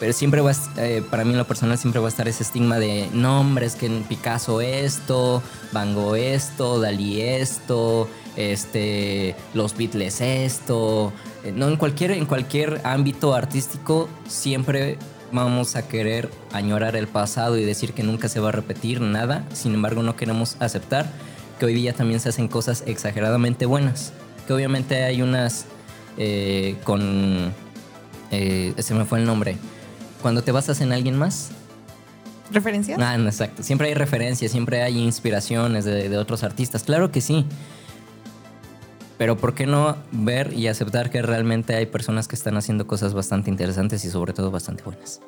Pero 0.00 0.12
siempre 0.12 0.40
va 0.40 0.50
a, 0.50 0.54
eh, 0.84 1.02
para 1.08 1.24
mí 1.24 1.30
en 1.30 1.38
lo 1.38 1.46
personal 1.46 1.78
siempre 1.78 2.00
va 2.00 2.06
a 2.06 2.08
estar 2.08 2.26
ese 2.26 2.42
estigma 2.42 2.78
de 2.78 3.08
nombres 3.12 3.76
que 3.76 3.86
en 3.86 4.02
Picasso 4.02 4.60
esto, 4.60 5.42
Van 5.72 5.94
Gogh 5.94 6.16
esto, 6.16 6.80
Dalí 6.80 7.20
esto, 7.20 8.08
este, 8.36 9.36
los 9.54 9.76
Beatles 9.76 10.20
esto. 10.20 11.12
Eh, 11.44 11.52
no, 11.54 11.68
en 11.68 11.76
cualquier, 11.76 12.10
en 12.12 12.26
cualquier 12.26 12.80
ámbito 12.84 13.34
artístico 13.34 14.08
siempre 14.26 14.98
vamos 15.30 15.76
a 15.76 15.86
querer 15.86 16.28
añorar 16.52 16.96
el 16.96 17.06
pasado 17.06 17.56
y 17.56 17.64
decir 17.64 17.92
que 17.92 18.02
nunca 18.02 18.28
se 18.28 18.40
va 18.40 18.48
a 18.48 18.52
repetir 18.52 19.00
nada. 19.00 19.44
Sin 19.52 19.74
embargo, 19.74 20.02
no 20.02 20.16
queremos 20.16 20.56
aceptar 20.58 21.08
que 21.60 21.66
hoy 21.66 21.74
día 21.74 21.92
también 21.92 22.18
se 22.18 22.30
hacen 22.30 22.48
cosas 22.48 22.82
exageradamente 22.86 23.64
buenas. 23.64 24.12
Que 24.48 24.52
obviamente 24.52 25.04
hay 25.04 25.22
unas 25.22 25.66
eh, 26.18 26.76
con... 26.82 27.54
se 28.30 28.94
me 28.94 29.04
fue 29.04 29.20
el 29.20 29.24
nombre 29.24 29.56
cuando 30.24 30.42
te 30.42 30.52
basas 30.52 30.80
en 30.80 30.90
alguien 30.90 31.18
más. 31.18 31.50
¿Referencias? 32.50 32.98
Ah, 32.98 33.14
exacto. 33.14 33.62
Siempre 33.62 33.88
hay 33.88 33.94
referencias, 33.94 34.50
siempre 34.50 34.80
hay 34.80 34.96
inspiraciones 34.98 35.84
de, 35.84 36.16
otros 36.16 36.42
artistas. 36.42 36.82
Claro 36.82 37.12
que 37.12 37.20
sí. 37.20 37.44
Pero 39.18 39.36
¿por 39.36 39.54
qué 39.54 39.66
no 39.66 39.98
ver 40.12 40.54
y 40.54 40.68
aceptar 40.68 41.10
que 41.10 41.20
realmente 41.20 41.74
hay 41.74 41.84
personas 41.84 42.26
que 42.26 42.36
están 42.36 42.56
haciendo 42.56 42.86
cosas 42.86 43.12
bastante 43.12 43.50
interesantes 43.50 44.02
y 44.06 44.08
sobre 44.08 44.32
todo 44.32 44.50
bastante 44.50 44.82
buenas? 44.82 45.20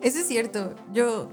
Eso 0.00 0.20
es 0.20 0.26
cierto. 0.26 0.74
Yo, 0.94 1.30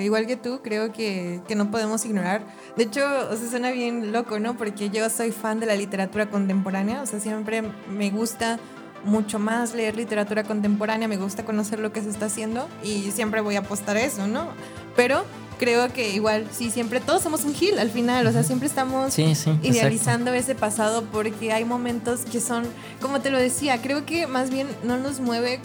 igual 0.00 0.28
que 0.28 0.36
tú, 0.36 0.60
creo 0.62 0.92
que, 0.92 1.40
que, 1.48 1.56
no 1.56 1.72
podemos 1.72 2.04
ignorar. 2.04 2.46
De 2.76 2.84
hecho, 2.84 3.00
o 3.32 3.36
sea, 3.36 3.50
suena 3.50 3.72
bien 3.72 4.12
loco, 4.12 4.38
¿no? 4.38 4.56
Porque 4.56 4.90
yo 4.90 5.10
soy 5.10 5.32
fan 5.32 5.58
de 5.58 5.66
la 5.66 5.74
literatura 5.74 6.30
contemporánea. 6.30 7.02
O 7.02 7.06
sea, 7.06 7.18
siempre 7.18 7.64
me 7.90 8.10
gusta 8.10 8.60
mucho 9.04 9.38
más 9.38 9.74
leer 9.74 9.96
literatura 9.96 10.44
contemporánea, 10.44 11.08
me 11.08 11.16
gusta 11.16 11.44
conocer 11.44 11.78
lo 11.78 11.92
que 11.92 12.02
se 12.02 12.10
está 12.10 12.26
haciendo 12.26 12.68
y 12.82 13.10
siempre 13.10 13.40
voy 13.40 13.56
a 13.56 13.60
apostar 13.60 13.96
a 13.96 14.02
eso, 14.02 14.26
¿no? 14.26 14.48
Pero 14.96 15.24
creo 15.58 15.92
que 15.92 16.10
igual, 16.10 16.46
sí, 16.50 16.70
siempre 16.70 17.00
todos 17.00 17.22
somos 17.22 17.44
un 17.44 17.54
Gil 17.54 17.78
al 17.78 17.90
final, 17.90 18.26
o 18.26 18.32
sea, 18.32 18.42
siempre 18.42 18.66
estamos 18.68 19.16
idealizando 19.18 20.32
ese 20.32 20.54
pasado 20.54 21.04
porque 21.12 21.52
hay 21.52 21.64
momentos 21.64 22.20
que 22.20 22.40
son, 22.40 22.64
como 23.00 23.20
te 23.20 23.30
lo 23.30 23.38
decía, 23.38 23.80
creo 23.80 24.04
que 24.04 24.26
más 24.26 24.50
bien 24.50 24.66
no 24.82 24.98
nos 24.98 25.20
mueve, 25.20 25.60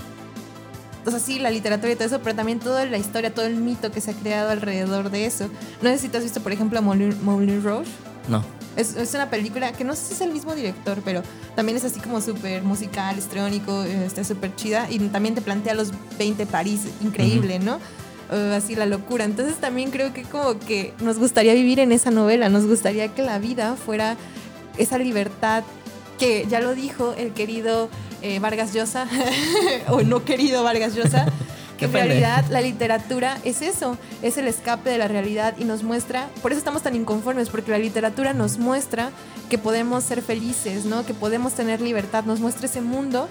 o 1.06 1.12
sea, 1.12 1.20
sí, 1.20 1.40
la 1.40 1.50
literatura 1.50 1.92
y 1.92 1.96
todo 1.96 2.06
eso, 2.06 2.20
pero 2.20 2.36
también 2.36 2.60
toda 2.60 2.86
la 2.86 2.98
historia, 2.98 3.34
todo 3.34 3.46
el 3.46 3.56
mito 3.56 3.92
que 3.92 4.02
se 4.02 4.12
ha 4.12 4.14
creado 4.14 4.50
alrededor 4.50 5.10
de 5.10 5.26
eso. 5.26 5.50
No 5.82 5.90
sé 5.90 5.98
si 5.98 6.10
te 6.10 6.18
has 6.18 6.24
visto, 6.24 6.42
por 6.42 6.52
ejemplo, 6.52 6.78
a 6.78 6.82
Moulin 6.82 7.64
Rouge. 7.64 7.90
No. 8.28 8.44
Es, 8.76 8.96
es, 8.96 9.14
una 9.14 9.30
película 9.30 9.72
que 9.74 9.84
no 9.84 9.96
sé 9.96 10.06
si 10.06 10.14
es 10.14 10.22
el 10.22 10.32
mismo 10.32 10.56
director, 10.56 11.00
pero 11.04 11.22
también 11.56 11.78
es 11.78 11.84
así 11.84 12.00
como 12.00 12.22
súper 12.22 12.64
musical, 12.64 13.18
estrónico, 13.18 13.84
eh, 13.84 14.06
está 14.06 14.24
súper 14.24 14.56
chida 14.56 14.88
y 14.90 15.00
también 15.00 15.36
te 15.36 15.42
plantea 15.42 15.74
los 15.74 15.92
20 16.18 16.46
París, 16.46 16.82
increíble, 17.02 17.60
¿no? 17.60 17.80
Uh, 18.32 18.54
así 18.54 18.76
la 18.76 18.86
locura. 18.86 19.26
Entonces 19.26 19.58
también 19.58 19.90
creo 19.90 20.14
que 20.14 20.24
como 20.24 20.60
que 20.60 20.94
nos 21.02 21.18
gustaría 21.18 21.54
vivir 21.54 21.80
en 21.80 21.92
esa 21.92 22.12
novela, 22.12 22.48
nos 22.48 22.68
gustaría 22.68 23.08
que 23.10 23.24
la 23.24 23.40
vida 23.40 23.76
fuera 23.76 24.18
esa 24.78 24.98
libertad 25.00 25.64
que 26.20 26.46
ya 26.48 26.60
lo 26.60 26.76
dijo 26.76 27.16
el 27.18 27.34
querido 27.34 27.90
eh, 28.22 28.40
Vargas 28.40 28.74
Llosa, 28.74 29.08
o 29.88 30.02
no 30.02 30.24
querido 30.26 30.64
Vargas 30.64 30.94
Llosa, 30.94 31.26
que 31.80 31.86
en 31.86 31.94
realidad 31.94 32.46
la 32.50 32.62
literatura 32.62 33.38
es 33.44 33.62
eso, 33.62 33.98
es 34.22 34.38
el 34.38 34.48
escape 34.48 34.90
de 34.90 34.98
la 34.98 35.08
realidad 35.08 35.56
y 35.58 35.64
nos 35.64 35.84
muestra, 35.84 36.28
por 36.42 36.52
eso 36.52 36.60
estamos 36.60 36.84
tan 36.84 36.96
inconformes, 36.96 37.50
porque 37.50 37.72
la 37.72 37.80
literatura 37.80 38.34
nos 38.34 38.60
muestra 38.60 39.12
que 39.50 39.58
podemos 39.58 40.04
ser 40.04 40.22
felices, 40.22 40.86
¿no? 40.86 41.06
Que 41.06 41.14
podemos 41.14 41.54
tener 41.54 41.80
libertad, 41.82 42.26
nos 42.26 42.40
muestra 42.42 42.68
ese 42.68 42.82
mundo 42.82 43.30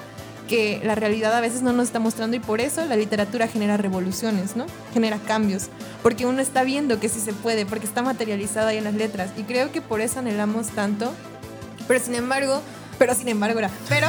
que 0.48 0.80
la 0.82 0.94
realidad 0.94 1.36
a 1.36 1.40
veces 1.40 1.60
no 1.60 1.74
nos 1.74 1.88
está 1.88 2.00
mostrando 2.00 2.34
y 2.34 2.40
por 2.40 2.62
eso 2.62 2.82
la 2.86 2.96
literatura 2.96 3.48
genera 3.48 3.76
revoluciones, 3.76 4.56
¿no? 4.56 4.64
Genera 4.94 5.18
cambios, 5.18 5.68
porque 6.02 6.24
uno 6.24 6.40
está 6.40 6.64
viendo 6.64 6.98
que 6.98 7.10
sí 7.10 7.20
se 7.20 7.34
puede, 7.34 7.66
porque 7.66 7.86
está 7.86 8.00
materializado 8.00 8.68
ahí 8.68 8.78
en 8.78 8.84
las 8.84 8.94
letras 8.94 9.30
y 9.36 9.42
creo 9.42 9.70
que 9.70 9.82
por 9.82 10.00
eso 10.00 10.20
anhelamos 10.20 10.68
tanto, 10.68 11.12
pero 11.86 12.00
sin 12.00 12.14
embargo 12.14 12.62
Pero 12.98 13.14
sin 13.14 13.28
embargo 13.28 13.60
era, 13.60 13.70
pero 13.88 14.08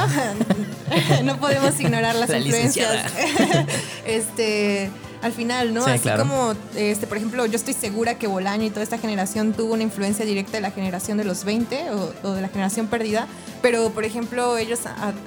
no 1.24 1.38
podemos 1.38 1.78
ignorar 1.80 2.14
las 2.16 2.30
influencias. 2.30 3.12
este 4.06 4.90
al 5.22 5.32
final, 5.32 5.74
¿no? 5.74 5.84
Así 5.84 6.08
como, 6.16 6.54
este, 6.74 7.06
por 7.06 7.18
ejemplo, 7.18 7.44
yo 7.46 7.56
estoy 7.56 7.74
segura 7.74 8.14
que 8.14 8.26
Bolaño 8.26 8.64
y 8.64 8.70
toda 8.70 8.82
esta 8.82 8.98
generación 8.98 9.52
tuvo 9.52 9.74
una 9.74 9.82
influencia 9.82 10.24
directa 10.24 10.52
de 10.52 10.62
la 10.62 10.70
generación 10.70 11.18
de 11.18 11.24
los 11.24 11.44
20 11.44 11.90
o, 12.22 12.32
de 12.32 12.40
la 12.40 12.48
generación 12.48 12.86
perdida, 12.86 13.26
pero 13.60 13.90
por 13.90 14.04
ejemplo, 14.04 14.56
ellos, 14.56 14.80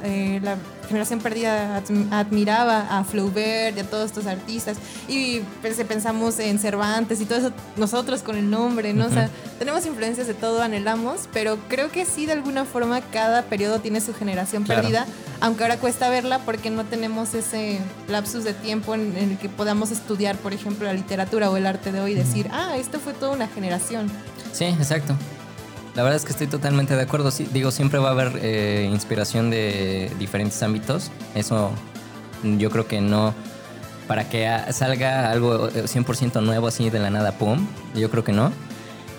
eh, 0.04 0.40
la 0.42 0.58
generación 0.94 1.20
perdida 1.20 1.82
admiraba 2.12 2.88
a 2.98 3.04
Flaubert 3.04 3.76
y 3.76 3.80
a 3.80 3.84
todos 3.84 4.06
estos 4.06 4.28
artistas 4.28 4.78
y 5.08 5.42
pensamos 5.88 6.40
en 6.40 6.60
Cervantes 6.60 7.20
y 7.20 7.26
todo 7.26 7.40
eso, 7.40 7.52
nosotros 7.78 8.22
con 8.22 8.38
el 8.38 8.50
nombre, 8.50 8.94
¿no? 8.94 9.08
O 9.08 9.10
sea, 9.10 9.30
tenemos 9.60 9.86
influencias 9.86 10.28
de 10.28 10.34
todo, 10.34 10.62
anhelamos, 10.62 11.28
pero 11.34 11.58
creo 11.68 11.92
que 11.92 12.06
sí, 12.06 12.26
de 12.26 12.34
alguna 12.34 12.66
forma, 12.66 13.02
cada 13.02 13.42
periodo 13.44 13.80
tiene 13.80 14.02
su 14.02 14.14
generación 14.14 14.64
perdida, 14.64 15.06
aunque 15.42 15.64
ahora 15.64 15.78
cuesta 15.78 16.10
verla 16.10 16.40
porque 16.40 16.70
no 16.70 16.86
tenemos 16.86 17.34
ese 17.34 17.80
lapsus 18.08 18.44
de 18.44 18.54
tiempo 18.54 18.94
en 18.94 19.18
el 19.18 19.38
que 19.38 19.50
podamos 19.50 19.92
estudiar, 19.92 20.38
por 20.38 20.54
ejemplo, 20.54 20.86
la 20.86 20.94
literatura 20.94 21.50
o 21.50 21.58
el 21.58 21.66
arte 21.66 21.92
de 21.92 22.00
hoy 22.00 22.12
y 22.12 22.16
decir, 22.16 22.50
ah, 22.54 22.78
esto 22.78 23.00
fue 23.00 23.14
toda 23.14 23.32
una 23.32 23.48
generación. 23.48 24.12
Sí, 24.52 24.66
exacto. 24.66 25.16
La 25.96 26.04
verdad 26.04 26.16
es 26.18 26.26
que 26.26 26.32
estoy 26.32 26.48
totalmente 26.48 26.96
de 26.96 27.02
acuerdo. 27.02 27.30
Sí, 27.32 27.48
digo, 27.52 27.72
siempre 27.72 28.00
va 28.00 28.10
a 28.10 28.12
haber 28.12 28.40
eh, 28.42 28.90
inspiración 28.92 29.50
de 29.50 30.12
diferentes 30.18 30.62
ámbitos. 30.64 31.12
Eso 31.36 31.72
yo 32.58 32.70
creo 32.70 32.88
que 32.88 33.02
no. 33.02 33.34
Para 34.08 34.30
que 34.30 34.50
salga 34.72 35.32
algo 35.32 35.70
100% 35.70 36.42
nuevo 36.42 36.68
así 36.68 36.90
de 36.90 37.00
la 37.00 37.10
nada, 37.10 37.38
pum, 37.38 37.66
yo 37.96 38.10
creo 38.12 38.24
que 38.24 38.34
no 38.34 38.52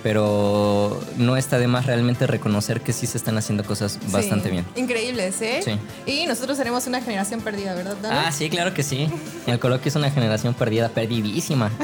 pero 0.05 1.01
no 1.17 1.39
está 1.39 1.59
de 1.59 1.67
más 1.67 1.87
realmente 1.87 2.27
reconocer 2.27 2.83
que 2.83 2.93
sí 2.93 3.07
se 3.07 3.17
están 3.17 3.39
haciendo 3.39 3.65
cosas 3.65 3.99
bastante 4.13 4.51
bien. 4.51 4.67
Increíbles, 4.77 5.41
¿eh? 5.41 5.63
Sí. 5.65 5.79
Y 6.05 6.27
nosotros 6.27 6.59
seremos 6.59 6.87
una 6.87 7.01
generación 7.01 7.41
perdida, 7.41 7.75
¿verdad? 7.75 7.97
Ah, 8.11 8.31
sí, 8.31 8.51
claro 8.51 8.75
que 8.75 8.83
sí. 8.83 9.09
El 9.47 9.59
coloquio 9.59 9.89
es 9.89 9.97
una 9.97 10.11
generación 10.11 10.53
perdida, 10.53 10.91
perdidísima. 10.91 11.71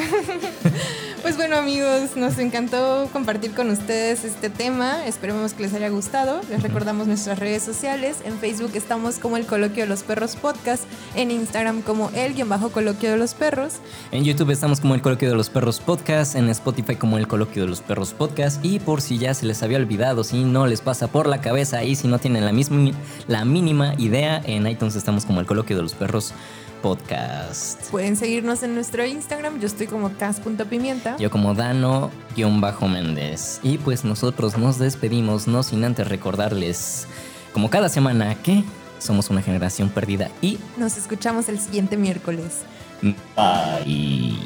Bueno 1.41 1.57
amigos, 1.57 2.17
nos 2.17 2.39
encantó 2.39 3.09
compartir 3.15 3.55
con 3.55 3.71
ustedes 3.71 4.25
este 4.25 4.51
tema. 4.51 5.07
Esperemos 5.07 5.55
que 5.55 5.63
les 5.63 5.73
haya 5.73 5.89
gustado. 5.89 6.43
Les 6.51 6.63
recordamos 6.63 7.07
nuestras 7.07 7.39
redes 7.39 7.63
sociales. 7.63 8.19
En 8.27 8.37
Facebook 8.37 8.73
estamos 8.75 9.19
como 9.19 9.39
el 9.39 9.47
Coloquio 9.47 9.85
de 9.85 9.89
los 9.89 10.03
Perros 10.03 10.37
Podcast. 10.37 10.85
En 11.17 11.31
Instagram 11.31 11.81
como 11.81 12.11
el 12.11 12.35
guion 12.35 12.51
bajo 12.51 12.69
Coloquio 12.69 13.11
de 13.11 13.17
los 13.17 13.33
Perros. 13.33 13.77
En 14.13 14.23
YouTube 14.25 14.51
estamos 14.51 14.81
como 14.81 14.95
el 14.95 15.01
Coloquio 15.01 15.31
de 15.31 15.35
los 15.35 15.49
Perros 15.49 15.81
Podcast. 15.81 16.35
En 16.35 16.51
Spotify 16.51 16.97
como 16.97 17.17
el 17.17 17.27
Coloquio 17.27 17.63
de 17.63 17.71
los 17.71 17.81
Perros 17.81 18.13
Podcast. 18.13 18.63
Y 18.63 18.79
por 18.79 19.01
si 19.01 19.17
ya 19.17 19.33
se 19.33 19.47
les 19.47 19.63
había 19.63 19.79
olvidado, 19.79 20.25
si 20.25 20.45
no 20.45 20.67
les 20.67 20.83
pasa 20.83 21.09
por 21.09 21.27
la 21.27 21.41
cabeza 21.41 21.83
y 21.85 21.97
si 21.97 22.07
no 22.07 22.19
tienen 22.19 22.45
la, 22.45 22.53
misma, 22.53 22.93
la 23.29 23.47
mínima 23.47 23.95
idea, 23.97 24.43
en 24.45 24.67
iTunes 24.67 24.95
estamos 24.95 25.25
como 25.25 25.41
el 25.41 25.47
Coloquio 25.47 25.75
de 25.75 25.83
los 25.85 25.95
Perros 25.95 26.35
Podcast. 26.83 27.91
Pueden 27.91 28.17
seguirnos 28.17 28.63
en 28.63 28.75
nuestro 28.75 29.05
Instagram. 29.05 29.61
Yo 29.61 29.67
estoy 29.67 29.87
como 29.87 30.13
cas.pimienta. 30.17 31.17
Yo 31.19 31.31
como 31.31 31.55
Dano-Méndez. 31.55 33.61
Y 33.63 33.79
pues 33.79 34.05
nosotros 34.05 34.59
nos 34.59 34.79
despedimos, 34.79 35.47
no 35.47 35.63
sin 35.63 35.85
antes 35.85 36.09
recordarles, 36.09 37.07
como 37.53 37.71
cada 37.71 37.89
semana, 37.89 38.35
que 38.43 38.65
somos 38.99 39.31
una 39.31 39.43
generación 39.43 39.89
perdida 39.89 40.31
y 40.41 40.59
nos 40.77 40.97
escuchamos 40.97 41.49
el 41.49 41.59
siguiente 41.59 41.97
miércoles. 41.97 42.59
Bye. 43.03 44.37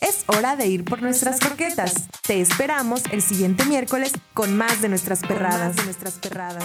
Es 0.00 0.24
hora 0.26 0.56
de 0.56 0.66
ir 0.66 0.84
por 0.84 1.02
nuestras 1.02 1.38
croquetas. 1.38 1.94
Te 2.22 2.40
esperamos 2.40 3.02
el 3.12 3.22
siguiente 3.22 3.64
miércoles 3.64 4.12
con 4.34 4.56
más 4.56 4.82
de 4.82 4.88
nuestras 4.88 5.20
perradas. 5.20 5.76
de 5.76 5.84
nuestras 5.84 6.14
perradas. 6.14 6.64